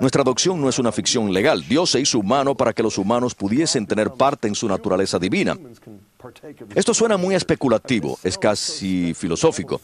Nuestra 0.00 0.22
adopción 0.22 0.60
no 0.60 0.68
es 0.68 0.78
una 0.78 0.92
ficción 0.92 1.32
legal. 1.32 1.66
Dios 1.66 1.90
se 1.90 2.00
hizo 2.00 2.18
humano 2.18 2.54
para 2.54 2.72
que 2.72 2.82
los 2.82 2.98
humanos 2.98 3.34
pudiesen 3.34 3.86
tener 3.86 4.10
parte 4.10 4.48
en 4.48 4.54
su 4.54 4.68
naturaleza 4.68 5.18
divina. 5.18 5.56
Esto 6.74 6.94
suena 6.94 7.16
muy 7.16 7.34
especulativo, 7.34 8.18
es 8.22 8.38
casi 8.38 9.14
filosófico. 9.14 9.80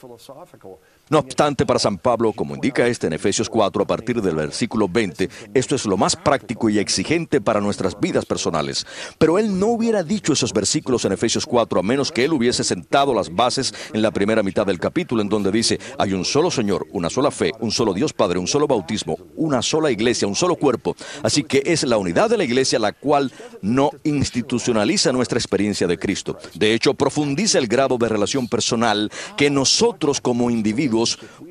No 1.10 1.18
obstante, 1.18 1.66
para 1.66 1.80
San 1.80 1.98
Pablo, 1.98 2.32
como 2.32 2.54
indica 2.54 2.86
este 2.86 3.08
en 3.08 3.12
Efesios 3.12 3.50
4 3.50 3.82
a 3.82 3.86
partir 3.88 4.22
del 4.22 4.36
versículo 4.36 4.88
20, 4.88 5.28
esto 5.54 5.74
es 5.74 5.84
lo 5.84 5.96
más 5.96 6.14
práctico 6.14 6.70
y 6.70 6.78
exigente 6.78 7.40
para 7.40 7.60
nuestras 7.60 7.98
vidas 7.98 8.24
personales. 8.24 8.86
Pero 9.18 9.36
él 9.36 9.58
no 9.58 9.66
hubiera 9.66 10.04
dicho 10.04 10.32
esos 10.32 10.52
versículos 10.52 11.04
en 11.04 11.10
Efesios 11.10 11.46
4 11.46 11.80
a 11.80 11.82
menos 11.82 12.12
que 12.12 12.24
él 12.24 12.32
hubiese 12.32 12.62
sentado 12.62 13.12
las 13.12 13.34
bases 13.34 13.74
en 13.92 14.02
la 14.02 14.12
primera 14.12 14.44
mitad 14.44 14.64
del 14.64 14.78
capítulo 14.78 15.20
en 15.20 15.28
donde 15.28 15.50
dice, 15.50 15.80
hay 15.98 16.12
un 16.12 16.24
solo 16.24 16.48
Señor, 16.48 16.86
una 16.92 17.10
sola 17.10 17.32
fe, 17.32 17.50
un 17.58 17.72
solo 17.72 17.92
Dios 17.92 18.12
Padre, 18.12 18.38
un 18.38 18.46
solo 18.46 18.68
bautismo, 18.68 19.18
una 19.34 19.62
sola 19.62 19.90
iglesia, 19.90 20.28
un 20.28 20.36
solo 20.36 20.54
cuerpo. 20.54 20.94
Así 21.24 21.42
que 21.42 21.60
es 21.66 21.82
la 21.82 21.98
unidad 21.98 22.30
de 22.30 22.38
la 22.38 22.44
iglesia 22.44 22.78
la 22.78 22.92
cual 22.92 23.32
no 23.62 23.90
institucionaliza 24.04 25.10
nuestra 25.10 25.40
experiencia 25.40 25.88
de 25.88 25.98
Cristo. 25.98 26.38
De 26.54 26.72
hecho, 26.72 26.94
profundiza 26.94 27.58
el 27.58 27.66
grado 27.66 27.98
de 27.98 28.08
relación 28.08 28.46
personal 28.46 29.10
que 29.36 29.50
nosotros 29.50 30.20
como 30.20 30.50
individuos 30.50 30.99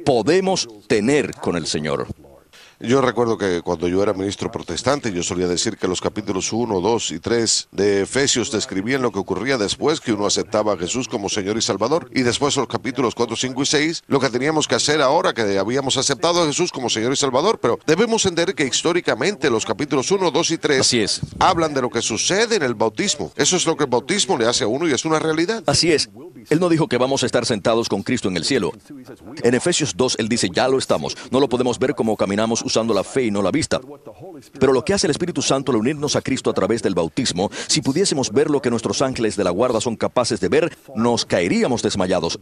podemos 0.05 0.67
tener 0.87 1.33
con 1.35 1.55
el 1.55 1.65
Señor. 1.65 2.07
Yo 2.81 3.01
recuerdo 3.01 3.37
que 3.37 3.61
cuando 3.61 3.89
yo 3.89 4.01
era 4.01 4.13
ministro 4.13 4.49
protestante, 4.49 5.11
yo 5.11 5.21
solía 5.21 5.49
decir 5.49 5.75
que 5.75 5.85
los 5.85 5.99
capítulos 5.99 6.53
1, 6.53 6.79
2 6.79 7.11
y 7.11 7.19
3 7.19 7.67
de 7.73 8.03
Efesios 8.03 8.53
describían 8.53 9.01
lo 9.01 9.11
que 9.11 9.19
ocurría 9.19 9.57
después 9.57 9.99
que 9.99 10.13
uno 10.13 10.25
aceptaba 10.25 10.73
a 10.73 10.77
Jesús 10.77 11.09
como 11.09 11.27
Señor 11.27 11.57
y 11.57 11.61
Salvador. 11.61 12.09
Y 12.15 12.21
después 12.21 12.55
los 12.55 12.69
capítulos 12.69 13.15
4, 13.15 13.35
5 13.35 13.61
y 13.61 13.65
6, 13.65 14.03
lo 14.07 14.21
que 14.21 14.29
teníamos 14.29 14.65
que 14.65 14.75
hacer 14.75 15.01
ahora 15.01 15.33
que 15.33 15.59
habíamos 15.59 15.97
aceptado 15.97 16.41
a 16.41 16.45
Jesús 16.45 16.71
como 16.71 16.89
Señor 16.89 17.11
y 17.11 17.17
Salvador. 17.17 17.59
Pero 17.61 17.79
debemos 17.85 18.25
entender 18.25 18.55
que 18.55 18.63
históricamente 18.65 19.49
los 19.49 19.65
capítulos 19.65 20.09
1, 20.09 20.31
2 20.31 20.51
y 20.51 20.57
3 20.57 20.79
Así 20.79 21.01
es. 21.01 21.19
hablan 21.37 21.73
de 21.73 21.81
lo 21.81 21.89
que 21.89 22.01
sucede 22.01 22.55
en 22.55 22.63
el 22.63 22.75
bautismo. 22.75 23.33
Eso 23.35 23.57
es 23.57 23.65
lo 23.65 23.75
que 23.75 23.83
el 23.83 23.89
bautismo 23.89 24.37
le 24.37 24.45
hace 24.45 24.63
a 24.63 24.67
uno 24.67 24.87
y 24.87 24.93
es 24.93 25.03
una 25.03 25.19
realidad. 25.19 25.63
Así 25.65 25.91
es. 25.91 26.09
Él 26.49 26.61
no 26.61 26.69
dijo 26.69 26.87
que 26.87 26.97
vamos 26.97 27.23
a 27.23 27.25
estar 27.25 27.45
sentados 27.45 27.89
con 27.89 28.03
Cristo 28.03 28.29
en 28.29 28.37
el 28.37 28.45
cielo. 28.45 28.71
En 29.43 29.53
Efesios 29.53 29.97
2, 29.97 30.15
él 30.19 30.29
dice, 30.29 30.49
ya 30.53 30.69
lo 30.69 30.77
estamos. 30.77 31.17
No 31.29 31.41
lo 31.41 31.49
podemos 31.49 31.77
ver 31.77 31.93
como 31.93 32.15
caminamos 32.15 32.63
usando 32.69 32.93
la 32.93 33.03
fe 33.03 33.25
y 33.25 33.31
no 33.31 33.41
la 33.41 33.51
vista. 33.51 33.81
Pero 34.59 34.73
lo 34.73 34.85
que 34.85 34.93
hace 34.93 35.07
el 35.07 35.11
Espíritu 35.11 35.41
Santo 35.41 35.71
al 35.71 35.77
unirnos 35.77 36.15
a 36.15 36.21
Cristo 36.21 36.49
a 36.49 36.53
través 36.53 36.81
del 36.81 36.95
bautismo, 36.95 37.49
si 37.67 37.81
pudiésemos 37.81 38.31
ver 38.31 38.49
lo 38.49 38.61
que 38.61 38.69
nuestros 38.69 39.01
ángeles 39.01 39.35
de 39.35 39.43
la 39.43 39.49
guarda 39.49 39.81
son 39.81 39.95
capaces 39.95 40.39
de 40.39 40.49
ver, 40.49 40.77
nos 40.95 41.25
caeríamos 41.25 41.81
desmayados. 41.81 42.39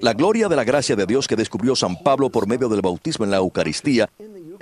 La 0.00 0.12
gloria 0.12 0.48
de 0.48 0.56
la 0.56 0.64
gracia 0.64 0.96
de 0.96 1.06
Dios 1.06 1.26
que 1.26 1.36
descubrió 1.36 1.74
San 1.74 2.02
Pablo 2.02 2.30
por 2.30 2.46
medio 2.46 2.68
del 2.68 2.82
bautismo 2.82 3.24
en 3.24 3.30
la 3.30 3.38
Eucaristía, 3.38 4.08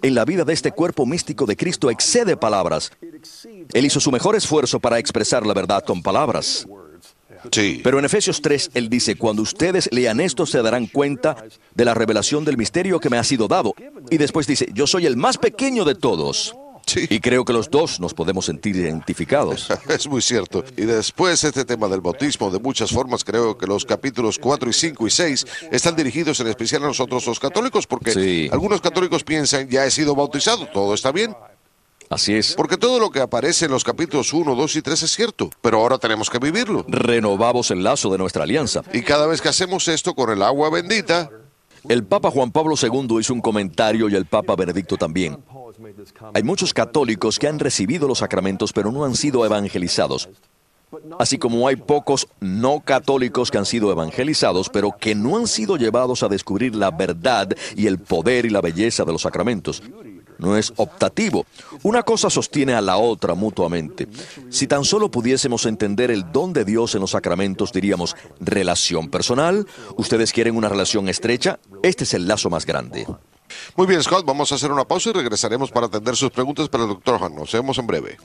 en 0.00 0.14
la 0.14 0.24
vida 0.24 0.44
de 0.44 0.52
este 0.52 0.70
cuerpo 0.70 1.06
místico 1.06 1.44
de 1.44 1.56
Cristo 1.56 1.90
excede 1.90 2.36
palabras. 2.36 2.92
Él 3.72 3.84
hizo 3.84 3.98
su 3.98 4.12
mejor 4.12 4.36
esfuerzo 4.36 4.78
para 4.78 4.98
expresar 4.98 5.44
la 5.44 5.54
verdad 5.54 5.82
con 5.84 6.02
palabras. 6.02 6.66
Sí. 7.52 7.80
Pero 7.82 7.98
en 7.98 8.04
Efesios 8.04 8.40
3, 8.42 8.70
él 8.74 8.88
dice, 8.88 9.16
cuando 9.16 9.42
ustedes 9.42 9.88
lean 9.92 10.20
esto 10.20 10.46
se 10.46 10.62
darán 10.62 10.86
cuenta 10.86 11.36
de 11.74 11.84
la 11.84 11.94
revelación 11.94 12.44
del 12.44 12.56
misterio 12.56 13.00
que 13.00 13.10
me 13.10 13.18
ha 13.18 13.24
sido 13.24 13.48
dado. 13.48 13.74
Y 14.10 14.16
después 14.18 14.46
dice, 14.46 14.68
yo 14.74 14.86
soy 14.86 15.06
el 15.06 15.16
más 15.16 15.38
pequeño 15.38 15.84
de 15.84 15.94
todos. 15.94 16.54
Sí. 16.86 17.06
Y 17.10 17.20
creo 17.20 17.44
que 17.44 17.52
los 17.52 17.68
dos 17.68 18.00
nos 18.00 18.14
podemos 18.14 18.46
sentir 18.46 18.74
identificados. 18.76 19.68
Es 19.88 20.06
muy 20.08 20.22
cierto. 20.22 20.64
Y 20.74 20.82
después 20.86 21.44
este 21.44 21.66
tema 21.66 21.86
del 21.86 22.00
bautismo, 22.00 22.50
de 22.50 22.58
muchas 22.58 22.90
formas, 22.90 23.24
creo 23.24 23.58
que 23.58 23.66
los 23.66 23.84
capítulos 23.84 24.38
4 24.38 24.70
y 24.70 24.72
5 24.72 25.06
y 25.06 25.10
6 25.10 25.46
están 25.70 25.96
dirigidos 25.96 26.40
en 26.40 26.46
especial 26.46 26.84
a 26.84 26.86
nosotros 26.86 27.26
los 27.26 27.38
católicos, 27.38 27.86
porque 27.86 28.12
Sí. 28.12 28.48
algunos 28.50 28.80
católicos 28.80 29.22
piensan, 29.22 29.68
ya 29.68 29.84
he 29.84 29.90
sido 29.90 30.14
bautizado, 30.14 30.66
todo 30.68 30.94
está 30.94 31.12
bien. 31.12 31.36
Así 32.10 32.34
es. 32.34 32.54
Porque 32.54 32.76
todo 32.76 32.98
lo 32.98 33.10
que 33.10 33.20
aparece 33.20 33.66
en 33.66 33.70
los 33.70 33.84
capítulos 33.84 34.32
1, 34.32 34.54
2 34.54 34.76
y 34.76 34.82
3 34.82 35.02
es 35.02 35.10
cierto, 35.14 35.50
pero 35.60 35.78
ahora 35.78 35.98
tenemos 35.98 36.30
que 36.30 36.38
vivirlo. 36.38 36.84
Renovamos 36.88 37.70
el 37.70 37.82
lazo 37.82 38.10
de 38.10 38.18
nuestra 38.18 38.44
alianza. 38.44 38.82
Y 38.92 39.02
cada 39.02 39.26
vez 39.26 39.40
que 39.40 39.48
hacemos 39.48 39.88
esto 39.88 40.14
con 40.14 40.30
el 40.30 40.42
agua 40.42 40.70
bendita, 40.70 41.30
El 41.88 42.04
Papa 42.04 42.30
Juan 42.30 42.50
Pablo 42.50 42.74
II 42.80 43.18
hizo 43.20 43.32
un 43.32 43.40
comentario 43.40 44.08
y 44.08 44.14
el 44.14 44.26
Papa 44.26 44.56
Benedicto 44.56 44.96
también. 44.96 45.38
Hay 46.34 46.42
muchos 46.42 46.74
católicos 46.74 47.38
que 47.38 47.46
han 47.46 47.58
recibido 47.58 48.08
los 48.08 48.18
sacramentos 48.18 48.72
pero 48.72 48.90
no 48.90 49.04
han 49.04 49.14
sido 49.14 49.44
evangelizados. 49.46 50.28
Así 51.18 51.38
como 51.38 51.68
hay 51.68 51.76
pocos 51.76 52.28
no 52.40 52.80
católicos 52.80 53.50
que 53.50 53.58
han 53.58 53.66
sido 53.66 53.92
evangelizados, 53.92 54.70
pero 54.70 54.92
que 54.98 55.14
no 55.14 55.36
han 55.36 55.46
sido 55.46 55.76
llevados 55.76 56.22
a 56.22 56.28
descubrir 56.28 56.74
la 56.74 56.90
verdad 56.90 57.50
y 57.76 57.86
el 57.86 57.98
poder 57.98 58.46
y 58.46 58.50
la 58.50 58.62
belleza 58.62 59.04
de 59.04 59.12
los 59.12 59.22
sacramentos. 59.22 59.82
No 60.38 60.56
es 60.56 60.72
optativo. 60.76 61.46
Una 61.82 62.02
cosa 62.02 62.30
sostiene 62.30 62.74
a 62.74 62.80
la 62.80 62.96
otra 62.96 63.34
mutuamente. 63.34 64.08
Si 64.50 64.66
tan 64.66 64.84
solo 64.84 65.10
pudiésemos 65.10 65.66
entender 65.66 66.10
el 66.10 66.30
don 66.32 66.52
de 66.52 66.64
Dios 66.64 66.94
en 66.94 67.00
los 67.00 67.10
sacramentos, 67.10 67.72
diríamos, 67.72 68.16
relación 68.40 69.10
personal. 69.10 69.66
¿Ustedes 69.96 70.32
quieren 70.32 70.56
una 70.56 70.68
relación 70.68 71.08
estrecha? 71.08 71.58
Este 71.82 72.04
es 72.04 72.14
el 72.14 72.28
lazo 72.28 72.50
más 72.50 72.66
grande. 72.66 73.06
Muy 73.76 73.86
bien, 73.86 74.02
Scott, 74.02 74.24
vamos 74.24 74.52
a 74.52 74.56
hacer 74.56 74.70
una 74.70 74.84
pausa 74.84 75.10
y 75.10 75.12
regresaremos 75.12 75.70
para 75.70 75.86
atender 75.86 76.16
sus 76.16 76.30
preguntas 76.30 76.68
para 76.68 76.84
el 76.84 76.90
doctor 76.90 77.18
Han. 77.22 77.34
Nos 77.34 77.52
vemos 77.52 77.78
en 77.78 77.86
breve. 77.86 78.18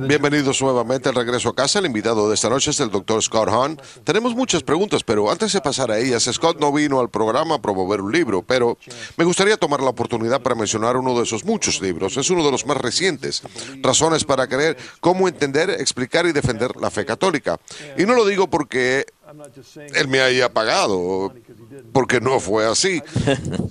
Bienvenidos 0.00 0.60
nuevamente 0.60 1.08
al 1.08 1.14
regreso 1.14 1.50
a 1.50 1.54
casa. 1.54 1.78
El 1.78 1.86
invitado 1.86 2.28
de 2.28 2.34
esta 2.34 2.48
noche 2.48 2.72
es 2.72 2.80
el 2.80 2.90
doctor 2.90 3.22
Scott 3.22 3.48
Hahn. 3.48 3.80
Tenemos 4.02 4.34
muchas 4.34 4.64
preguntas, 4.64 5.04
pero 5.04 5.30
antes 5.30 5.52
de 5.52 5.60
pasar 5.60 5.92
a 5.92 5.98
ellas, 5.98 6.28
Scott 6.32 6.58
no 6.58 6.72
vino 6.72 6.98
al 6.98 7.10
programa 7.10 7.56
a 7.56 7.62
promover 7.62 8.00
un 8.00 8.10
libro, 8.10 8.42
pero 8.42 8.76
me 9.16 9.24
gustaría 9.24 9.56
tomar 9.56 9.80
la 9.80 9.90
oportunidad 9.90 10.42
para 10.42 10.56
mencionar 10.56 10.96
uno 10.96 11.16
de 11.16 11.22
esos 11.22 11.44
muchos 11.44 11.80
libros. 11.80 12.16
Es 12.16 12.28
uno 12.28 12.44
de 12.44 12.50
los 12.50 12.66
más 12.66 12.76
recientes. 12.76 13.42
Razones 13.82 14.24
para 14.24 14.48
creer, 14.48 14.76
cómo 15.00 15.28
entender, 15.28 15.70
explicar 15.70 16.26
y 16.26 16.32
defender 16.32 16.74
la 16.76 16.90
fe 16.90 17.04
católica. 17.04 17.60
Y 17.96 18.04
no 18.04 18.14
lo 18.14 18.26
digo 18.26 18.48
porque 18.50 19.06
él 19.94 20.08
me 20.08 20.20
haya 20.20 20.52
pagado, 20.52 21.32
porque 21.92 22.20
no 22.20 22.40
fue 22.40 22.66
así. 22.66 23.02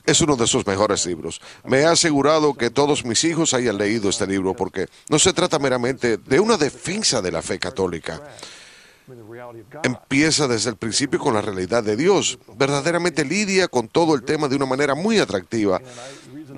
Es 0.05 0.21
uno 0.21 0.35
de 0.35 0.47
sus 0.47 0.65
mejores 0.65 1.05
libros. 1.05 1.41
Me 1.63 1.79
he 1.79 1.85
asegurado 1.85 2.53
que 2.53 2.69
todos 2.69 3.05
mis 3.05 3.23
hijos 3.23 3.53
hayan 3.53 3.77
leído 3.77 4.09
este 4.09 4.27
libro, 4.27 4.55
porque 4.55 4.87
no 5.09 5.19
se 5.19 5.33
trata 5.33 5.59
meramente 5.59 6.17
de 6.17 6.39
una 6.39 6.57
defensa 6.57 7.21
de 7.21 7.31
la 7.31 7.41
fe 7.41 7.59
católica. 7.59 8.21
empieza 9.83 10.47
desde 10.47 10.69
el 10.69 10.77
principio 10.77 11.19
con 11.19 11.33
la 11.33 11.41
realidad 11.41 11.83
de 11.83 11.95
Dios. 11.97 12.39
Verdaderamente 12.55 13.25
lidia 13.25 13.67
con 13.67 13.87
todo 13.87 14.15
el 14.15 14.23
tema 14.23 14.47
de 14.47 14.55
una 14.55 14.65
manera 14.65 14.95
muy 14.95 15.19
atractiva. 15.19 15.81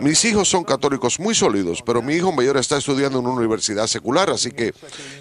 Mis 0.01 0.23
hijos 0.25 0.49
son 0.49 0.63
católicos 0.63 1.19
muy 1.19 1.33
sólidos, 1.33 1.81
pero 1.85 2.01
mi 2.01 2.15
hijo 2.15 2.31
mayor 2.31 2.57
está 2.57 2.77
estudiando 2.77 3.19
en 3.19 3.25
una 3.25 3.35
universidad 3.35 3.87
secular, 3.87 4.29
así 4.29 4.51
que 4.51 4.73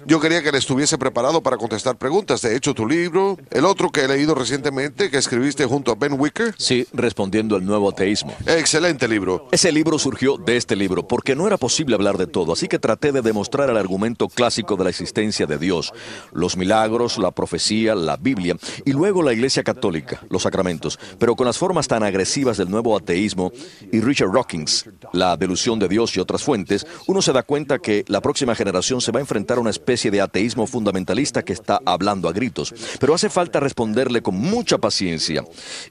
yo 0.05 0.19
quería 0.19 0.41
que 0.41 0.49
él 0.49 0.55
estuviese 0.55 0.97
preparado 0.97 1.41
para 1.41 1.57
contestar 1.57 1.97
preguntas. 1.97 2.41
De 2.41 2.55
hecho, 2.55 2.73
tu 2.73 2.87
libro, 2.87 3.37
el 3.51 3.65
otro 3.65 3.89
que 3.91 4.01
he 4.01 4.07
leído 4.07 4.35
recientemente, 4.35 5.09
que 5.09 5.17
escribiste 5.17 5.65
junto 5.65 5.91
a 5.91 5.95
Ben 5.95 6.19
Wicker. 6.19 6.53
Sí, 6.57 6.87
respondiendo 6.93 7.55
al 7.55 7.65
nuevo 7.65 7.89
ateísmo. 7.89 8.33
Excelente 8.45 9.07
libro. 9.07 9.47
Ese 9.51 9.71
libro 9.71 9.97
surgió 9.97 10.37
de 10.37 10.57
este 10.57 10.75
libro, 10.75 11.07
porque 11.07 11.35
no 11.35 11.47
era 11.47 11.57
posible 11.57 11.95
hablar 11.95 12.17
de 12.17 12.27
todo, 12.27 12.53
así 12.53 12.67
que 12.67 12.79
traté 12.79 13.11
de 13.11 13.21
demostrar 13.21 13.69
el 13.69 13.77
argumento 13.77 14.27
clásico 14.27 14.75
de 14.75 14.83
la 14.83 14.89
existencia 14.89 15.45
de 15.45 15.57
Dios, 15.57 15.93
los 16.33 16.57
milagros, 16.57 17.17
la 17.17 17.31
profecía, 17.31 17.95
la 17.95 18.17
Biblia, 18.17 18.57
y 18.85 18.91
luego 18.91 19.23
la 19.23 19.33
Iglesia 19.33 19.63
Católica, 19.63 20.21
los 20.29 20.43
sacramentos, 20.43 20.99
pero 21.17 21.35
con 21.35 21.45
las 21.47 21.57
formas 21.57 21.87
tan 21.87 22.03
agresivas 22.03 22.57
del 22.57 22.69
nuevo 22.69 22.97
ateísmo 22.97 23.51
y 23.91 24.01
Richard 24.01 24.31
Rocking 24.31 24.64
la 25.13 25.37
delusión 25.37 25.79
de 25.79 25.87
Dios 25.87 26.15
y 26.15 26.19
otras 26.19 26.43
fuentes, 26.43 26.85
uno 27.07 27.21
se 27.21 27.33
da 27.33 27.43
cuenta 27.43 27.79
que 27.79 28.05
la 28.07 28.21
próxima 28.21 28.55
generación 28.55 29.01
se 29.01 29.11
va 29.11 29.19
a 29.19 29.21
enfrentar 29.21 29.57
a 29.57 29.61
una 29.61 29.69
especie 29.69 30.11
de 30.11 30.21
ateísmo 30.21 30.67
fundamentalista 30.67 31.43
que 31.43 31.53
está 31.53 31.79
hablando 31.85 32.29
a 32.29 32.33
gritos. 32.33 32.73
Pero 32.99 33.13
hace 33.13 33.29
falta 33.29 33.59
responderle 33.59 34.21
con 34.21 34.35
mucha 34.35 34.77
paciencia. 34.77 35.43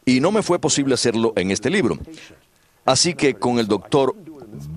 Y 0.05 0.21
no 0.21 0.33
me 0.33 0.43
fue 0.43 0.59
posible 0.59 0.95
hacerlo 0.95 1.33
en 1.37 1.51
este 1.51 1.71
libro. 1.71 1.99
Así 2.85 3.15
que 3.15 3.35
con 3.35 3.59
el 3.59 3.67
doctor 3.67 4.15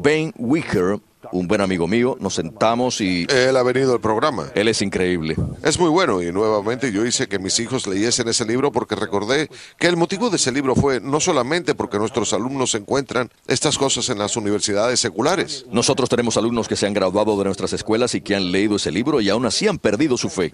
Ben 0.01 0.33
Wicker 0.37 0.99
un 1.31 1.47
buen 1.47 1.61
amigo 1.61 1.87
mío, 1.87 2.17
nos 2.19 2.35
sentamos 2.35 3.01
y... 3.01 3.25
Él 3.29 3.55
ha 3.57 3.63
venido 3.63 3.93
al 3.93 4.01
programa. 4.01 4.51
Él 4.55 4.67
es 4.67 4.81
increíble. 4.81 5.35
Es 5.63 5.79
muy 5.79 5.89
bueno 5.89 6.21
y 6.21 6.31
nuevamente 6.31 6.91
yo 6.91 7.05
hice 7.05 7.27
que 7.27 7.39
mis 7.39 7.59
hijos 7.59 7.87
leyesen 7.87 8.27
ese 8.27 8.45
libro 8.45 8.71
porque 8.71 8.95
recordé 8.95 9.49
que 9.77 9.87
el 9.87 9.97
motivo 9.97 10.29
de 10.29 10.37
ese 10.37 10.51
libro 10.51 10.75
fue 10.75 10.99
no 10.99 11.19
solamente 11.19 11.75
porque 11.75 11.99
nuestros 11.99 12.33
alumnos 12.33 12.75
encuentran 12.75 13.29
estas 13.47 13.77
cosas 13.77 14.09
en 14.09 14.19
las 14.19 14.37
universidades 14.37 14.99
seculares. 14.99 15.65
Nosotros 15.71 16.09
tenemos 16.09 16.37
alumnos 16.37 16.67
que 16.67 16.75
se 16.75 16.87
han 16.87 16.93
graduado 16.93 17.37
de 17.37 17.45
nuestras 17.45 17.73
escuelas 17.73 18.15
y 18.15 18.21
que 18.21 18.35
han 18.35 18.51
leído 18.51 18.75
ese 18.75 18.91
libro 18.91 19.21
y 19.21 19.29
aún 19.29 19.45
así 19.45 19.67
han 19.67 19.77
perdido 19.77 20.17
su 20.17 20.29
fe. 20.29 20.51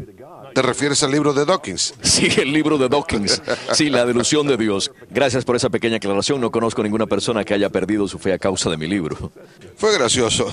¿Te 0.53 0.61
refieres 0.61 1.01
al 1.03 1.11
libro 1.11 1.33
de 1.33 1.45
Dawkins? 1.45 1.93
Sí, 2.03 2.29
el 2.37 2.53
libro 2.53 2.77
de 2.77 2.89
Dawkins. 2.89 3.41
Sí, 3.71 3.89
la 3.89 4.05
delusión 4.05 4.45
de 4.47 4.55
Dios. 4.55 4.91
Gracias 5.09 5.45
por 5.45 5.55
esa 5.55 5.69
pequeña 5.69 5.97
aclaración. 5.97 6.39
No 6.39 6.51
conozco 6.51 6.83
ninguna 6.83 7.07
persona 7.07 7.43
que 7.43 7.53
haya 7.53 7.69
perdido 7.69 8.07
su 8.07 8.19
fe 8.19 8.33
a 8.33 8.37
causa 8.39 8.69
de 8.69 8.77
mi 8.77 8.87
libro. 8.87 9.31
Fue 9.77 9.93
gracioso. 9.93 10.51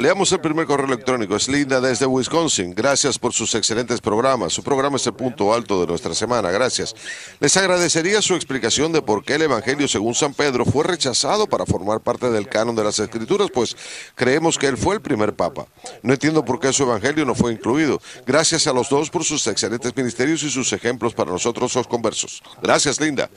Leamos 0.00 0.32
el 0.32 0.40
primer 0.40 0.64
correo 0.64 0.86
electrónico. 0.86 1.36
Es 1.36 1.46
Linda 1.46 1.78
desde 1.78 2.06
Wisconsin. 2.06 2.74
Gracias 2.74 3.18
por 3.18 3.34
sus 3.34 3.54
excelentes 3.54 4.00
programas. 4.00 4.50
Su 4.50 4.62
programa 4.62 4.96
es 4.96 5.06
el 5.06 5.12
punto 5.12 5.52
alto 5.52 5.78
de 5.78 5.86
nuestra 5.86 6.14
semana. 6.14 6.50
Gracias. 6.50 6.96
Les 7.38 7.54
agradecería 7.58 8.22
su 8.22 8.34
explicación 8.34 8.92
de 8.92 9.02
por 9.02 9.22
qué 9.22 9.34
el 9.34 9.42
Evangelio 9.42 9.86
según 9.88 10.14
San 10.14 10.32
Pedro 10.32 10.64
fue 10.64 10.84
rechazado 10.84 11.46
para 11.46 11.66
formar 11.66 12.00
parte 12.00 12.30
del 12.30 12.48
canon 12.48 12.74
de 12.74 12.82
las 12.82 12.98
Escrituras, 12.98 13.50
pues 13.52 13.76
creemos 14.14 14.56
que 14.56 14.68
él 14.68 14.78
fue 14.78 14.94
el 14.94 15.02
primer 15.02 15.34
papa. 15.34 15.66
No 16.02 16.14
entiendo 16.14 16.46
por 16.46 16.58
qué 16.58 16.72
su 16.72 16.84
Evangelio 16.84 17.26
no 17.26 17.34
fue 17.34 17.52
incluido. 17.52 18.00
Gracias 18.26 18.66
a 18.66 18.72
los 18.72 18.88
dos 18.88 19.10
por 19.10 19.22
sus 19.22 19.46
excelentes 19.48 19.94
ministerios 19.94 20.42
y 20.44 20.50
sus 20.50 20.72
ejemplos 20.72 21.12
para 21.12 21.30
nosotros 21.30 21.74
los 21.74 21.86
conversos. 21.86 22.42
Gracias, 22.62 22.98
Linda. 23.02 23.28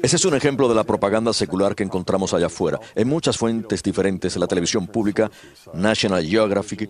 Ese 0.00 0.16
es 0.16 0.24
un 0.24 0.34
ejemplo 0.34 0.68
de 0.68 0.74
la 0.74 0.84
propaganda 0.84 1.32
secular 1.32 1.74
que 1.74 1.82
encontramos 1.82 2.32
allá 2.32 2.46
afuera, 2.46 2.80
en 2.94 3.08
muchas 3.08 3.36
fuentes 3.36 3.82
diferentes, 3.82 4.34
en 4.34 4.40
la 4.40 4.46
televisión 4.46 4.86
pública, 4.86 5.30
National 5.74 6.24
Geographic. 6.24 6.88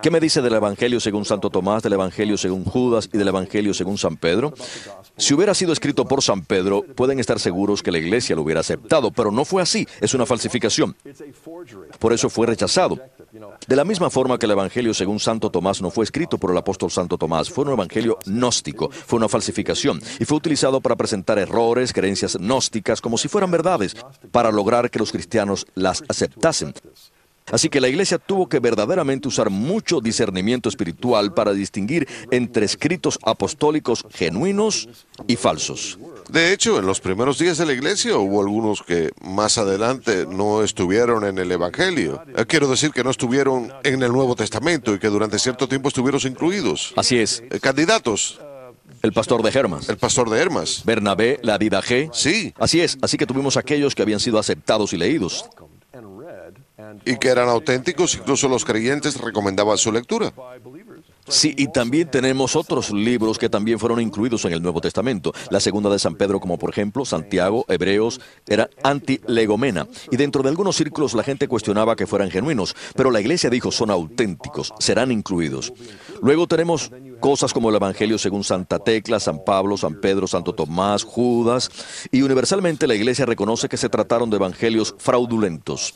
¿Qué 0.00 0.10
me 0.10 0.20
dice 0.20 0.40
del 0.40 0.54
Evangelio 0.54 1.00
según 1.00 1.24
Santo 1.24 1.50
Tomás, 1.50 1.82
del 1.82 1.92
Evangelio 1.94 2.38
según 2.38 2.64
Judas 2.64 3.08
y 3.12 3.18
del 3.18 3.28
Evangelio 3.28 3.74
según 3.74 3.98
San 3.98 4.16
Pedro? 4.16 4.54
Si 5.16 5.34
hubiera 5.34 5.54
sido 5.54 5.72
escrito 5.72 6.06
por 6.06 6.22
San 6.22 6.42
Pedro, 6.42 6.82
pueden 6.94 7.20
estar 7.20 7.38
seguros 7.38 7.82
que 7.82 7.92
la 7.92 7.98
iglesia 7.98 8.34
lo 8.34 8.42
hubiera 8.42 8.60
aceptado, 8.60 9.10
pero 9.10 9.30
no 9.30 9.44
fue 9.44 9.60
así, 9.60 9.86
es 10.00 10.14
una 10.14 10.24
falsificación. 10.24 10.96
Por 11.98 12.12
eso 12.12 12.30
fue 12.30 12.46
rechazado. 12.46 12.98
De 13.66 13.76
la 13.76 13.84
misma 13.84 14.10
forma 14.10 14.38
que 14.38 14.44
el 14.44 14.52
Evangelio 14.52 14.92
según 14.92 15.18
Santo 15.18 15.50
Tomás 15.50 15.80
no 15.80 15.90
fue 15.90 16.04
escrito 16.04 16.36
por 16.36 16.50
el 16.50 16.58
apóstol 16.58 16.90
Santo 16.90 17.16
Tomás, 17.16 17.48
fue 17.48 17.64
un 17.64 17.72
Evangelio 17.72 18.18
gnóstico, 18.26 18.90
fue 18.90 19.16
una 19.16 19.28
falsificación 19.28 20.02
y 20.20 20.26
fue 20.26 20.36
utilizado 20.36 20.82
para 20.82 20.96
presentar 20.96 21.38
errores, 21.38 21.94
creencias 21.94 22.36
gnósticas 22.36 23.00
como 23.00 23.16
si 23.16 23.28
fueran 23.28 23.50
verdades, 23.50 23.96
para 24.30 24.52
lograr 24.52 24.90
que 24.90 24.98
los 24.98 25.12
cristianos 25.12 25.66
las 25.74 26.04
aceptasen. 26.08 26.74
Así 27.50 27.68
que 27.68 27.80
la 27.80 27.88
iglesia 27.88 28.18
tuvo 28.18 28.48
que 28.48 28.60
verdaderamente 28.60 29.28
usar 29.28 29.50
mucho 29.50 30.00
discernimiento 30.00 30.68
espiritual 30.68 31.34
para 31.34 31.52
distinguir 31.52 32.08
entre 32.30 32.64
escritos 32.64 33.18
apostólicos 33.24 34.04
genuinos 34.10 34.88
y 35.26 35.36
falsos. 35.36 35.98
De 36.30 36.52
hecho, 36.52 36.78
en 36.78 36.86
los 36.86 37.00
primeros 37.00 37.38
días 37.38 37.58
de 37.58 37.66
la 37.66 37.72
iglesia 37.72 38.16
hubo 38.16 38.40
algunos 38.40 38.82
que 38.82 39.10
más 39.20 39.58
adelante 39.58 40.26
no 40.26 40.62
estuvieron 40.62 41.24
en 41.24 41.38
el 41.38 41.50
Evangelio. 41.50 42.22
Eh, 42.36 42.44
quiero 42.46 42.68
decir 42.68 42.90
que 42.92 43.04
no 43.04 43.10
estuvieron 43.10 43.72
en 43.82 44.02
el 44.02 44.12
Nuevo 44.12 44.34
Testamento 44.34 44.94
y 44.94 44.98
que 44.98 45.08
durante 45.08 45.38
cierto 45.38 45.68
tiempo 45.68 45.88
estuvieron 45.88 46.20
incluidos. 46.24 46.92
Así 46.96 47.18
es. 47.18 47.42
Eh, 47.50 47.60
candidatos. 47.60 48.40
El 49.02 49.12
pastor 49.12 49.42
de 49.42 49.50
Hermas. 49.50 49.88
El 49.88 49.96
pastor 49.96 50.30
de 50.30 50.40
Hermas. 50.40 50.82
Bernabé, 50.84 51.40
la 51.42 51.58
G. 51.58 52.10
Sí. 52.12 52.54
Así 52.56 52.80
es. 52.80 52.98
Así 53.02 53.16
que 53.16 53.26
tuvimos 53.26 53.56
aquellos 53.56 53.96
que 53.96 54.02
habían 54.02 54.20
sido 54.20 54.38
aceptados 54.38 54.92
y 54.92 54.96
leídos. 54.96 55.44
Y 57.04 57.16
que 57.16 57.28
eran 57.28 57.48
auténticos, 57.48 58.14
incluso 58.14 58.48
los 58.48 58.64
creyentes 58.64 59.20
recomendaban 59.20 59.78
su 59.78 59.92
lectura. 59.92 60.32
Sí, 61.28 61.54
y 61.56 61.68
también 61.68 62.10
tenemos 62.10 62.56
otros 62.56 62.90
libros 62.90 63.38
que 63.38 63.48
también 63.48 63.78
fueron 63.78 64.00
incluidos 64.00 64.44
en 64.44 64.52
el 64.52 64.62
Nuevo 64.62 64.80
Testamento. 64.80 65.32
La 65.50 65.60
segunda 65.60 65.88
de 65.88 65.98
San 65.98 66.16
Pedro, 66.16 66.40
como 66.40 66.58
por 66.58 66.70
ejemplo 66.70 67.04
Santiago, 67.04 67.64
Hebreos, 67.68 68.20
era 68.48 68.68
anti-legomena. 68.82 69.86
Y 70.10 70.16
dentro 70.16 70.42
de 70.42 70.48
algunos 70.48 70.76
círculos 70.76 71.14
la 71.14 71.22
gente 71.22 71.46
cuestionaba 71.46 71.94
que 71.94 72.08
fueran 72.08 72.30
genuinos, 72.30 72.74
pero 72.96 73.10
la 73.10 73.20
iglesia 73.20 73.50
dijo 73.50 73.70
son 73.70 73.90
auténticos, 73.90 74.74
serán 74.78 75.12
incluidos. 75.12 75.72
Luego 76.20 76.48
tenemos 76.48 76.90
cosas 77.20 77.52
como 77.52 77.70
el 77.70 77.76
Evangelio 77.76 78.18
según 78.18 78.42
Santa 78.42 78.80
Tecla, 78.80 79.20
San 79.20 79.44
Pablo, 79.44 79.76
San 79.76 80.00
Pedro, 80.00 80.26
Santo 80.26 80.54
Tomás, 80.54 81.04
Judas, 81.04 81.70
y 82.10 82.22
universalmente 82.22 82.88
la 82.88 82.94
iglesia 82.94 83.26
reconoce 83.26 83.68
que 83.68 83.76
se 83.76 83.88
trataron 83.88 84.28
de 84.28 84.36
evangelios 84.36 84.94
fraudulentos. 84.98 85.94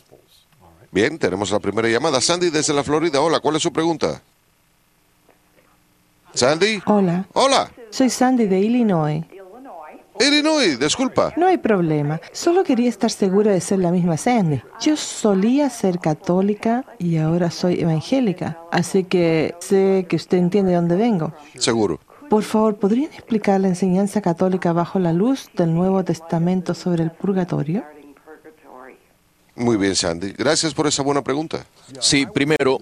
Bien, 0.91 1.17
tenemos 1.17 1.51
la 1.51 1.59
primera 1.59 1.87
llamada. 1.87 2.21
Sandy 2.21 2.49
desde 2.49 2.73
la 2.73 2.83
Florida. 2.83 3.21
Hola, 3.21 3.39
¿cuál 3.39 3.55
es 3.57 3.63
su 3.63 3.71
pregunta? 3.71 4.21
Sandy. 6.33 6.81
Hola. 6.85 7.25
Hola. 7.33 7.71
Soy 7.89 8.09
Sandy 8.09 8.45
de 8.45 8.59
Illinois. 8.59 9.25
Illinois, 10.19 10.79
disculpa. 10.79 11.33
No 11.37 11.45
hay 11.47 11.57
problema. 11.57 12.19
Solo 12.31 12.63
quería 12.63 12.89
estar 12.89 13.11
segura 13.11 13.51
de 13.51 13.61
ser 13.61 13.79
la 13.79 13.91
misma 13.91 14.17
Sandy. 14.17 14.61
Yo 14.81 14.97
solía 14.97 15.69
ser 15.69 15.99
católica 15.99 16.85
y 16.97 17.17
ahora 17.17 17.51
soy 17.51 17.79
evangélica. 17.79 18.57
Así 18.71 19.03
que 19.03 19.55
sé 19.59 20.05
que 20.09 20.15
usted 20.15 20.37
entiende 20.39 20.71
de 20.71 20.77
dónde 20.77 20.95
vengo. 20.95 21.33
Seguro. 21.57 21.99
Por 22.29 22.43
favor, 22.43 22.75
¿podrían 22.75 23.13
explicar 23.13 23.61
la 23.61 23.69
enseñanza 23.69 24.21
católica 24.21 24.73
bajo 24.73 24.99
la 24.99 25.13
luz 25.13 25.49
del 25.55 25.73
Nuevo 25.73 26.03
Testamento 26.03 26.73
sobre 26.73 27.03
el 27.03 27.11
purgatorio? 27.11 27.83
Muy 29.57 29.75
bien, 29.75 29.95
Sandy. 29.95 30.33
Gracias 30.33 30.75
por 30.75 30.85
esa 30.85 31.01
buena 31.01 31.23
pregunta. 31.23 31.65
Sí, 31.99 32.27
primero, 32.27 32.77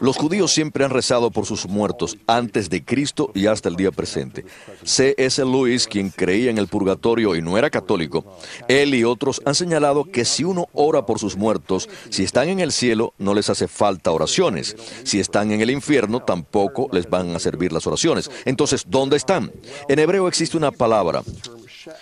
los 0.00 0.16
judíos 0.16 0.52
siempre 0.52 0.84
han 0.84 0.90
rezado 0.90 1.30
por 1.30 1.46
sus 1.46 1.68
muertos 1.68 2.18
antes 2.26 2.68
de 2.68 2.84
Cristo 2.84 3.30
y 3.34 3.46
hasta 3.46 3.68
el 3.68 3.76
día 3.76 3.92
presente. 3.92 4.44
C.S. 4.82 5.44
Lewis, 5.44 5.86
quien 5.86 6.10
creía 6.10 6.50
en 6.50 6.58
el 6.58 6.66
purgatorio 6.66 7.36
y 7.36 7.40
no 7.40 7.56
era 7.56 7.70
católico, 7.70 8.24
él 8.66 8.96
y 8.96 9.04
otros 9.04 9.40
han 9.44 9.54
señalado 9.54 10.04
que 10.10 10.24
si 10.24 10.42
uno 10.42 10.66
ora 10.72 11.06
por 11.06 11.20
sus 11.20 11.36
muertos, 11.36 11.88
si 12.10 12.24
están 12.24 12.48
en 12.48 12.58
el 12.58 12.72
cielo, 12.72 13.14
no 13.18 13.32
les 13.32 13.48
hace 13.48 13.68
falta 13.68 14.10
oraciones. 14.10 14.74
Si 15.04 15.20
están 15.20 15.52
en 15.52 15.60
el 15.60 15.70
infierno, 15.70 16.18
tampoco 16.18 16.88
les 16.90 17.08
van 17.08 17.36
a 17.36 17.38
servir 17.38 17.72
las 17.72 17.86
oraciones. 17.86 18.28
Entonces, 18.44 18.84
¿dónde 18.88 19.16
están? 19.16 19.52
En 19.88 20.00
hebreo 20.00 20.26
existe 20.26 20.56
una 20.56 20.72
palabra, 20.72 21.22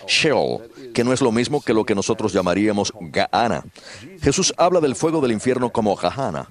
Sheol, 0.07 0.61
que 0.97 1.03
no 1.03 1.13
es 1.13 1.21
lo 1.21 1.31
mismo 1.31 1.61
que 1.61 1.75
lo 1.75 1.85
que 1.85 1.93
nosotros 1.93 2.33
llamaríamos 2.33 2.91
Gaana. 2.99 3.63
Jesús 4.19 4.51
habla 4.57 4.81
del 4.81 4.95
fuego 4.95 5.21
del 5.21 5.31
infierno 5.31 5.71
como 5.71 5.95
Jahana. 5.95 6.49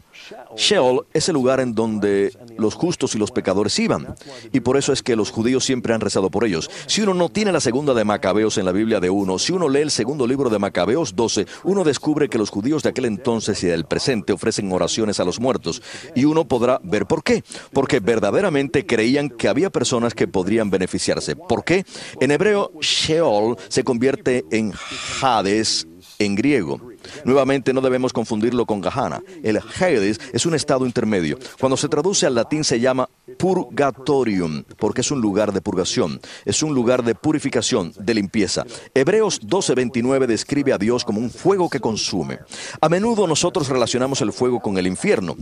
Sheol 0.57 1.07
es 1.13 1.29
el 1.29 1.35
lugar 1.35 1.61
en 1.61 1.75
donde 1.75 2.33
los 2.57 2.75
justos 2.75 3.15
y 3.15 3.19
los 3.19 3.31
pecadores 3.31 3.79
iban, 3.79 4.15
y 4.53 4.61
por 4.61 4.77
eso 4.77 4.93
es 4.93 5.03
que 5.03 5.17
los 5.17 5.31
judíos 5.31 5.65
siempre 5.65 5.95
han 5.95 6.01
rezado 6.01 6.31
por 6.31 6.45
ellos. 6.45 6.71
Si 6.87 7.03
uno 7.03 7.15
no 7.15 7.29
tiene 7.29 7.53
la 7.53 7.61
segunda 7.61 7.95
de 7.95 8.05
Macabeos 8.05 8.59
en 8.59 8.65
la 8.65 8.73
Biblia 8.73 9.01
de 9.01 9.11
uno, 9.11 9.39
si 9.39 9.53
uno 9.53 9.69
lee 9.69 9.81
el 9.81 9.91
segundo 9.91 10.27
libro 10.27 10.51
de 10.51 10.59
Macabeos 10.59 11.15
12, 11.15 11.47
uno 11.65 11.85
descubre 11.85 12.29
que 12.29 12.39
los 12.39 12.51
judíos 12.51 12.83
de 12.83 12.91
aquel 12.91 13.05
entonces 13.07 13.63
y 13.63 13.67
del 13.67 13.85
presente 13.85 14.33
ofrecen 14.33 14.73
oraciones 14.73 15.21
a 15.21 15.25
los 15.25 15.41
muertos, 15.41 15.83
y 16.15 16.25
uno 16.25 16.47
podrá 16.47 16.81
ver 16.83 17.07
por 17.07 17.23
qué. 17.23 17.43
Porque 17.73 18.01
verdaderamente 18.01 18.87
creían 18.87 19.29
que 19.31 19.49
había 19.49 19.71
personas 19.71 20.15
que 20.15 20.29
podrían 20.29 20.71
beneficiarse. 20.71 21.37
¿Por 21.37 21.65
qué? 21.65 21.85
En 22.21 22.31
hebreo, 22.31 22.73
Sheol 22.81 23.57
se 23.69 23.85
convierte 23.85 24.45
en 24.51 24.73
Hades 25.21 25.87
en 26.19 26.35
griego. 26.35 26.81
Nuevamente 27.25 27.73
no 27.73 27.81
debemos 27.81 28.13
confundirlo 28.13 28.67
con 28.67 28.81
Gahana. 28.81 29.23
El 29.43 29.59
Hades 29.59 30.21
es 30.33 30.47
un 30.47 30.55
estado 30.55 30.87
intermedio. 30.87 31.39
Cuando 31.61 31.77
se 31.77 31.89
traduce 31.89 32.27
al 32.27 32.35
latín 32.35 32.65
se 32.65 32.81
llama 32.81 33.09
purgatorium, 33.39 34.65
porque 34.79 35.01
es 35.01 35.11
un 35.11 35.21
lugar 35.21 35.53
de 35.53 35.61
purgación, 35.61 36.21
es 36.45 36.63
un 36.63 36.75
lugar 36.75 37.05
de 37.05 37.15
purificación, 37.15 37.93
de 37.99 38.15
limpieza. 38.15 38.65
Hebreos 38.95 39.41
12:29 39.43 40.27
describe 40.27 40.73
a 40.73 40.79
Dios 40.79 41.05
como 41.05 41.21
un 41.21 41.31
fuego 41.31 41.69
que 41.69 41.81
consume. 41.81 42.39
A 42.81 42.89
menudo 42.89 43.27
nosotros 43.27 43.69
relacionamos 43.69 44.21
el 44.21 44.33
fuego 44.33 44.61
con 44.61 44.79
el 44.79 44.87
infierno, 44.87 45.37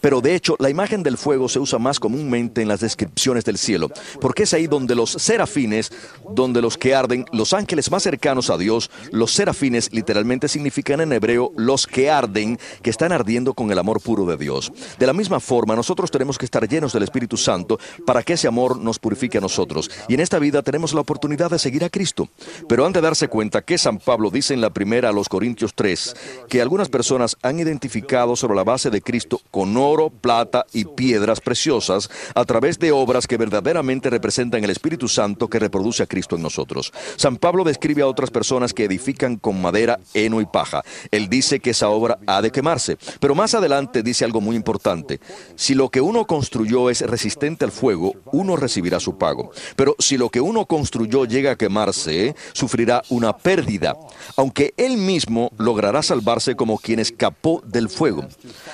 pero 0.00 0.20
de 0.20 0.34
hecho 0.34 0.56
la 0.58 0.70
imagen 0.70 1.02
del 1.02 1.16
fuego 1.16 1.48
se 1.48 1.58
usa 1.58 1.78
más 1.78 2.00
comúnmente 2.00 2.62
en 2.62 2.68
las 2.68 2.80
descripciones 2.80 3.44
del 3.44 3.58
cielo, 3.58 3.90
porque 4.20 4.44
es 4.44 4.54
ahí 4.54 4.66
donde 4.66 4.94
los 4.94 5.10
serafines, 5.10 5.92
donde 6.30 6.62
los 6.62 6.76
que 6.76 6.94
arden, 6.94 7.24
los 7.32 7.52
ángeles 7.52 7.90
más 7.90 8.02
cercanos 8.02 8.50
a 8.50 8.58
Dios, 8.58 8.90
los 9.10 9.32
serafines 9.32 9.92
literalmente 9.92 10.48
significan 10.48 11.00
en 11.00 11.12
hebreo 11.12 11.52
los 11.56 11.86
que 11.86 12.10
arden, 12.10 12.58
que 12.82 12.90
están 12.90 13.12
ardiendo 13.12 13.54
con 13.54 13.70
el 13.70 13.78
amor 13.78 14.00
puro 14.00 14.26
de 14.26 14.36
Dios. 14.36 14.72
De 14.98 15.06
la 15.06 15.12
misma 15.12 15.40
forma, 15.40 15.76
nosotros 15.76 16.10
tenemos 16.10 16.38
que 16.38 16.44
estar 16.44 16.68
llenos 16.68 16.92
del 16.92 17.02
Espíritu 17.02 17.36
Santo 17.36 17.78
para 18.04 18.22
que 18.22 18.34
ese 18.34 18.48
amor 18.48 18.78
nos 18.78 18.98
purifique 18.98 19.38
a 19.38 19.40
nosotros. 19.40 19.90
Y 20.08 20.14
en 20.14 20.20
esta 20.20 20.38
vida 20.38 20.62
tenemos 20.62 20.94
la 20.94 21.00
oportunidad 21.00 21.50
de 21.50 21.58
seguir 21.58 21.84
a 21.84 21.90
Cristo. 21.90 22.28
Pero 22.68 22.86
han 22.86 22.92
de 22.92 23.00
darse 23.00 23.28
cuenta 23.28 23.62
que 23.62 23.78
San 23.78 23.98
Pablo 23.98 24.30
dice 24.30 24.54
en 24.54 24.60
la 24.60 24.70
primera 24.70 25.10
a 25.10 25.12
los 25.12 25.28
Corintios 25.28 25.74
3 25.74 26.16
que 26.48 26.60
algunas 26.60 26.88
personas 26.88 27.36
han 27.42 27.60
identificado 27.60 28.36
sobre 28.36 28.56
la 28.56 28.64
base 28.64 28.90
de 28.90 29.02
Cristo 29.02 29.40
con 29.50 29.76
oro, 29.86 30.10
plata 30.10 30.66
y 30.72 30.84
piedras 30.84 31.40
preciosas 31.40 32.10
a 32.34 32.44
través 32.44 32.78
de 32.78 32.92
obras 32.92 33.26
que 33.26 33.36
verdaderamente 33.36 34.10
representan 34.10 34.64
el 34.64 34.70
Espíritu 34.70 35.08
Santo 35.08 35.48
que 35.48 35.58
reproduce 35.58 36.02
a 36.02 36.06
Cristo 36.06 36.36
en 36.36 36.42
nosotros. 36.42 36.92
San 37.16 37.36
Pablo 37.36 37.64
describe 37.64 38.02
a 38.02 38.06
otras 38.06 38.30
personas 38.30 38.72
que 38.72 38.84
edifican 38.84 39.36
con 39.36 39.60
madera, 39.60 39.98
heno 40.14 40.40
y 40.40 40.46
paja. 40.46 40.82
Él 41.10 41.28
dice 41.28 41.60
que 41.60 41.70
esa 41.70 41.88
obra 41.88 42.18
ha 42.26 42.42
de 42.42 42.50
quemarse. 42.50 42.98
Pero 43.20 43.34
más 43.34 43.54
adelante 43.54 44.02
dice 44.02 44.24
algo 44.24 44.40
muy 44.40 44.56
importante. 44.56 45.20
Si 45.54 45.74
lo 45.74 45.90
que 45.90 46.00
uno 46.00 46.26
construyó 46.26 46.90
es 46.90 47.00
resistente 47.02 47.64
al 47.64 47.72
fuego, 47.72 48.14
uno 48.32 48.56
recibirá 48.56 49.00
su 49.00 49.18
pago. 49.18 49.50
Pero 49.76 49.94
si 49.98 50.16
lo 50.16 50.30
que 50.30 50.40
uno 50.40 50.66
construyó 50.66 51.24
llega 51.24 51.52
a 51.52 51.56
quemarse, 51.56 52.34
sufrirá 52.52 53.02
una 53.08 53.36
pérdida, 53.36 53.96
aunque 54.36 54.74
él 54.76 54.96
mismo 54.96 55.50
logrará 55.58 56.02
salvarse 56.02 56.56
como 56.56 56.78
quien 56.78 56.98
escapó 56.98 57.62
del 57.64 57.88
fuego. 57.88 58.26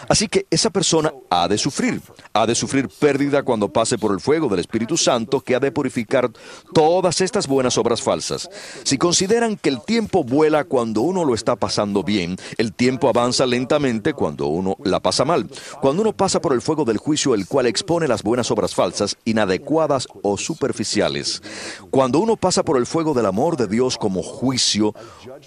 Así 0.08 0.28
que 0.28 0.46
esa 0.50 0.70
persona 0.70 1.01
ha 1.30 1.48
de 1.48 1.58
sufrir, 1.58 2.00
ha 2.32 2.46
de 2.46 2.54
sufrir 2.54 2.88
pérdida 2.88 3.42
cuando 3.42 3.72
pase 3.72 3.98
por 3.98 4.12
el 4.12 4.20
fuego 4.20 4.48
del 4.48 4.60
Espíritu 4.60 4.96
Santo 4.96 5.40
que 5.40 5.54
ha 5.54 5.60
de 5.60 5.72
purificar 5.72 6.30
todas 6.74 7.20
estas 7.20 7.46
buenas 7.46 7.78
obras 7.78 8.02
falsas. 8.02 8.48
Si 8.84 8.98
consideran 8.98 9.56
que 9.56 9.68
el 9.68 9.80
tiempo 9.80 10.24
vuela 10.24 10.64
cuando 10.64 11.02
uno 11.02 11.24
lo 11.24 11.34
está 11.34 11.56
pasando 11.56 12.02
bien, 12.02 12.36
el 12.58 12.72
tiempo 12.72 13.08
avanza 13.08 13.46
lentamente 13.46 14.12
cuando 14.12 14.46
uno 14.46 14.76
la 14.84 15.00
pasa 15.00 15.24
mal. 15.24 15.48
Cuando 15.80 16.02
uno 16.02 16.12
pasa 16.12 16.40
por 16.40 16.52
el 16.52 16.62
fuego 16.62 16.84
del 16.84 16.98
juicio, 16.98 17.34
el 17.34 17.46
cual 17.46 17.66
expone 17.66 18.08
las 18.08 18.22
buenas 18.22 18.50
obras 18.50 18.74
falsas, 18.74 19.16
inadecuadas 19.24 20.08
o 20.22 20.36
superficiales. 20.36 21.42
Cuando 21.90 22.18
uno 22.18 22.36
pasa 22.36 22.62
por 22.62 22.76
el 22.76 22.86
fuego 22.86 23.14
del 23.14 23.26
amor 23.26 23.56
de 23.56 23.66
Dios 23.66 23.96
como 23.96 24.22
juicio, 24.22 24.94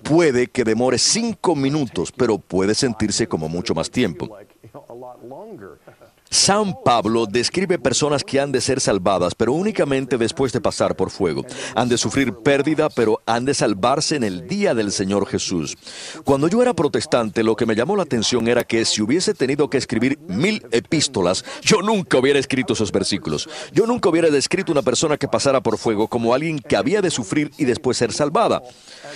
puede 0.03 0.47
que 0.47 0.63
demore 0.63 0.97
cinco 0.97 1.55
minutos, 1.55 2.11
pero 2.11 2.37
puede 2.37 2.75
sentirse 2.75 3.27
como 3.27 3.49
mucho 3.49 3.73
más 3.73 3.89
tiempo. 3.89 4.37
you 4.65 4.71
know, 4.73 4.85
a 4.89 4.93
lot 4.93 5.23
longer. 5.23 5.79
San 6.35 6.75
Pablo 6.83 7.27
describe 7.27 7.79
personas 7.79 8.21
que 8.25 8.41
han 8.41 8.51
de 8.51 8.59
ser 8.59 8.81
salvadas, 8.81 9.33
pero 9.33 9.53
únicamente 9.53 10.17
después 10.17 10.51
de 10.51 10.59
pasar 10.59 10.97
por 10.97 11.09
fuego. 11.09 11.45
Han 11.75 11.87
de 11.87 11.97
sufrir 11.97 12.33
pérdida, 12.33 12.89
pero 12.89 13.21
han 13.25 13.45
de 13.45 13.53
salvarse 13.53 14.17
en 14.17 14.25
el 14.25 14.45
día 14.45 14.75
del 14.75 14.91
Señor 14.91 15.27
Jesús. 15.27 15.77
Cuando 16.25 16.49
yo 16.49 16.61
era 16.61 16.73
protestante, 16.73 17.41
lo 17.41 17.55
que 17.55 17.65
me 17.65 17.73
llamó 17.73 17.95
la 17.95 18.03
atención 18.03 18.49
era 18.49 18.65
que 18.65 18.83
si 18.83 19.01
hubiese 19.01 19.33
tenido 19.33 19.69
que 19.69 19.77
escribir 19.77 20.19
mil 20.27 20.61
epístolas, 20.71 21.45
yo 21.61 21.81
nunca 21.81 22.17
hubiera 22.17 22.37
escrito 22.37 22.73
esos 22.73 22.91
versículos. 22.91 23.47
Yo 23.71 23.87
nunca 23.87 24.09
hubiera 24.09 24.29
descrito 24.29 24.73
una 24.73 24.81
persona 24.81 25.15
que 25.15 25.29
pasara 25.29 25.61
por 25.61 25.77
fuego 25.77 26.09
como 26.09 26.33
alguien 26.33 26.59
que 26.59 26.75
había 26.75 27.01
de 27.01 27.11
sufrir 27.11 27.51
y 27.57 27.63
después 27.63 27.95
ser 27.95 28.11
salvada. 28.11 28.61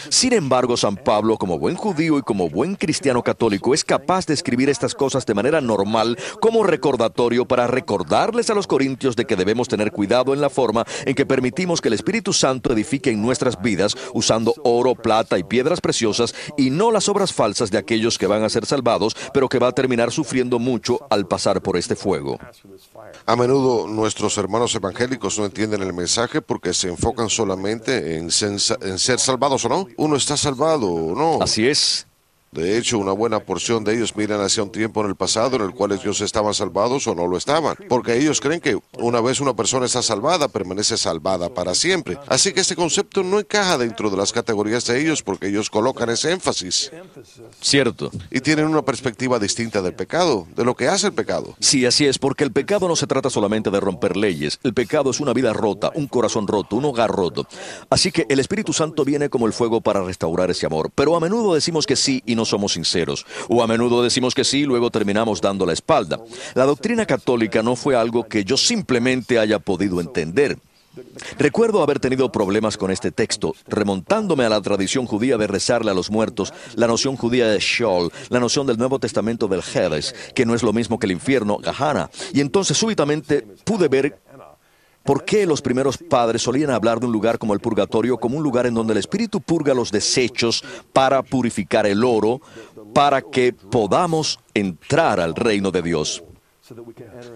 Sin 0.08 0.32
embargo, 0.32 0.78
San 0.78 0.96
Pablo, 0.96 1.38
como 1.38 1.60
buen 1.60 1.76
judío 1.76 2.18
y 2.18 2.22
como 2.22 2.50
buen 2.50 2.76
cristiano 2.76 3.22
católico, 3.24 3.74
es 3.74 3.84
capaz 3.84 4.26
de 4.26 4.36
escribir 4.36 4.70
estas 4.70 4.96
cosas 4.96 5.26
de 5.26 5.34
manera 5.34 5.60
normal 5.60 6.18
como 6.40 6.64
recordatorio 6.64 7.09
para 7.48 7.68
recordarles 7.68 8.50
a 8.50 8.54
los 8.54 8.68
corintios 8.68 9.16
de 9.16 9.26
que 9.26 9.36
debemos 9.36 9.68
tener 9.68 9.92
cuidado 9.92 10.34
en 10.34 10.42
la 10.42 10.50
forma 10.50 10.86
en 11.06 11.16
que 11.16 11.26
permitimos 11.26 11.82
que 11.82 11.90
el 11.90 11.94
Espíritu 11.94 12.34
Santo 12.34 12.72
edifique 12.72 13.12
en 13.12 13.22
nuestras 13.22 13.62
vidas 13.62 13.96
usando 14.14 14.54
oro, 14.64 14.96
plata 14.96 15.38
y 15.38 15.44
piedras 15.44 15.82
preciosas 15.82 16.34
y 16.58 16.70
no 16.70 16.92
las 16.92 17.10
obras 17.10 17.34
falsas 17.34 17.72
de 17.72 17.78
aquellos 17.78 18.18
que 18.18 18.28
van 18.28 18.44
a 18.44 18.50
ser 18.50 18.66
salvados, 18.66 19.16
pero 19.34 19.50
que 19.50 19.60
va 19.60 19.68
a 19.68 19.72
terminar 19.72 20.12
sufriendo 20.12 20.60
mucho 20.60 21.00
al 21.10 21.28
pasar 21.28 21.62
por 21.62 21.78
este 21.78 21.96
fuego. 21.96 22.40
A 23.26 23.36
menudo 23.36 23.88
nuestros 23.88 24.38
hermanos 24.38 24.74
evangélicos 24.76 25.38
no 25.38 25.46
entienden 25.46 25.82
el 25.82 25.94
mensaje 25.94 26.42
porque 26.42 26.74
se 26.74 26.90
enfocan 26.90 27.30
solamente 27.30 28.18
en 28.18 28.32
ser 28.32 29.20
salvados 29.20 29.66
o 29.66 29.70
no. 29.70 29.88
Uno 29.98 30.16
está 30.16 30.38
salvado 30.38 30.90
o 30.90 31.16
no. 31.16 31.42
Así 31.42 31.68
es. 31.68 32.09
De 32.52 32.78
hecho, 32.78 32.98
una 32.98 33.12
buena 33.12 33.40
porción 33.40 33.84
de 33.84 33.96
ellos 33.96 34.16
miran 34.16 34.42
hacia 34.42 34.64
un 34.64 34.72
tiempo 34.72 35.02
en 35.02 35.08
el 35.08 35.16
pasado 35.16 35.58
en 35.58 35.62
el 35.62 35.72
cual 35.72 35.92
ellos 35.92 36.22
estaban 36.22 36.54
salvados 36.54 37.06
o 37.08 37.14
no 37.14 37.28
lo 37.28 37.38
estaban, 37.38 37.76
porque 37.88 38.18
ellos 38.18 38.42
creen 38.42 38.60
que 38.60 38.80
una 38.98 39.22
vez 39.22 39.40
una 39.40 39.56
persona 39.56 39.86
está 39.86 40.02
salvada, 40.02 40.48
permanece 40.48 40.98
salvada 40.98 41.54
para 41.54 41.76
siempre. 41.76 42.18
Así 42.28 42.52
que 42.52 42.62
este 42.62 42.76
concepto 42.76 43.24
no 43.24 43.40
encaja 43.40 43.78
dentro 43.78 44.10
de 44.10 44.18
las 44.18 44.32
categorías 44.32 44.86
de 44.86 45.00
ellos 45.00 45.22
porque 45.22 45.48
ellos 45.48 45.70
colocan 45.70 46.10
ese 46.10 46.32
énfasis. 46.32 46.92
Cierto. 47.62 48.12
Y 48.32 48.42
tienen 48.42 48.66
una 48.66 48.82
perspectiva 48.82 49.38
distinta 49.38 49.82
del 49.82 49.94
pecado, 49.94 50.48
de 50.56 50.66
lo 50.66 50.76
que 50.76 50.88
hace 50.88 51.08
el 51.08 51.14
pecado. 51.14 51.56
Sí, 51.60 51.86
así 51.86 52.06
es, 52.06 52.18
porque 52.18 52.44
el 52.44 52.52
pecado 52.52 52.88
no 52.88 52.96
se 52.96 53.08
trata 53.08 53.30
solamente 53.30 53.70
de 53.70 53.80
romper 53.80 54.18
leyes. 54.18 54.60
El 54.64 54.74
pecado 54.74 55.12
es 55.12 55.20
una 55.20 55.34
vida 55.34 55.54
rota, 55.54 55.92
un 55.94 56.08
corazón 56.08 56.48
roto, 56.48 56.76
un 56.76 56.86
hogar 56.86 57.12
roto. 57.12 57.48
Así 57.90 58.12
que 58.12 58.26
el 58.30 58.40
Espíritu 58.40 58.74
Santo 58.74 59.06
viene 59.06 59.30
como 59.30 59.46
el 59.46 59.54
fuego 59.54 59.82
para 59.82 60.02
restaurar 60.04 60.50
ese 60.50 60.66
amor. 60.66 60.90
Pero 60.96 61.16
a 61.16 61.20
menudo 61.20 61.54
decimos 61.54 61.86
que 61.86 61.96
sí 61.96 62.24
y 62.26 62.36
no 62.36 62.39
somos 62.46 62.74
sinceros. 62.74 63.26
O 63.48 63.64
a 63.64 63.68
menudo 63.68 64.04
decimos 64.04 64.34
que 64.34 64.44
sí 64.44 64.60
y 64.60 64.66
luego 64.66 64.90
terminamos 64.92 65.42
dando 65.42 65.66
la 65.66 65.74
espalda. 65.74 66.20
La 66.56 66.66
doctrina 66.66 67.06
católica 67.06 67.64
no 67.64 67.76
fue 67.76 67.96
algo 67.96 68.28
que 68.28 68.44
yo 68.44 68.58
simplemente 68.58 69.40
haya 69.40 69.60
podido 69.60 70.02
entender. 70.02 70.58
Recuerdo 71.38 71.84
haber 71.84 72.00
tenido 72.00 72.32
problemas 72.32 72.78
con 72.78 72.92
este 72.92 73.12
texto, 73.12 73.54
remontándome 73.68 74.46
a 74.46 74.50
la 74.50 74.62
tradición 74.62 75.06
judía 75.06 75.38
de 75.38 75.48
rezarle 75.48 75.92
a 75.92 75.94
los 75.94 76.10
muertos, 76.10 76.54
la 76.76 76.88
noción 76.88 77.16
judía 77.16 77.48
de 77.48 77.60
Sheol, 77.60 78.12
la 78.30 78.40
noción 78.40 78.68
del 78.68 78.78
Nuevo 78.78 79.00
Testamento 79.00 79.48
del 79.48 79.62
Hades, 79.62 80.14
que 80.34 80.46
no 80.46 80.56
es 80.56 80.64
lo 80.64 80.74
mismo 80.74 81.00
que 81.00 81.06
el 81.06 81.12
infierno, 81.12 81.58
Gahana. 81.58 82.10
Y 82.34 82.42
entonces 82.42 82.78
súbitamente 82.78 83.42
pude 83.64 83.88
ver 83.88 84.20
¿Por 85.10 85.26
qué 85.26 85.48
los 85.48 85.64
primeros 85.64 85.98
padres 85.98 86.44
solían 86.44 86.70
hablar 86.70 87.00
de 87.00 87.08
un 87.08 87.12
lugar 87.12 87.40
como 87.40 87.56
el 87.56 87.60
purgatorio 87.60 88.20
como 88.20 88.38
un 88.38 88.44
lugar 88.44 88.68
en 88.68 88.76
donde 88.76 88.94
el 88.94 89.00
Espíritu 89.00 89.42
purga 89.42 89.74
los 89.74 89.92
desechos 89.92 90.64
para 90.94 91.24
purificar 91.24 91.88
el 91.88 92.04
oro, 92.04 92.42
para 92.94 93.24
que 93.24 93.52
podamos 93.52 94.40
entrar 94.54 95.20
al 95.20 95.34
reino 95.34 95.72
de 95.72 95.82
Dios? 95.82 96.24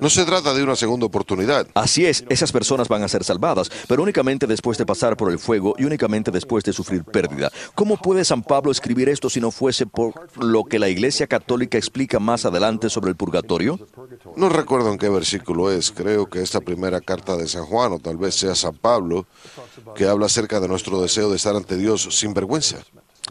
No 0.01 0.09
se 0.09 0.25
trata 0.25 0.53
de 0.53 0.63
una 0.63 0.75
segunda 0.75 1.05
oportunidad. 1.05 1.67
Así 1.73 2.05
es, 2.05 2.25
esas 2.29 2.51
personas 2.51 2.87
van 2.87 3.03
a 3.03 3.07
ser 3.07 3.23
salvadas, 3.23 3.69
pero 3.87 4.03
únicamente 4.03 4.47
después 4.47 4.77
de 4.77 4.85
pasar 4.85 5.17
por 5.17 5.31
el 5.31 5.39
fuego 5.39 5.75
y 5.77 5.85
únicamente 5.85 6.31
después 6.31 6.63
de 6.63 6.73
sufrir 6.73 7.03
pérdida. 7.03 7.51
¿Cómo 7.75 7.97
puede 7.97 8.25
San 8.25 8.43
Pablo 8.43 8.71
escribir 8.71 9.09
esto 9.09 9.29
si 9.29 9.39
no 9.39 9.51
fuese 9.51 9.85
por 9.85 10.13
lo 10.43 10.63
que 10.65 10.79
la 10.79 10.89
Iglesia 10.89 11.27
Católica 11.27 11.77
explica 11.77 12.19
más 12.19 12.45
adelante 12.45 12.89
sobre 12.89 13.09
el 13.09 13.15
purgatorio? 13.15 13.79
No 14.35 14.49
recuerdo 14.49 14.91
en 14.91 14.97
qué 14.97 15.09
versículo 15.09 15.71
es, 15.71 15.91
creo 15.91 16.27
que 16.27 16.41
esta 16.41 16.61
primera 16.61 17.01
carta 17.01 17.35
de 17.35 17.47
San 17.47 17.65
Juan 17.65 17.93
o 17.93 17.99
tal 17.99 18.17
vez 18.17 18.35
sea 18.35 18.55
San 18.55 18.75
Pablo, 18.75 19.25
que 19.95 20.07
habla 20.07 20.27
acerca 20.27 20.59
de 20.59 20.67
nuestro 20.67 21.01
deseo 21.01 21.29
de 21.29 21.37
estar 21.37 21.55
ante 21.55 21.77
Dios 21.77 22.07
sin 22.11 22.33
vergüenza. 22.33 22.77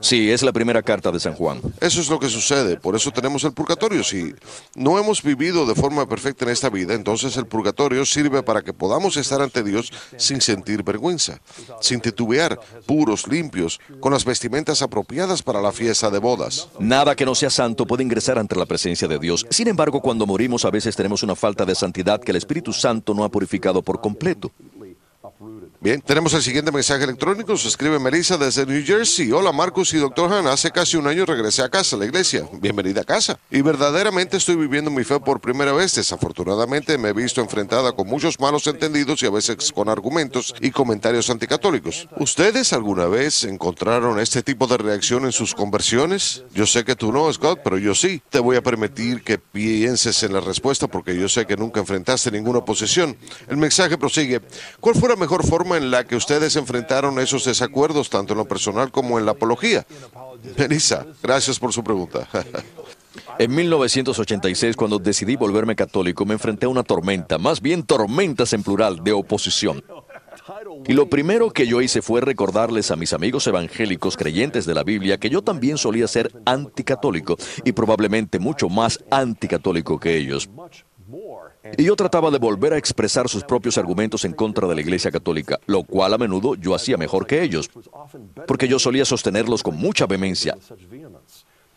Sí, 0.03 0.33
es 0.33 0.43
la 0.43 0.53
primera 0.53 0.83
carta 0.83 1.13
de 1.13 1.21
San 1.21 1.35
Juan. 1.35 1.63
Eso 1.81 2.01
es 2.01 2.11
lo 2.11 2.19
que 2.19 2.29
sucede, 2.29 2.77
por 2.77 2.97
eso 2.97 3.13
tenemos 3.13 3.45
el 3.45 3.53
purgatorio. 3.53 4.03
Si 4.03 4.35
no 4.75 4.99
hemos 4.99 5.23
vivido 5.23 5.65
de 5.65 5.77
forma 5.77 6.09
perfecta 6.09 6.45
en 6.45 6.51
esta 6.51 6.69
vida, 6.69 6.95
entonces 6.95 7.37
el 7.37 7.47
purgatorio 7.47 8.05
sirve 8.05 8.43
para 8.43 8.63
que 8.63 8.73
podamos 8.73 9.17
estar 9.17 9.41
ante 9.41 9.63
Dios 9.63 9.93
sin 10.17 10.41
sentir 10.41 10.83
vergüenza, 10.83 11.41
sin 11.81 12.01
titubear, 12.01 12.59
puros, 12.85 13.29
limpios, 13.29 13.81
con 14.01 14.13
las 14.13 14.25
vestimentas 14.25 14.83
apropiadas 14.83 15.41
para 15.41 15.63
la 15.63 15.71
fiesta 15.71 16.11
de 16.11 16.19
bodas. 16.19 16.69
Nada 16.81 17.15
que 17.15 17.25
no 17.25 17.37
sea 17.37 17.51
santo 17.51 17.87
puede 17.87 18.03
ingresar 18.03 18.39
ante 18.39 18.57
la 18.57 18.67
presencia 18.67 19.07
de 19.07 19.21
Dios. 19.21 19.47
Sin 19.51 19.69
embargo, 19.69 20.01
cuando 20.01 20.27
morimos 20.27 20.65
a 20.65 20.71
veces 20.71 20.97
tenemos 20.97 21.23
una 21.23 21.37
falta 21.37 21.65
de 21.65 21.77
santidad 21.77 22.21
que 22.21 22.33
el 22.33 22.39
Espíritu 22.39 22.73
Santo 22.73 23.15
no 23.15 23.23
ha 23.23 23.29
purificado 23.29 23.83
por 23.83 24.01
completo. 24.01 24.51
Bien, 25.83 26.01
tenemos 26.01 26.33
el 26.35 26.43
siguiente 26.43 26.71
mensaje 26.71 27.03
electrónico. 27.03 27.57
Se 27.57 27.67
escribe 27.67 27.99
Melissa 27.99 28.39
desde 28.39 28.65
New 28.65 28.85
Jersey. 28.87 29.33
Hola 29.33 29.51
Marcus 29.51 29.93
y 29.95 29.97
doctor 29.99 30.33
Han. 30.33 30.47
Hace 30.47 30.71
casi 30.71 30.97
un 30.97 31.09
año 31.09 31.27
regresé 31.27 31.63
a 31.63 31.69
casa, 31.69 31.97
a 31.97 31.99
la 31.99 32.05
iglesia. 32.05 32.49
Bienvenida 32.61 33.01
a 33.01 33.05
casa. 33.05 33.41
Y 33.51 33.63
verdaderamente 33.63 34.37
estoy 34.37 34.55
viviendo 34.55 34.93
mi 34.93 35.03
fe 35.03 35.19
por 35.19 35.41
primera 35.41 35.73
vez. 35.73 35.97
Desafortunadamente 35.97 36.99
me 36.99 37.09
he 37.09 37.13
visto 37.13 37.41
enfrentada 37.41 37.91
con 37.97 38.07
muchos 38.07 38.39
malos 38.39 38.69
entendidos 38.69 39.25
y 39.25 39.27
a 39.27 39.31
veces 39.31 39.73
con 39.73 39.89
argumentos 39.89 40.55
y 40.61 40.71
comentarios 40.71 41.29
anticatólicos. 41.31 42.09
¿Ustedes 42.17 42.73
alguna 42.73 43.07
vez 43.07 43.43
encontraron 43.43 44.21
este 44.21 44.45
tipo 44.45 44.69
de 44.69 44.77
reacción 44.77 45.25
en 45.25 45.33
sus 45.33 45.53
conversiones? 45.53 46.45
Yo 46.55 46.65
sé 46.65 46.85
que 46.85 46.95
tú 46.95 47.11
no, 47.11 47.33
Scott, 47.33 47.59
pero 47.65 47.77
yo 47.77 47.97
sí. 47.97 48.23
Te 48.31 48.39
voy 48.39 48.55
a 48.55 48.63
permitir 48.63 49.25
que 49.25 49.39
pienses 49.39 50.23
en 50.23 50.33
la 50.33 50.41
respuesta 50.41 50.87
porque 50.87 51.19
yo 51.19 51.29
sé 51.29 51.45
que 51.45 51.57
nunca 51.57 51.81
enfrentaste 51.81 52.31
ninguna 52.31 52.61
oposición. 52.61 53.17
El 53.49 53.57
mensaje 53.57 53.99
prosigue. 53.99 54.41
¿Cuál 54.79 54.95
fue 54.95 55.09
la 55.09 55.17
mejor 55.17 55.45
forma 55.45 55.72
en 55.77 55.91
la 55.91 56.05
que 56.05 56.17
ustedes 56.17 56.57
enfrentaron 56.57 57.19
esos 57.19 57.45
desacuerdos, 57.45 58.11
tanto 58.11 58.33
en 58.33 58.39
lo 58.39 58.45
personal 58.47 58.91
como 58.91 59.19
en 59.19 59.27
la 59.27 59.33
apología? 59.33 59.87
Melissa, 60.57 61.07
gracias 61.23 61.59
por 61.59 61.73
su 61.73 61.83
pregunta. 61.83 62.29
En 63.39 63.55
1986, 63.55 64.77
cuando 64.77 64.99
decidí 64.99 65.37
volverme 65.37 65.77
católico, 65.77 66.25
me 66.25 66.35
enfrenté 66.35 66.67
a 66.67 66.69
una 66.69 66.83
tormenta, 66.83 67.39
más 67.39 67.61
bien 67.61 67.83
tormentas 67.83 68.53
en 68.53 68.63
plural, 68.63 69.03
de 69.03 69.13
oposición. 69.13 69.83
Y 70.87 70.93
lo 70.95 71.09
primero 71.09 71.51
que 71.51 71.67
yo 71.67 71.81
hice 71.81 72.03
fue 72.03 72.21
recordarles 72.21 72.91
a 72.91 72.97
mis 72.97 73.13
amigos 73.13 73.47
evangélicos 73.47 74.17
creyentes 74.17 74.67
de 74.67 74.75
la 74.75 74.83
Biblia 74.83 75.19
que 75.19 75.31
yo 75.31 75.43
también 75.43 75.79
solía 75.79 76.09
ser 76.09 76.33
anticatólico 76.45 77.37
y 77.65 77.73
probablemente 77.73 78.39
mucho 78.39 78.69
más 78.69 79.03
anticatólico 79.11 79.99
que 80.01 80.17
ellos. 80.17 80.49
Y 81.79 81.85
yo 81.85 81.95
trataba 81.97 82.31
de 82.31 82.39
volver 82.39 82.73
a 82.73 82.79
expresar 82.79 83.29
sus 83.29 83.45
propios 83.45 83.79
argumentos 83.79 84.25
en 84.25 84.33
contra 84.33 84.67
de 84.67 84.75
la 84.75 84.81
Iglesia 84.81 85.11
Católica, 85.11 85.61
lo 85.67 85.85
cual 85.85 86.15
a 86.15 86.19
menudo 86.19 86.55
yo 86.57 86.75
hacía 86.75 86.97
mejor 86.97 87.27
que 87.27 87.43
ellos, 87.43 87.71
porque 88.47 88.69
yo 88.69 88.79
solía 88.79 89.05
sostenerlos 89.05 89.63
con 89.63 89.77
mucha 89.77 90.07
vehemencia. 90.07 90.57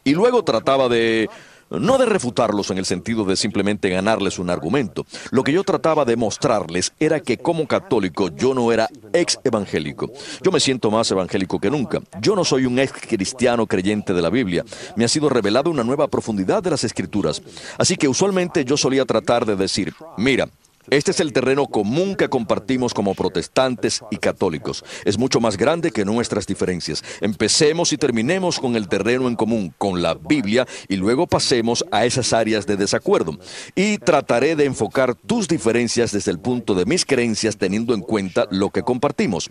Y 0.04 0.14
luego 0.14 0.44
trataba 0.44 0.88
de 0.88 1.30
no 1.70 1.98
de 1.98 2.06
refutarlos 2.06 2.70
en 2.72 2.78
el 2.78 2.86
sentido 2.86 3.26
de 3.26 3.36
simplemente 3.36 3.90
ganarles 3.90 4.40
un 4.40 4.50
argumento. 4.50 5.06
Lo 5.32 5.44
que 5.44 5.52
yo 5.52 5.64
trataba 5.64 6.06
de 6.06 6.16
mostrarles 6.16 6.94
era 7.00 7.20
que 7.20 7.38
como 7.38 7.68
católico 7.68 8.30
yo 8.30 8.54
no 8.54 8.72
era 8.72 8.90
ex 9.14 9.40
evangélico. 9.44 10.12
Yo 10.44 10.52
me 10.52 10.60
siento 10.60 10.92
más 10.92 11.10
evangélico 11.12 11.60
que 11.60 11.72
nunca. 11.72 12.02
Yo 12.22 12.36
no 12.36 12.44
soy 12.44 12.66
un 12.66 12.80
ex 12.80 12.92
cristiano 12.94 13.66
creyente 13.68 14.14
de 14.14 14.22
la 14.22 14.30
Biblia. 14.30 14.64
Me 14.96 15.06
ha 15.06 15.10
sido 15.10 15.30
revelado 15.30 15.70
una 15.70 15.84
nueva 15.84 16.08
profundidad 16.08 16.64
de 16.64 16.72
las 16.72 16.84
escrituras. 16.84 17.42
Así 17.78 17.96
que 17.96 18.08
usualmente 18.08 18.66
yo 18.66 18.78
solía 18.78 19.06
tratar 19.06 19.46
de 19.46 19.56
decir, 19.56 19.94
mira, 20.18 20.48
este 20.90 21.12
es 21.12 21.20
el 21.20 21.34
terreno 21.34 21.68
común 21.68 22.16
que 22.16 22.30
compartimos 22.30 22.94
como 22.94 23.16
protestantes 23.16 24.04
y 24.12 24.18
católicos. 24.18 24.84
Es 25.04 25.18
mucho 25.18 25.40
más 25.40 25.58
grande 25.58 25.92
que 25.92 26.06
nuestras 26.06 26.46
diferencias. 26.46 27.04
Empecemos 27.22 27.92
y 27.94 27.98
terminemos 27.98 28.60
con 28.60 28.76
el 28.76 28.88
terreno 28.88 29.28
en 29.28 29.36
común, 29.36 29.74
con 29.78 30.02
la 30.02 30.14
Biblia, 30.14 30.68
y 30.88 30.96
luego 30.96 31.28
pasemos 31.28 31.86
a 31.92 32.06
esas 32.06 32.34
áreas 32.34 32.68
de 32.68 32.78
desacuerdo. 32.78 33.38
Y 33.76 33.98
trataré 33.98 34.56
de 34.56 34.66
enfocar 34.66 35.16
tus 35.16 35.48
diferencias 35.48 36.12
desde 36.12 36.32
el 36.32 36.40
punto 36.40 36.76
de 36.76 36.86
mis 36.86 37.06
creencias, 37.06 37.58
teniendo 37.58 37.94
en 37.94 38.02
cuenta 38.02 38.48
lo 38.52 38.70
que 38.70 38.84
compartimos. 38.84 39.50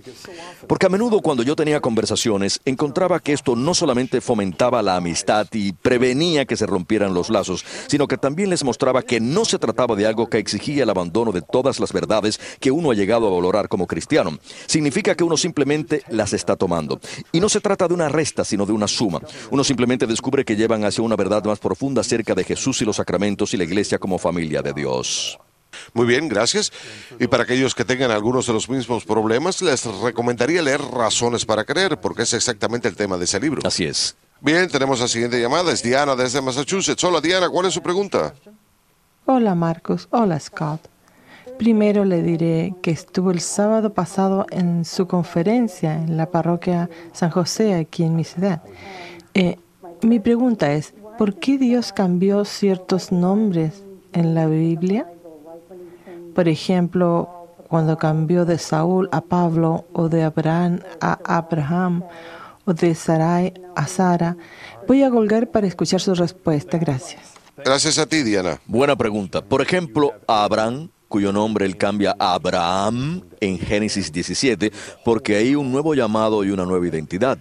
Porque 0.66 0.86
a 0.86 0.90
menudo 0.90 1.20
cuando 1.20 1.42
yo 1.42 1.56
tenía 1.56 1.80
conversaciones, 1.80 2.60
encontraba 2.64 3.20
que 3.20 3.32
esto 3.32 3.56
no 3.56 3.74
solamente 3.74 4.20
fomentaba 4.20 4.82
la 4.82 4.96
amistad 4.96 5.46
y 5.52 5.72
prevenía 5.72 6.44
que 6.44 6.56
se 6.56 6.66
rompieran 6.66 7.14
los 7.14 7.30
lazos, 7.30 7.64
sino 7.88 8.06
que 8.06 8.18
también 8.18 8.50
les 8.50 8.64
mostraba 8.64 9.02
que 9.02 9.20
no 9.20 9.44
se 9.44 9.58
trataba 9.58 9.96
de 9.96 10.06
algo 10.06 10.28
que 10.28 10.38
exigía 10.38 10.84
el 10.84 10.90
abandono 10.90 11.23
de 11.32 11.42
todas 11.42 11.80
las 11.80 11.92
verdades 11.92 12.40
que 12.60 12.70
uno 12.70 12.90
ha 12.90 12.94
llegado 12.94 13.26
a 13.26 13.30
valorar 13.30 13.68
como 13.68 13.86
cristiano. 13.86 14.38
Significa 14.66 15.14
que 15.14 15.24
uno 15.24 15.36
simplemente 15.36 16.02
las 16.08 16.32
está 16.32 16.56
tomando. 16.56 17.00
Y 17.32 17.40
no 17.40 17.48
se 17.48 17.60
trata 17.60 17.88
de 17.88 17.94
una 17.94 18.08
resta, 18.08 18.44
sino 18.44 18.66
de 18.66 18.72
una 18.72 18.88
suma. 18.88 19.20
Uno 19.50 19.64
simplemente 19.64 20.06
descubre 20.06 20.44
que 20.44 20.56
llevan 20.56 20.84
hacia 20.84 21.04
una 21.04 21.16
verdad 21.16 21.44
más 21.44 21.58
profunda 21.58 22.00
acerca 22.00 22.34
de 22.34 22.44
Jesús 22.44 22.80
y 22.82 22.84
los 22.84 22.96
sacramentos 22.96 23.54
y 23.54 23.56
la 23.56 23.64
iglesia 23.64 23.98
como 23.98 24.18
familia 24.18 24.62
de 24.62 24.72
Dios. 24.72 25.38
Muy 25.92 26.06
bien, 26.06 26.28
gracias. 26.28 26.72
Y 27.18 27.26
para 27.26 27.42
aquellos 27.42 27.74
que 27.74 27.84
tengan 27.84 28.10
algunos 28.10 28.46
de 28.46 28.52
los 28.52 28.68
mismos 28.68 29.04
problemas, 29.04 29.60
les 29.62 29.84
recomendaría 29.84 30.62
leer 30.62 30.80
Razones 30.80 31.44
para 31.44 31.64
Creer, 31.64 32.00
porque 32.00 32.22
es 32.22 32.32
exactamente 32.32 32.88
el 32.88 32.96
tema 32.96 33.16
de 33.16 33.24
ese 33.24 33.40
libro. 33.40 33.62
Así 33.64 33.84
es. 33.84 34.16
Bien, 34.40 34.68
tenemos 34.68 35.00
la 35.00 35.08
siguiente 35.08 35.40
llamada. 35.40 35.72
Es 35.72 35.82
Diana 35.82 36.14
desde 36.14 36.40
Massachusetts. 36.40 37.02
Hola, 37.04 37.20
Diana, 37.20 37.48
¿cuál 37.48 37.66
es 37.66 37.74
su 37.74 37.82
pregunta? 37.82 38.34
Hola, 39.26 39.54
Marcos. 39.54 40.06
Hola, 40.10 40.38
Scott. 40.38 40.93
Primero 41.58 42.04
le 42.04 42.22
diré 42.22 42.74
que 42.82 42.90
estuvo 42.90 43.30
el 43.30 43.40
sábado 43.40 43.92
pasado 43.92 44.46
en 44.50 44.84
su 44.84 45.06
conferencia 45.06 45.94
en 45.94 46.16
la 46.16 46.30
parroquia 46.30 46.90
San 47.12 47.30
José, 47.30 47.74
aquí 47.74 48.04
en 48.04 48.16
mi 48.16 48.24
ciudad. 48.24 48.62
Eh, 49.34 49.58
mi 50.02 50.20
pregunta 50.20 50.72
es, 50.72 50.94
¿por 51.16 51.36
qué 51.36 51.58
Dios 51.58 51.92
cambió 51.92 52.44
ciertos 52.44 53.12
nombres 53.12 53.84
en 54.12 54.34
la 54.34 54.46
Biblia? 54.46 55.06
Por 56.34 56.48
ejemplo, 56.48 57.28
cuando 57.68 57.98
cambió 57.98 58.44
de 58.44 58.58
Saúl 58.58 59.08
a 59.12 59.20
Pablo 59.20 59.86
o 59.92 60.08
de 60.08 60.22
Abraham 60.24 60.80
a 61.00 61.18
Abraham 61.24 62.04
o 62.64 62.72
de 62.72 62.94
Sarai 62.94 63.52
a 63.74 63.86
Sara. 63.86 64.36
Voy 64.86 65.02
a 65.02 65.10
colgar 65.10 65.50
para 65.50 65.66
escuchar 65.66 66.00
su 66.00 66.14
respuesta. 66.14 66.78
Gracias. 66.78 67.34
Gracias 67.56 67.98
a 67.98 68.06
ti, 68.06 68.22
Diana. 68.22 68.60
Buena 68.66 68.96
pregunta. 68.96 69.42
Por 69.42 69.62
ejemplo, 69.62 70.12
a 70.26 70.44
Abraham 70.44 70.88
cuyo 71.08 71.32
nombre 71.32 71.66
él 71.66 71.76
cambia 71.76 72.16
a 72.18 72.34
Abraham 72.34 73.22
en 73.40 73.58
Génesis 73.58 74.10
17, 74.12 74.72
porque 75.04 75.36
hay 75.36 75.54
un 75.54 75.70
nuevo 75.70 75.94
llamado 75.94 76.44
y 76.44 76.50
una 76.50 76.64
nueva 76.64 76.86
identidad. 76.86 77.38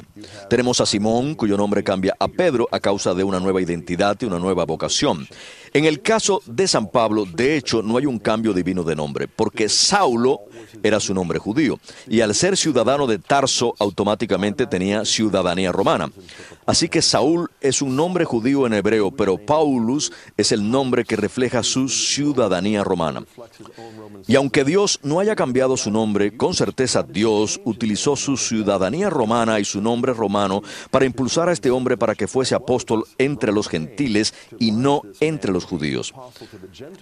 Tenemos 0.49 0.81
a 0.81 0.85
Simón, 0.85 1.35
cuyo 1.35 1.57
nombre 1.57 1.83
cambia 1.83 2.15
a 2.19 2.27
Pedro 2.27 2.67
a 2.71 2.79
causa 2.79 3.13
de 3.13 3.23
una 3.23 3.39
nueva 3.39 3.61
identidad 3.61 4.17
y 4.19 4.25
una 4.25 4.39
nueva 4.39 4.65
vocación. 4.65 5.27
En 5.73 5.85
el 5.85 6.01
caso 6.01 6.41
de 6.45 6.67
San 6.67 6.87
Pablo, 6.87 7.25
de 7.25 7.57
hecho, 7.57 7.81
no 7.81 7.97
hay 7.97 8.05
un 8.05 8.19
cambio 8.19 8.53
divino 8.53 8.83
de 8.83 8.95
nombre, 8.95 9.27
porque 9.27 9.69
Saulo 9.69 10.41
era 10.83 10.99
su 10.99 11.13
nombre 11.15 11.39
judío, 11.39 11.79
y 12.07 12.21
al 12.21 12.35
ser 12.35 12.57
ciudadano 12.57 13.07
de 13.07 13.17
Tarso, 13.17 13.73
automáticamente 13.79 14.67
tenía 14.67 15.03
ciudadanía 15.03 15.71
romana. 15.71 16.11
Así 16.65 16.89
que 16.89 17.01
Saúl 17.01 17.49
es 17.61 17.81
un 17.81 17.95
nombre 17.95 18.25
judío 18.25 18.65
en 18.65 18.73
hebreo, 18.73 19.11
pero 19.11 19.37
Paulus 19.37 20.11
es 20.37 20.51
el 20.51 20.69
nombre 20.69 21.03
que 21.03 21.15
refleja 21.15 21.63
su 21.63 21.89
ciudadanía 21.89 22.83
romana. 22.83 23.23
Y 24.27 24.35
aunque 24.35 24.63
Dios 24.63 24.99
no 25.03 25.19
haya 25.19 25.35
cambiado 25.35 25.77
su 25.77 25.91
nombre, 25.91 26.35
con 26.37 26.53
certeza 26.53 27.03
Dios 27.03 27.59
utilizó 27.65 28.15
su 28.15 28.37
ciudadanía 28.37 29.09
romana 29.09 29.59
y 29.59 29.65
su 29.65 29.81
nombre 29.81 30.13
romano 30.13 30.61
para 30.91 31.05
impulsar 31.05 31.49
a 31.49 31.53
este 31.53 31.71
hombre 31.71 31.97
para 31.97 32.15
que 32.15 32.27
fuese 32.27 32.55
apóstol 32.55 33.05
entre 33.17 33.51
los 33.51 33.67
gentiles 33.67 34.33
y 34.59 34.71
no 34.71 35.01
entre 35.19 35.51
los 35.51 35.65
judíos. 35.65 36.13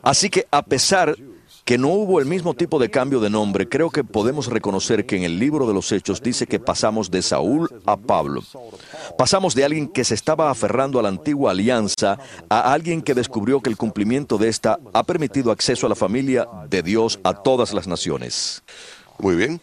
Así 0.01 0.29
que 0.29 0.47
a 0.51 0.63
pesar 0.63 1.15
que 1.65 1.77
no 1.77 1.89
hubo 1.89 2.19
el 2.19 2.25
mismo 2.25 2.53
tipo 2.53 2.79
de 2.79 2.89
cambio 2.89 3.19
de 3.19 3.29
nombre, 3.29 3.69
creo 3.69 3.89
que 3.89 4.03
podemos 4.03 4.47
reconocer 4.47 5.05
que 5.05 5.17
en 5.17 5.23
el 5.23 5.39
libro 5.39 5.67
de 5.67 5.73
los 5.73 5.91
Hechos 5.91 6.21
dice 6.21 6.47
que 6.47 6.59
pasamos 6.59 7.11
de 7.11 7.21
Saúl 7.21 7.69
a 7.85 7.97
Pablo. 7.97 8.41
Pasamos 9.17 9.55
de 9.55 9.65
alguien 9.65 9.87
que 9.87 10.03
se 10.03 10.15
estaba 10.15 10.49
aferrando 10.49 10.99
a 10.99 11.03
la 11.03 11.09
antigua 11.09 11.51
alianza 11.51 12.17
a 12.49 12.73
alguien 12.73 13.01
que 13.01 13.13
descubrió 13.13 13.61
que 13.61 13.69
el 13.69 13.77
cumplimiento 13.77 14.37
de 14.37 14.49
esta 14.49 14.79
ha 14.93 15.03
permitido 15.03 15.51
acceso 15.51 15.85
a 15.85 15.89
la 15.89 15.95
familia 15.95 16.47
de 16.69 16.81
Dios 16.81 17.19
a 17.23 17.33
todas 17.33 17.73
las 17.73 17.87
naciones. 17.87 18.63
Muy 19.19 19.35
bien. 19.35 19.61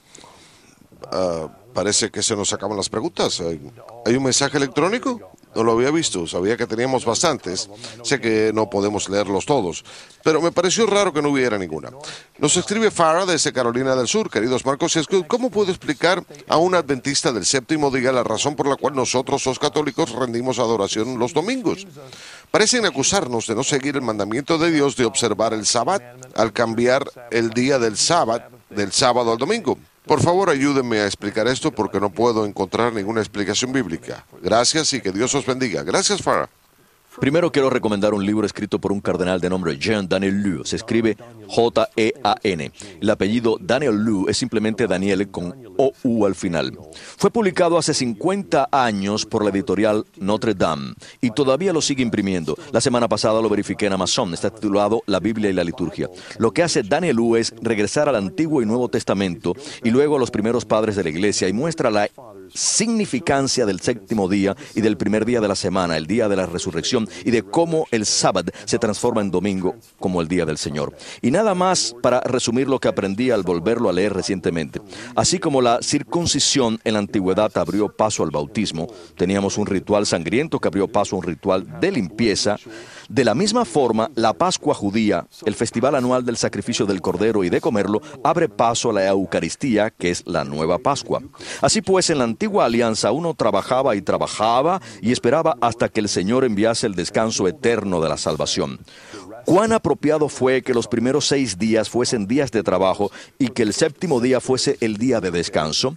Ah, 1.11 1.49
parece 1.75 2.11
que 2.11 2.23
se 2.23 2.37
nos 2.37 2.53
acaban 2.53 2.77
las 2.77 2.89
preguntas. 2.89 3.41
¿Hay 3.41 4.17
un 4.17 4.23
mensaje 4.23 4.57
electrónico? 4.57 5.21
No 5.59 5.65
lo 5.65 5.73
había 5.73 5.91
visto, 5.91 6.25
sabía 6.25 6.57
que 6.57 6.69
teníamos 6.69 7.05
bastantes. 7.05 7.69
Sé 8.05 8.21
que 8.21 8.53
no 8.55 8.71
podemos 8.71 9.09
leerlos 9.09 9.45
todos, 9.45 9.85
pero 10.23 10.41
me 10.41 10.53
pareció 10.53 10.87
raro 10.87 11.13
que 11.13 11.21
no 11.21 11.31
hubiera 11.31 11.59
ninguna. 11.59 11.91
Nos 12.39 12.57
escribe 12.57 12.93
Farah 12.93 13.27
desde 13.27 13.53
Carolina 13.53 13.97
del 13.97 14.07
Sur. 14.07 14.31
Queridos 14.31 14.65
Marcos 14.65 14.95
y 14.95 15.25
¿cómo 15.25 15.51
puedo 15.51 15.73
explicar 15.73 16.23
a 16.47 16.59
un 16.59 16.77
adventista 16.77 17.33
del 17.33 17.45
séptimo 17.45 17.91
día 17.91 18.13
la 18.13 18.23
razón 18.23 18.55
por 18.55 18.69
la 18.69 18.77
cual 18.77 18.95
nosotros, 18.95 19.45
los 19.47 19.59
católicos, 19.59 20.13
rendimos 20.13 20.61
adoración 20.61 21.19
los 21.19 21.35
domingos? 21.35 21.89
Parecen 22.53 22.87
acusarnos 22.87 23.49
de 23.49 23.57
no 23.57 23.65
seguir 23.65 23.97
el 23.97 24.03
mandamiento 24.03 24.59
de 24.59 24.71
Dios 24.71 24.95
de 24.95 25.07
observar 25.07 25.55
el 25.55 25.67
sábado 25.67 26.05
al 26.37 26.53
cambiar 26.53 27.05
el 27.33 27.51
día 27.51 27.81
del 27.81 27.97
sábado 27.97 28.45
del 28.71 28.93
sábado 28.93 29.33
al 29.33 29.39
domingo. 29.39 29.77
Por 30.09 30.23
favor, 30.23 30.49
ayúdenme 30.49 31.01
a 31.01 31.07
explicar 31.07 31.47
esto 31.49 31.71
porque 31.71 32.01
no 32.01 32.09
puedo 32.09 32.47
encontrar 32.47 32.95
ninguna 32.95 33.21
explicación 33.21 33.73
bíblica. 33.73 34.25
Gracias 34.43 34.95
y 34.95 35.03
que 35.03 35.13
Dios 35.13 35.35
os 35.35 35.45
bendiga. 35.45 35.83
Gracias, 35.83 36.23
Farah. 36.23 36.49
Primero 37.21 37.51
quiero 37.51 37.69
recomendar 37.69 38.15
un 38.15 38.25
libro 38.25 38.47
escrito 38.47 38.79
por 38.79 38.93
un 38.93 39.01
cardenal 39.01 39.41
de 39.41 39.51
nombre 39.51 39.77
Jean 39.77 40.09
Daniel 40.09 40.41
Liu. 40.41 40.65
Se 40.65 40.77
escribe 40.77 41.17
J-E-A-N. 41.49 42.73
El 43.01 43.11
apellido 43.11 43.57
Daniel 43.61 44.05
Liu 44.05 44.29
es 44.29 44.37
simplemente 44.37 44.87
Daniel 44.87 45.29
con 45.29 45.53
O-U 45.77 46.27
al 46.27 46.37
final. 46.37 46.79
Fue 47.17 47.31
publicado 47.31 47.77
hace 47.77 47.93
50 47.93 48.69
años 48.71 49.27
por 49.27 49.43
la 49.43 49.51
editorial 49.51 50.05
Notre 50.17 50.55
Dame 50.55 50.95
y 51.21 51.31
todavía 51.31 51.73
lo 51.73 51.83
sigue 51.83 52.05
imprimiendo. 52.05 52.57
La 52.73 52.81
semana 52.81 53.09
pasada 53.09 53.43
lo 53.43 53.49
verifiqué 53.49 53.87
en 53.87 53.95
Amazon. 53.95 54.33
Está 54.33 54.51
titulado 54.51 55.03
La 55.07 55.19
Biblia 55.19 55.51
y 55.51 55.55
la 55.55 55.65
Liturgia. 55.65 56.09
Lo 56.39 56.53
que 56.53 56.63
hace 56.63 56.85
Daniel 56.85 57.17
Liu 57.17 57.35
es 57.35 57.53
regresar 57.61 58.09
al 58.09 58.17
Antiguo 58.17 58.63
y 58.63 58.67
Nuevo 58.67 58.89
Testamento 58.89 59.55
y 59.83 59.91
luego 59.91 60.17
a 60.17 60.21
los 60.21 60.31
primeros 60.31 60.65
padres 60.65 60.95
de 60.95 61.03
la 61.03 61.11
iglesia 61.11 61.49
y 61.49 61.53
muestra 61.53 61.91
la 61.91 62.09
significancia 62.55 63.67
del 63.67 63.81
séptimo 63.81 64.29
día 64.29 64.57
y 64.75 64.81
del 64.81 64.97
primer 64.97 65.25
día 65.25 65.41
de 65.41 65.49
la 65.49 65.55
semana, 65.55 65.97
el 65.97 66.07
día 66.07 66.29
de 66.29 66.37
la 66.37 66.47
resurrección, 66.47 67.09
y 67.25 67.31
de 67.31 67.43
cómo 67.43 67.87
el 67.91 68.07
sábado 68.07 68.53
se 68.65 68.79
transforma 68.79 69.21
en 69.21 69.31
domingo 69.31 69.77
como 69.99 70.21
el 70.21 70.29
día 70.29 70.45
del 70.45 70.59
Señor. 70.59 70.97
Y 71.23 71.31
nada 71.31 71.55
más 71.55 71.95
para 72.03 72.21
resumir 72.21 72.69
lo 72.69 72.79
que 72.79 72.89
aprendí 72.89 73.31
al 73.31 73.43
volverlo 73.43 73.89
a 73.89 73.93
leer 73.93 74.13
recientemente. 74.15 74.81
Así 75.15 75.39
como 75.39 75.61
la 75.61 75.81
circuncisión 75.83 76.81
en 76.85 76.95
la 76.95 76.99
antigüedad 77.01 77.51
abrió 77.57 77.89
paso 77.89 78.23
al 78.23 78.31
bautismo, 78.31 78.89
teníamos 79.17 79.59
un 79.59 79.67
ritual 79.67 80.07
sangriento 80.07 80.59
que 80.59 80.69
abrió 80.69 80.89
paso 80.89 81.17
a 81.17 81.19
un 81.19 81.25
ritual 81.25 81.81
de 81.81 81.93
limpieza, 81.93 82.57
de 83.09 83.25
la 83.25 83.35
misma 83.35 83.65
forma, 83.65 84.11
la 84.15 84.35
Pascua 84.35 84.75
judía, 84.75 85.27
el 85.47 85.55
festival 85.55 85.95
anual 85.95 86.25
del 86.25 86.37
sacrificio 86.37 86.85
del 86.85 87.01
Cordero 87.01 87.43
y 87.43 87.49
de 87.49 87.61
comerlo, 87.61 88.03
abre 88.23 88.49
paso 88.49 88.91
a 88.91 88.93
la 88.93 89.07
Eucaristía, 89.07 89.91
que 89.91 90.11
es 90.11 90.27
la 90.27 90.45
nueva 90.45 90.79
Pascua. 90.79 91.23
Así 91.63 91.81
pues, 91.81 92.11
en 92.11 92.19
la 92.19 92.25
antigua 92.25 92.67
alianza 92.67 93.11
uno 93.13 93.35
trabajaba 93.35 93.97
y 93.97 94.03
trabajaba 94.03 94.83
y 95.01 95.13
esperaba 95.13 95.57
hasta 95.61 95.89
que 95.89 96.01
el 96.01 96.09
Señor 96.09 96.45
enviase 96.45 96.87
el 96.87 96.95
descanso 96.95 97.49
eterno 97.49 98.01
de 98.01 98.09
la 98.11 98.19
salvación. 98.19 98.79
Cuán 99.49 99.73
apropiado 99.73 100.29
fue 100.29 100.61
que 100.61 100.75
los 100.75 100.87
primeros 100.87 101.27
seis 101.27 101.59
días 101.59 101.89
fuesen 101.89 102.27
días 102.27 102.51
de 102.51 102.63
trabajo 102.63 103.11
y 103.39 103.49
que 103.49 103.63
el 103.63 103.73
séptimo 103.73 104.21
día 104.21 104.41
fuese 104.43 104.77
el 104.83 104.99
día 104.99 105.23
de 105.23 105.31
descanso, 105.31 105.97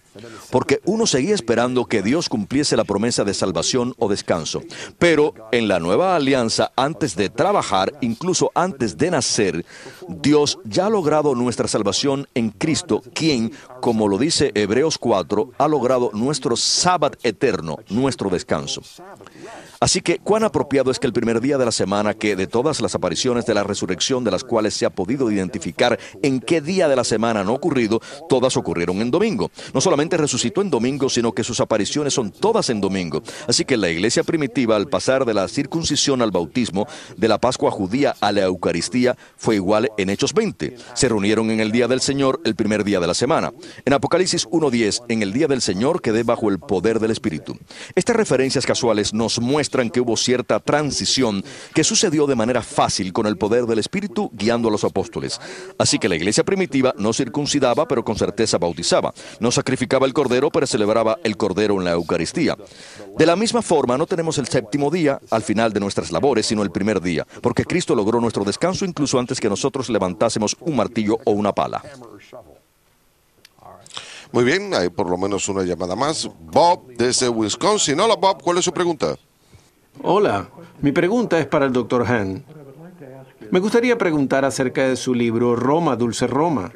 porque 0.50 0.80
uno 0.86 1.06
seguía 1.06 1.36
esperando 1.36 1.84
que 1.86 2.02
Dios 2.02 2.30
cumpliese 2.30 2.78
la 2.78 2.86
promesa 2.86 3.26
de 3.26 3.34
salvación 3.34 3.94
o 3.98 4.08
descanso. 4.08 4.62
Pero 4.98 5.34
en 5.52 5.68
la 5.68 5.82
nueva 5.82 6.16
alianza, 6.16 6.72
antes 6.78 7.18
de 7.18 7.28
trabajar, 7.28 7.92
incluso 8.00 8.52
antes 8.56 8.98
de 8.98 9.12
nacer, 9.12 9.66
Dios 10.08 10.58
ya 10.64 10.86
ha 10.86 10.90
logrado 10.90 11.36
nuestra 11.36 11.68
salvación 11.68 12.30
en 12.34 12.52
Cristo, 12.52 13.04
quien, 13.14 13.52
como 13.82 14.08
lo 14.08 14.18
dice 14.18 14.54
Hebreos 14.56 14.98
4, 14.98 15.52
ha 15.58 15.68
logrado 15.68 16.12
nuestro 16.14 16.56
sábado 16.56 17.18
eterno, 17.22 17.80
nuestro 17.90 18.30
descanso. 18.30 18.82
Así 19.82 20.02
que 20.02 20.20
cuán 20.20 20.44
apropiado 20.44 20.92
es 20.92 21.00
que 21.00 21.08
el 21.08 21.12
primer 21.12 21.42
día 21.42 21.58
de 21.58 21.66
la 21.66 21.72
semana, 21.72 22.14
que 22.14 22.36
de 22.36 22.46
todas 22.46 22.82
las 22.82 22.94
apariciones 22.94 23.48
de 23.48 23.56
la 23.56 23.64
resurrección 23.64 24.24
de 24.24 24.30
las 24.30 24.44
cuales 24.44 24.76
se 24.76 24.86
ha 24.86 24.92
podido 24.92 25.32
identificar 25.32 25.98
en 26.22 26.40
qué 26.40 26.62
día 26.62 26.88
de 26.88 26.96
la 26.96 27.04
semana 27.04 27.40
han 27.40 27.50
ocurrido, 27.50 28.00
todas 28.30 28.58
ocurrieron 28.58 29.02
en 29.02 29.10
domingo. 29.10 29.50
No 29.74 29.82
solamente 29.82 30.18
resucitó 30.18 30.62
en 30.62 30.70
domingo, 30.70 31.10
sino 31.10 31.32
que 31.32 31.44
sus 31.44 31.60
apariciones 31.62 32.14
son 32.14 32.30
todas 32.30 32.70
en 32.70 32.80
domingo. 32.80 33.24
Así 33.48 33.66
que 33.66 33.76
la 33.76 33.90
iglesia 33.90 34.24
primitiva, 34.24 34.76
al 34.76 34.88
pasar 34.88 35.26
de 35.26 35.34
la 35.34 35.48
circuncisión 35.48 36.22
al 36.22 36.30
bautismo, 36.30 36.86
de 37.18 37.28
la 37.28 37.40
Pascua 37.40 37.72
judía 37.72 38.16
a 38.22 38.32
la 38.32 38.42
Eucaristía, 38.42 39.18
fue 39.36 39.56
igual 39.56 39.90
en 39.98 40.12
Hechos 40.12 40.36
20. 40.36 40.76
Se 40.94 41.10
reunieron 41.10 41.50
en 41.50 41.60
el 41.60 41.72
día 41.72 41.88
del 41.88 42.02
Señor 42.02 42.40
el 42.44 42.54
primer 42.54 42.84
día 42.84 43.00
de 43.00 43.08
la 43.08 43.16
semana. 43.16 43.52
En 43.84 43.94
Apocalipsis 43.94 44.48
1.10, 44.48 45.06
en 45.08 45.24
el 45.24 45.34
día 45.34 45.48
del 45.48 45.64
Señor 45.64 46.04
quedé 46.04 46.22
bajo 46.22 46.50
el 46.50 46.60
poder 46.60 47.00
del 47.00 47.10
Espíritu. 47.10 47.58
Estas 47.96 48.16
referencias 48.16 48.68
casuales 48.68 49.12
nos 49.12 49.42
muestran 49.42 49.71
que 49.72 50.02
hubo 50.02 50.18
cierta 50.18 50.60
transición 50.60 51.44
que 51.74 51.84
sucedió 51.84 52.28
de 52.28 52.36
manera 52.36 52.62
fácil 52.62 53.14
con 53.14 53.26
el 53.26 53.38
poder 53.38 53.66
del 53.66 53.80
Espíritu 53.80 54.30
guiando 54.34 54.68
a 54.68 54.72
los 54.72 54.84
apóstoles. 54.84 55.40
Así 55.78 55.98
que 55.98 56.10
la 56.10 56.18
iglesia 56.18 56.44
primitiva 56.44 56.94
no 56.98 57.14
circuncidaba, 57.14 57.88
pero 57.88 58.04
con 58.04 58.18
certeza 58.18 58.58
bautizaba. 58.58 59.14
No 59.40 59.50
sacrificaba 59.50 60.06
el 60.06 60.14
cordero, 60.14 60.52
pero 60.52 60.68
celebraba 60.68 61.18
el 61.24 61.38
cordero 61.38 61.76
en 61.78 61.86
la 61.86 61.92
Eucaristía. 61.92 62.58
De 63.18 63.26
la 63.26 63.38
misma 63.38 63.62
forma, 63.62 63.98
no 63.98 64.06
tenemos 64.06 64.38
el 64.38 64.48
séptimo 64.48 64.92
día 64.92 65.20
al 65.30 65.42
final 65.42 65.72
de 65.72 65.80
nuestras 65.80 66.12
labores, 66.12 66.46
sino 66.46 66.64
el 66.64 66.72
primer 66.72 67.02
día, 67.02 67.26
porque 67.42 67.64
Cristo 67.64 67.96
logró 67.96 68.20
nuestro 68.20 68.44
descanso 68.44 68.84
incluso 68.84 69.20
antes 69.20 69.40
que 69.40 69.50
nosotros 69.50 69.90
levantásemos 69.90 70.58
un 70.60 70.76
martillo 70.76 71.18
o 71.24 71.32
una 71.32 71.54
pala. 71.54 71.82
Muy 74.32 74.46
bien, 74.46 74.74
hay 74.74 74.90
por 74.90 75.10
lo 75.10 75.18
menos 75.18 75.48
una 75.50 75.64
llamada 75.64 75.96
más. 75.96 76.30
Bob 76.40 76.88
desde 76.98 77.28
Wisconsin. 77.28 78.00
Hola 78.00 78.16
Bob, 78.16 78.42
¿cuál 78.42 78.58
es 78.58 78.66
su 78.66 78.72
pregunta? 78.72 79.18
Hola, 80.00 80.50
mi 80.82 80.92
pregunta 80.92 81.38
es 81.40 81.46
para 81.46 81.66
el 81.66 81.74
doctor 81.74 82.06
Han. 82.08 82.44
Me 83.52 83.60
gustaría 83.60 83.98
preguntar 83.98 84.46
acerca 84.46 84.88
de 84.88 84.96
su 84.96 85.14
libro 85.14 85.56
Roma, 85.56 85.96
Dulce 85.96 86.28
Roma. 86.28 86.72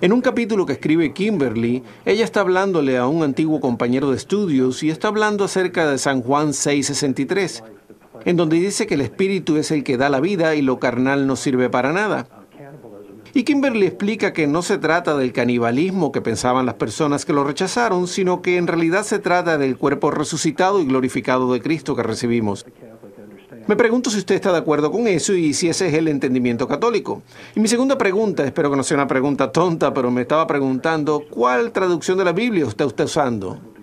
En 0.00 0.12
un 0.12 0.20
capítulo 0.20 0.66
que 0.66 0.74
escribe 0.74 1.12
Kimberly, 1.12 1.84
ella 2.04 2.24
está 2.24 2.40
hablándole 2.40 2.98
a 2.98 3.06
un 3.06 3.22
antiguo 3.22 3.60
compañero 3.60 4.10
de 4.10 4.16
estudios 4.16 4.82
y 4.82 4.90
está 4.90 5.08
hablando 5.08 5.44
acerca 5.44 5.88
de 5.88 5.98
San 5.98 6.20
Juan 6.22 6.48
6:63, 6.52 7.62
en 8.24 8.36
donde 8.36 8.56
dice 8.56 8.86
que 8.86 8.94
el 8.94 9.02
espíritu 9.02 9.56
es 9.56 9.70
el 9.70 9.84
que 9.84 9.96
da 9.96 10.10
la 10.10 10.20
vida 10.20 10.56
y 10.56 10.62
lo 10.62 10.80
carnal 10.80 11.26
no 11.26 11.36
sirve 11.36 11.70
para 11.70 11.92
nada. 11.92 12.26
Y 13.36 13.42
Kimberly 13.42 13.86
explica 13.86 14.32
que 14.32 14.46
no 14.46 14.62
se 14.62 14.78
trata 14.78 15.16
del 15.16 15.32
canibalismo 15.32 16.12
que 16.12 16.20
pensaban 16.20 16.66
las 16.66 16.76
personas 16.76 17.24
que 17.24 17.32
lo 17.32 17.42
rechazaron, 17.42 18.06
sino 18.06 18.40
que 18.40 18.56
en 18.58 18.68
realidad 18.68 19.02
se 19.02 19.18
trata 19.18 19.58
del 19.58 19.76
cuerpo 19.76 20.12
resucitado 20.12 20.80
y 20.80 20.86
glorificado 20.86 21.52
de 21.52 21.60
Cristo 21.60 21.96
que 21.96 22.04
recibimos. 22.04 22.64
Me 23.66 23.74
pregunto 23.74 24.08
si 24.10 24.18
usted 24.18 24.36
está 24.36 24.52
de 24.52 24.58
acuerdo 24.58 24.92
con 24.92 25.08
eso 25.08 25.32
y 25.32 25.52
si 25.52 25.68
ese 25.68 25.88
es 25.88 25.94
el 25.94 26.06
entendimiento 26.06 26.68
católico. 26.68 27.22
Y 27.56 27.60
mi 27.60 27.66
segunda 27.66 27.98
pregunta, 27.98 28.44
espero 28.44 28.70
que 28.70 28.76
no 28.76 28.84
sea 28.84 28.98
una 28.98 29.08
pregunta 29.08 29.50
tonta, 29.50 29.92
pero 29.92 30.12
me 30.12 30.22
estaba 30.22 30.46
preguntando, 30.46 31.24
¿cuál 31.28 31.72
traducción 31.72 32.16
de 32.18 32.24
la 32.26 32.32
Biblia 32.32 32.66
está 32.66 32.86
usted 32.86 33.04
usando? 33.04 33.73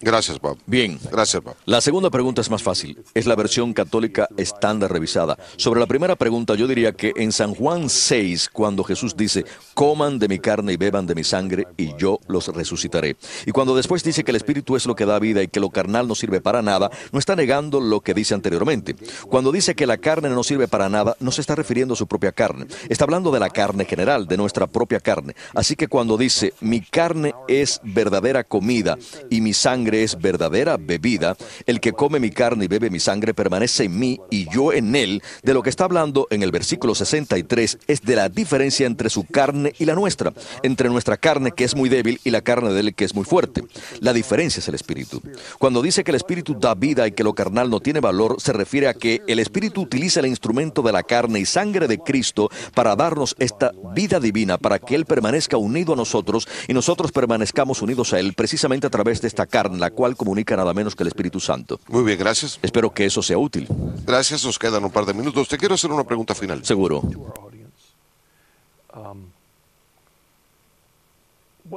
Gracias, 0.00 0.40
Bob. 0.40 0.58
Bien. 0.66 0.98
Gracias, 1.10 1.42
Bob. 1.42 1.54
La 1.64 1.80
segunda 1.80 2.10
pregunta 2.10 2.40
es 2.40 2.50
más 2.50 2.62
fácil. 2.62 3.02
Es 3.14 3.26
la 3.26 3.34
versión 3.34 3.72
católica 3.72 4.28
estándar 4.36 4.92
revisada. 4.92 5.36
Sobre 5.56 5.80
la 5.80 5.86
primera 5.86 6.16
pregunta, 6.16 6.54
yo 6.54 6.66
diría 6.66 6.92
que 6.92 7.12
en 7.16 7.32
San 7.32 7.54
Juan 7.54 7.88
6, 7.88 8.50
cuando 8.52 8.84
Jesús 8.84 9.16
dice, 9.16 9.44
coman 9.74 10.18
de 10.18 10.28
mi 10.28 10.38
carne 10.38 10.74
y 10.74 10.76
beban 10.76 11.06
de 11.06 11.14
mi 11.14 11.24
sangre, 11.24 11.66
y 11.76 11.96
yo 11.96 12.20
los 12.28 12.48
resucitaré. 12.48 13.16
Y 13.46 13.52
cuando 13.52 13.74
después 13.74 14.04
dice 14.04 14.24
que 14.24 14.30
el 14.30 14.36
Espíritu 14.36 14.76
es 14.76 14.86
lo 14.86 14.94
que 14.94 15.06
da 15.06 15.18
vida 15.18 15.42
y 15.42 15.48
que 15.48 15.60
lo 15.60 15.70
carnal 15.70 16.06
no 16.06 16.14
sirve 16.14 16.40
para 16.40 16.62
nada, 16.62 16.90
no 17.12 17.18
está 17.18 17.34
negando 17.34 17.80
lo 17.80 18.00
que 18.00 18.14
dice 18.14 18.34
anteriormente. 18.34 18.94
Cuando 19.28 19.52
dice 19.52 19.74
que 19.74 19.86
la 19.86 19.98
carne 19.98 20.28
no 20.28 20.44
sirve 20.44 20.68
para 20.68 20.88
nada, 20.88 21.16
no 21.20 21.32
se 21.32 21.40
está 21.40 21.54
refiriendo 21.54 21.94
a 21.94 21.96
su 21.96 22.06
propia 22.06 22.32
carne. 22.32 22.66
Está 22.88 23.04
hablando 23.04 23.30
de 23.30 23.40
la 23.40 23.50
carne 23.50 23.84
general, 23.84 24.26
de 24.26 24.36
nuestra 24.36 24.66
propia 24.66 25.00
carne. 25.00 25.34
Así 25.54 25.74
que 25.76 25.88
cuando 25.88 26.16
dice, 26.16 26.54
mi 26.60 26.80
carne 26.80 27.34
es 27.48 27.80
verdadera 27.82 28.44
comida 28.44 28.96
y 29.30 29.40
mi 29.40 29.52
sangre 29.52 29.87
es 29.94 30.18
verdadera 30.18 30.76
bebida, 30.76 31.36
el 31.66 31.80
que 31.80 31.92
come 31.92 32.20
mi 32.20 32.30
carne 32.30 32.64
y 32.64 32.68
bebe 32.68 32.90
mi 32.90 33.00
sangre 33.00 33.34
permanece 33.34 33.84
en 33.84 33.98
mí 33.98 34.20
y 34.30 34.48
yo 34.50 34.72
en 34.72 34.94
él, 34.94 35.22
de 35.42 35.54
lo 35.54 35.62
que 35.62 35.70
está 35.70 35.84
hablando 35.84 36.26
en 36.30 36.42
el 36.42 36.50
versículo 36.50 36.94
63 36.94 37.78
es 37.86 38.02
de 38.02 38.16
la 38.16 38.28
diferencia 38.28 38.86
entre 38.86 39.10
su 39.10 39.24
carne 39.24 39.72
y 39.78 39.84
la 39.84 39.94
nuestra, 39.94 40.32
entre 40.62 40.88
nuestra 40.88 41.16
carne 41.16 41.52
que 41.52 41.64
es 41.64 41.74
muy 41.74 41.88
débil 41.88 42.20
y 42.24 42.30
la 42.30 42.42
carne 42.42 42.72
de 42.72 42.80
él 42.80 42.94
que 42.94 43.04
es 43.04 43.14
muy 43.14 43.24
fuerte. 43.24 43.64
La 44.00 44.12
diferencia 44.12 44.60
es 44.60 44.68
el 44.68 44.74
espíritu. 44.74 45.22
Cuando 45.58 45.82
dice 45.82 46.04
que 46.04 46.10
el 46.10 46.16
espíritu 46.16 46.58
da 46.58 46.74
vida 46.74 47.06
y 47.06 47.12
que 47.12 47.24
lo 47.24 47.34
carnal 47.34 47.70
no 47.70 47.80
tiene 47.80 48.00
valor, 48.00 48.40
se 48.40 48.52
refiere 48.52 48.88
a 48.88 48.94
que 48.94 49.22
el 49.26 49.38
espíritu 49.38 49.82
utiliza 49.82 50.20
el 50.20 50.26
instrumento 50.26 50.82
de 50.82 50.92
la 50.92 51.02
carne 51.02 51.40
y 51.40 51.46
sangre 51.46 51.88
de 51.88 51.98
Cristo 51.98 52.50
para 52.74 52.96
darnos 52.96 53.34
esta 53.38 53.72
vida 53.94 54.20
divina, 54.20 54.58
para 54.58 54.78
que 54.78 54.94
él 54.94 55.04
permanezca 55.04 55.56
unido 55.56 55.92
a 55.92 55.96
nosotros 55.96 56.48
y 56.66 56.74
nosotros 56.74 57.12
permanezcamos 57.12 57.82
unidos 57.82 58.12
a 58.12 58.20
él 58.20 58.34
precisamente 58.34 58.86
a 58.86 58.90
través 58.90 59.20
de 59.20 59.28
esta 59.28 59.46
carne 59.46 59.77
la 59.80 59.90
cual 59.90 60.16
comunica 60.16 60.56
nada 60.56 60.72
menos 60.74 60.94
que 60.94 61.02
el 61.02 61.08
Espíritu 61.08 61.40
Santo. 61.40 61.80
Muy 61.88 62.04
bien, 62.04 62.18
gracias. 62.18 62.58
Espero 62.62 62.92
que 62.92 63.04
eso 63.06 63.22
sea 63.22 63.38
útil. 63.38 63.68
Gracias, 64.04 64.44
nos 64.44 64.58
quedan 64.58 64.84
un 64.84 64.90
par 64.90 65.04
de 65.04 65.14
minutos. 65.14 65.48
Te 65.48 65.58
quiero 65.58 65.74
hacer 65.74 65.90
una 65.90 66.04
pregunta 66.04 66.34
final. 66.34 66.64
Seguro. 66.64 67.02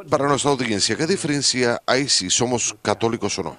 Para 0.09 0.27
nuestra 0.27 0.51
audiencia, 0.51 0.95
¿qué 0.95 1.05
diferencia 1.05 1.81
hay 1.85 2.07
si 2.07 2.29
somos 2.29 2.75
católicos 2.81 3.37
o 3.39 3.43
no? 3.43 3.57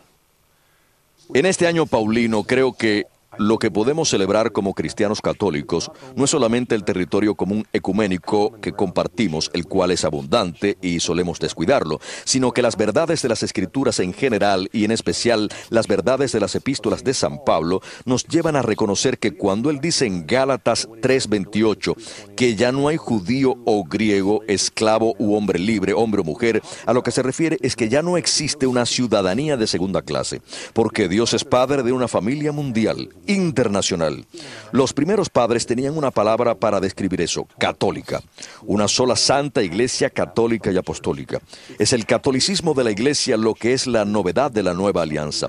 En 1.34 1.46
este 1.46 1.66
año 1.66 1.86
paulino 1.86 2.42
creo 2.44 2.72
que 2.72 3.06
lo 3.38 3.58
que 3.58 3.70
podemos 3.70 4.08
celebrar 4.08 4.52
como 4.52 4.74
cristianos 4.74 5.20
católicos 5.20 5.90
no 6.16 6.24
es 6.24 6.30
solamente 6.30 6.74
el 6.74 6.84
territorio 6.84 7.34
común 7.34 7.66
ecuménico 7.72 8.60
que 8.60 8.72
compartimos, 8.72 9.50
el 9.54 9.66
cual 9.66 9.90
es 9.90 10.04
abundante 10.04 10.76
y 10.82 11.00
solemos 11.00 11.38
descuidarlo, 11.38 12.00
sino 12.24 12.52
que 12.52 12.62
las 12.62 12.76
verdades 12.76 13.22
de 13.22 13.28
las 13.28 13.42
escrituras 13.42 14.00
en 14.00 14.12
general 14.12 14.68
y 14.72 14.84
en 14.84 14.90
especial 14.90 15.48
las 15.70 15.86
verdades 15.86 16.32
de 16.32 16.40
las 16.40 16.54
epístolas 16.54 17.04
de 17.04 17.14
San 17.14 17.42
Pablo 17.44 17.80
nos 18.04 18.24
llevan 18.24 18.56
a 18.56 18.62
reconocer 18.62 19.18
que 19.18 19.34
cuando 19.34 19.70
él 19.70 19.80
dice 19.80 20.06
en 20.06 20.26
Gálatas 20.26 20.88
3:28 21.00 21.96
que 22.36 22.54
ya 22.54 22.72
no 22.72 22.88
hay 22.88 22.96
judío 22.96 23.56
o 23.64 23.84
griego, 23.84 24.42
esclavo 24.46 25.14
u 25.18 25.34
hombre 25.34 25.58
libre, 25.58 25.92
hombre 25.94 26.20
o 26.20 26.24
mujer, 26.24 26.62
a 26.86 26.92
lo 26.92 27.02
que 27.02 27.10
se 27.10 27.22
refiere 27.22 27.58
es 27.62 27.76
que 27.76 27.88
ya 27.88 28.02
no 28.02 28.16
existe 28.16 28.66
una 28.66 28.86
ciudadanía 28.86 29.56
de 29.56 29.66
segunda 29.66 30.02
clase, 30.02 30.42
porque 30.72 31.08
Dios 31.08 31.34
es 31.34 31.44
padre 31.44 31.82
de 31.82 31.92
una 31.92 32.08
familia 32.08 32.52
mundial 32.52 33.08
internacional. 33.26 34.24
Los 34.72 34.92
primeros 34.92 35.28
padres 35.28 35.66
tenían 35.66 35.96
una 35.96 36.10
palabra 36.10 36.54
para 36.54 36.80
describir 36.80 37.20
eso, 37.20 37.46
católica. 37.58 38.22
Una 38.62 38.88
sola 38.88 39.16
santa 39.16 39.62
iglesia 39.62 40.10
católica 40.10 40.70
y 40.70 40.76
apostólica. 40.76 41.40
Es 41.78 41.92
el 41.92 42.06
catolicismo 42.06 42.74
de 42.74 42.84
la 42.84 42.90
iglesia 42.90 43.36
lo 43.36 43.54
que 43.54 43.72
es 43.72 43.86
la 43.86 44.04
novedad 44.04 44.50
de 44.50 44.62
la 44.62 44.74
nueva 44.74 45.02
alianza. 45.02 45.48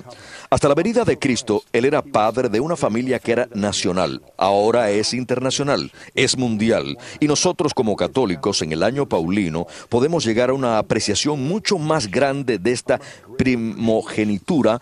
Hasta 0.50 0.68
la 0.68 0.76
venida 0.76 1.04
de 1.04 1.18
Cristo, 1.18 1.64
él 1.74 1.86
era 1.86 2.02
padre 2.02 2.50
de 2.50 2.60
una 2.60 2.76
familia 2.76 3.20
que 3.20 3.32
era 3.32 3.50
nacional, 3.54 4.22
ahora 4.38 4.92
es 4.92 5.14
internacional, 5.14 5.92
es 6.14 6.38
mundial. 6.38 6.98
Y 7.20 7.28
nosotros 7.28 7.74
como 7.74 7.96
católicos 7.96 8.62
en 8.62 8.72
el 8.72 8.84
año 8.84 9.08
paulino 9.08 9.66
podemos 9.90 10.26
llegar 10.26 10.50
a 10.50 10.54
una 10.54 10.78
apreciación 10.78 11.44
mucho 11.44 11.78
más 11.78 12.10
grande 12.10 12.60
de 12.60 12.72
esta 12.72 13.00
primogenitura 13.38 14.80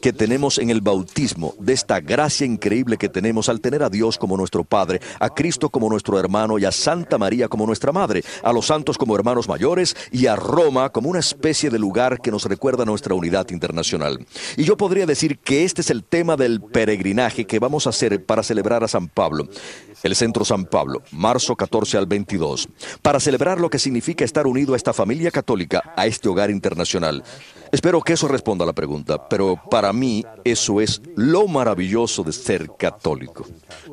que 0.00 0.12
tenemos 0.12 0.58
en 0.58 0.70
el 0.70 0.80
bautismo, 0.80 1.54
de 1.60 1.72
esta 1.72 2.00
gracia 2.00 2.31
increíble 2.40 2.96
que 2.96 3.08
tenemos 3.08 3.48
al 3.48 3.60
tener 3.60 3.82
a 3.82 3.90
Dios 3.90 4.18
como 4.18 4.36
nuestro 4.36 4.64
Padre, 4.64 5.00
a 5.20 5.30
Cristo 5.30 5.68
como 5.68 5.88
nuestro 5.88 6.18
hermano 6.18 6.58
y 6.58 6.64
a 6.64 6.72
Santa 6.72 7.18
María 7.18 7.48
como 7.48 7.66
nuestra 7.66 7.92
Madre, 7.92 8.24
a 8.42 8.52
los 8.52 8.66
santos 8.66 8.96
como 8.96 9.14
hermanos 9.14 9.48
mayores 9.48 9.96
y 10.10 10.26
a 10.26 10.36
Roma 10.36 10.90
como 10.90 11.10
una 11.10 11.20
especie 11.20 11.70
de 11.70 11.78
lugar 11.78 12.20
que 12.20 12.30
nos 12.30 12.44
recuerda 12.44 12.84
nuestra 12.84 13.14
unidad 13.14 13.50
internacional. 13.50 14.24
Y 14.56 14.64
yo 14.64 14.76
podría 14.76 15.06
decir 15.06 15.38
que 15.38 15.64
este 15.64 15.82
es 15.82 15.90
el 15.90 16.04
tema 16.04 16.36
del 16.36 16.60
peregrinaje 16.60 17.44
que 17.44 17.58
vamos 17.58 17.86
a 17.86 17.90
hacer 17.90 18.24
para 18.24 18.42
celebrar 18.42 18.84
a 18.84 18.88
San 18.88 19.08
Pablo 19.08 19.48
el 20.02 20.16
Centro 20.16 20.44
San 20.44 20.64
Pablo, 20.64 21.02
marzo 21.12 21.54
14 21.54 21.96
al 21.96 22.06
22, 22.06 22.68
para 23.02 23.20
celebrar 23.20 23.60
lo 23.60 23.70
que 23.70 23.78
significa 23.78 24.24
estar 24.24 24.46
unido 24.46 24.74
a 24.74 24.76
esta 24.76 24.92
familia 24.92 25.30
católica, 25.30 25.92
a 25.96 26.06
este 26.06 26.28
hogar 26.28 26.50
internacional. 26.50 27.22
Espero 27.72 28.02
que 28.02 28.12
eso 28.12 28.28
responda 28.28 28.64
a 28.64 28.66
la 28.66 28.74
pregunta, 28.74 29.28
pero 29.28 29.58
para 29.70 29.94
mí 29.94 30.24
eso 30.44 30.80
es 30.82 31.00
lo 31.16 31.48
maravilloso 31.48 32.22
de 32.22 32.32
ser 32.32 32.70
católico. 32.78 33.46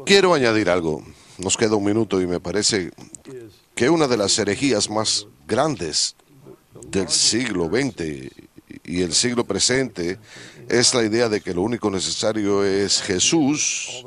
Quiero 0.06 0.34
añadir 0.34 0.70
algo. 0.70 1.02
Nos 1.38 1.56
queda 1.56 1.78
un 1.78 1.86
minuto 1.86 2.22
y 2.22 2.28
me 2.28 2.42
parece 2.42 2.92
que 3.74 3.90
una 3.90 4.08
de 4.08 4.18
las 4.18 4.38
herejías 4.38 4.90
más 4.90 5.28
grandes 5.48 6.18
del 6.92 7.08
siglo 7.08 7.68
XX 7.68 8.30
y 8.84 9.02
el 9.02 9.14
siglo 9.14 9.46
presente 9.46 10.20
es 10.68 10.94
la 10.94 11.04
idea 11.04 11.30
de 11.30 11.40
que 11.40 11.54
lo 11.54 11.62
único 11.62 11.90
necesario 11.90 12.66
es 12.66 13.02
Jesús 13.02 14.06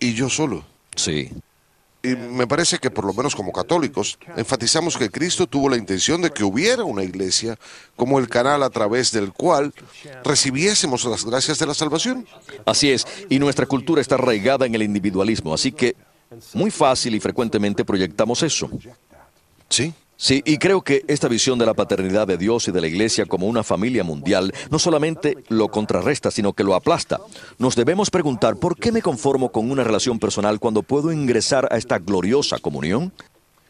y 0.00 0.14
yo 0.14 0.30
solo. 0.30 0.64
Sí. 0.96 1.30
Y 2.06 2.14
me 2.14 2.46
parece 2.46 2.78
que 2.78 2.90
por 2.90 3.04
lo 3.04 3.12
menos 3.12 3.34
como 3.34 3.50
católicos 3.50 4.16
enfatizamos 4.36 4.96
que 4.96 5.10
Cristo 5.10 5.46
tuvo 5.48 5.68
la 5.68 5.76
intención 5.76 6.22
de 6.22 6.30
que 6.30 6.44
hubiera 6.44 6.84
una 6.84 7.02
iglesia 7.02 7.58
como 7.96 8.20
el 8.20 8.28
canal 8.28 8.62
a 8.62 8.70
través 8.70 9.10
del 9.10 9.32
cual 9.32 9.74
recibiésemos 10.22 11.04
las 11.04 11.24
gracias 11.24 11.58
de 11.58 11.66
la 11.66 11.74
salvación. 11.74 12.24
Así 12.64 12.92
es, 12.92 13.06
y 13.28 13.40
nuestra 13.40 13.66
cultura 13.66 14.00
está 14.00 14.14
arraigada 14.14 14.66
en 14.66 14.74
el 14.76 14.82
individualismo, 14.82 15.52
así 15.52 15.72
que 15.72 15.96
muy 16.54 16.70
fácil 16.70 17.14
y 17.14 17.20
frecuentemente 17.20 17.84
proyectamos 17.84 18.42
eso. 18.42 18.70
Sí. 19.68 19.92
Sí, 20.18 20.42
y 20.46 20.56
creo 20.56 20.80
que 20.80 21.04
esta 21.08 21.28
visión 21.28 21.58
de 21.58 21.66
la 21.66 21.74
paternidad 21.74 22.26
de 22.26 22.38
Dios 22.38 22.68
y 22.68 22.72
de 22.72 22.80
la 22.80 22.86
Iglesia 22.86 23.26
como 23.26 23.46
una 23.46 23.62
familia 23.62 24.02
mundial 24.02 24.52
no 24.70 24.78
solamente 24.78 25.36
lo 25.48 25.68
contrarresta, 25.68 26.30
sino 26.30 26.54
que 26.54 26.64
lo 26.64 26.74
aplasta. 26.74 27.20
Nos 27.58 27.76
debemos 27.76 28.10
preguntar, 28.10 28.56
¿por 28.56 28.76
qué 28.76 28.92
me 28.92 29.02
conformo 29.02 29.52
con 29.52 29.70
una 29.70 29.84
relación 29.84 30.18
personal 30.18 30.58
cuando 30.58 30.82
puedo 30.82 31.12
ingresar 31.12 31.68
a 31.70 31.76
esta 31.76 31.98
gloriosa 31.98 32.58
comunión? 32.58 33.12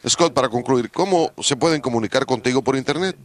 Scott, 0.09 0.32
para 0.32 0.49
concluir, 0.49 0.90
¿cómo 0.90 1.32
se 1.40 1.57
pueden 1.57 1.80
comunicar 1.80 2.26
contigo 2.26 2.62
por 2.62 2.76
Internet? 2.76 3.16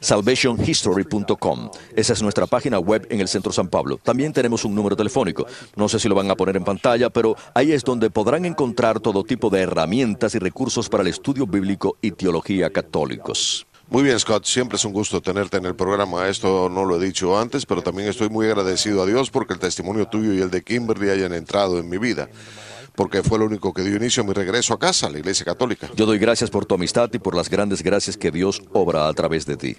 salvationhistory.com. 0.00 1.70
Esa 1.94 2.12
es 2.12 2.22
nuestra 2.22 2.46
página 2.46 2.78
web 2.78 3.06
en 3.10 3.20
el 3.20 3.28
Centro 3.28 3.52
San 3.52 3.68
Pablo. 3.68 3.98
También 4.02 4.32
tenemos 4.32 4.64
un 4.64 4.74
número 4.74 4.96
telefónico. 4.96 5.46
No 5.76 5.88
sé 5.88 5.98
si 5.98 6.08
lo 6.08 6.14
van 6.14 6.30
a 6.30 6.34
poner 6.34 6.56
en 6.56 6.64
pantalla, 6.64 7.10
pero 7.10 7.36
ahí 7.54 7.72
es 7.72 7.84
donde 7.84 8.10
podrán 8.10 8.44
encontrar 8.44 9.00
todo 9.00 9.24
tipo 9.24 9.50
de 9.50 9.60
herramientas 9.60 10.34
y 10.34 10.38
recursos 10.38 10.88
para 10.88 11.02
el 11.02 11.08
estudio 11.08 11.46
bíblico 11.46 11.96
y 12.00 12.12
teología 12.12 12.70
católicos. 12.70 13.66
Muy 13.90 14.02
bien, 14.02 14.18
Scott, 14.18 14.46
siempre 14.46 14.76
es 14.76 14.84
un 14.84 14.92
gusto 14.92 15.20
tenerte 15.20 15.58
en 15.58 15.66
el 15.66 15.76
programa. 15.76 16.26
Esto 16.26 16.68
no 16.70 16.84
lo 16.84 16.96
he 16.96 17.04
dicho 17.04 17.38
antes, 17.38 17.66
pero 17.66 17.82
también 17.82 18.08
estoy 18.08 18.30
muy 18.30 18.46
agradecido 18.46 19.02
a 19.02 19.06
Dios 19.06 19.30
porque 19.30 19.52
el 19.52 19.60
testimonio 19.60 20.06
tuyo 20.08 20.32
y 20.32 20.40
el 20.40 20.50
de 20.50 20.62
Kimberly 20.62 21.10
hayan 21.10 21.34
entrado 21.34 21.78
en 21.78 21.88
mi 21.88 21.98
vida 21.98 22.28
porque 22.94 23.22
fue 23.22 23.38
lo 23.38 23.46
único 23.46 23.72
que 23.72 23.82
dio 23.82 23.96
inicio 23.96 24.22
a 24.22 24.26
mi 24.26 24.32
regreso 24.32 24.74
a 24.74 24.78
casa, 24.78 25.06
a 25.06 25.10
la 25.10 25.18
Iglesia 25.18 25.44
Católica. 25.44 25.90
Yo 25.96 26.06
doy 26.06 26.18
gracias 26.18 26.50
por 26.50 26.66
tu 26.66 26.74
amistad 26.74 27.10
y 27.12 27.18
por 27.18 27.34
las 27.34 27.48
grandes 27.48 27.82
gracias 27.82 28.16
que 28.16 28.30
Dios 28.30 28.62
obra 28.72 29.08
a 29.08 29.12
través 29.12 29.46
de 29.46 29.56
ti. 29.56 29.76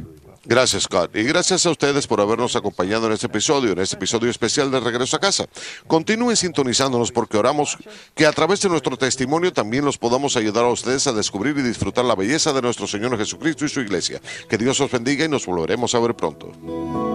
Gracias, 0.48 0.84
Scott. 0.84 1.16
Y 1.16 1.24
gracias 1.24 1.66
a 1.66 1.72
ustedes 1.72 2.06
por 2.06 2.22
habernos 2.22 2.56
acompañado 2.56 3.08
en 3.08 3.14
este 3.14 3.26
episodio, 3.26 3.72
en 3.72 3.80
este 3.80 3.96
episodio 3.96 4.30
especial 4.30 4.70
de 4.70 4.80
Regreso 4.80 5.18
a 5.18 5.20
Casa. 5.20 5.46
Continúen 5.88 6.36
sintonizándonos 6.36 7.12
porque 7.12 7.38
oramos 7.38 7.78
que 8.14 8.28
a 8.28 8.32
través 8.32 8.62
de 8.62 8.70
nuestro 8.70 8.96
testimonio 8.96 9.52
también 9.52 9.86
los 9.86 9.98
podamos 9.98 10.38
ayudar 10.38 10.66
a 10.66 10.70
ustedes 10.70 11.08
a 11.08 11.14
descubrir 11.14 11.58
y 11.58 11.64
disfrutar 11.64 12.06
la 12.06 12.16
belleza 12.16 12.54
de 12.54 12.62
nuestro 12.62 12.86
Señor 12.86 13.18
Jesucristo 13.18 13.66
y 13.66 13.70
su 13.70 13.82
Iglesia. 13.82 14.22
Que 14.48 14.58
Dios 14.58 14.80
os 14.80 14.92
bendiga 14.92 15.26
y 15.26 15.30
nos 15.30 15.46
volveremos 15.46 15.96
a 15.96 16.00
ver 16.00 16.16
pronto. 16.16 17.15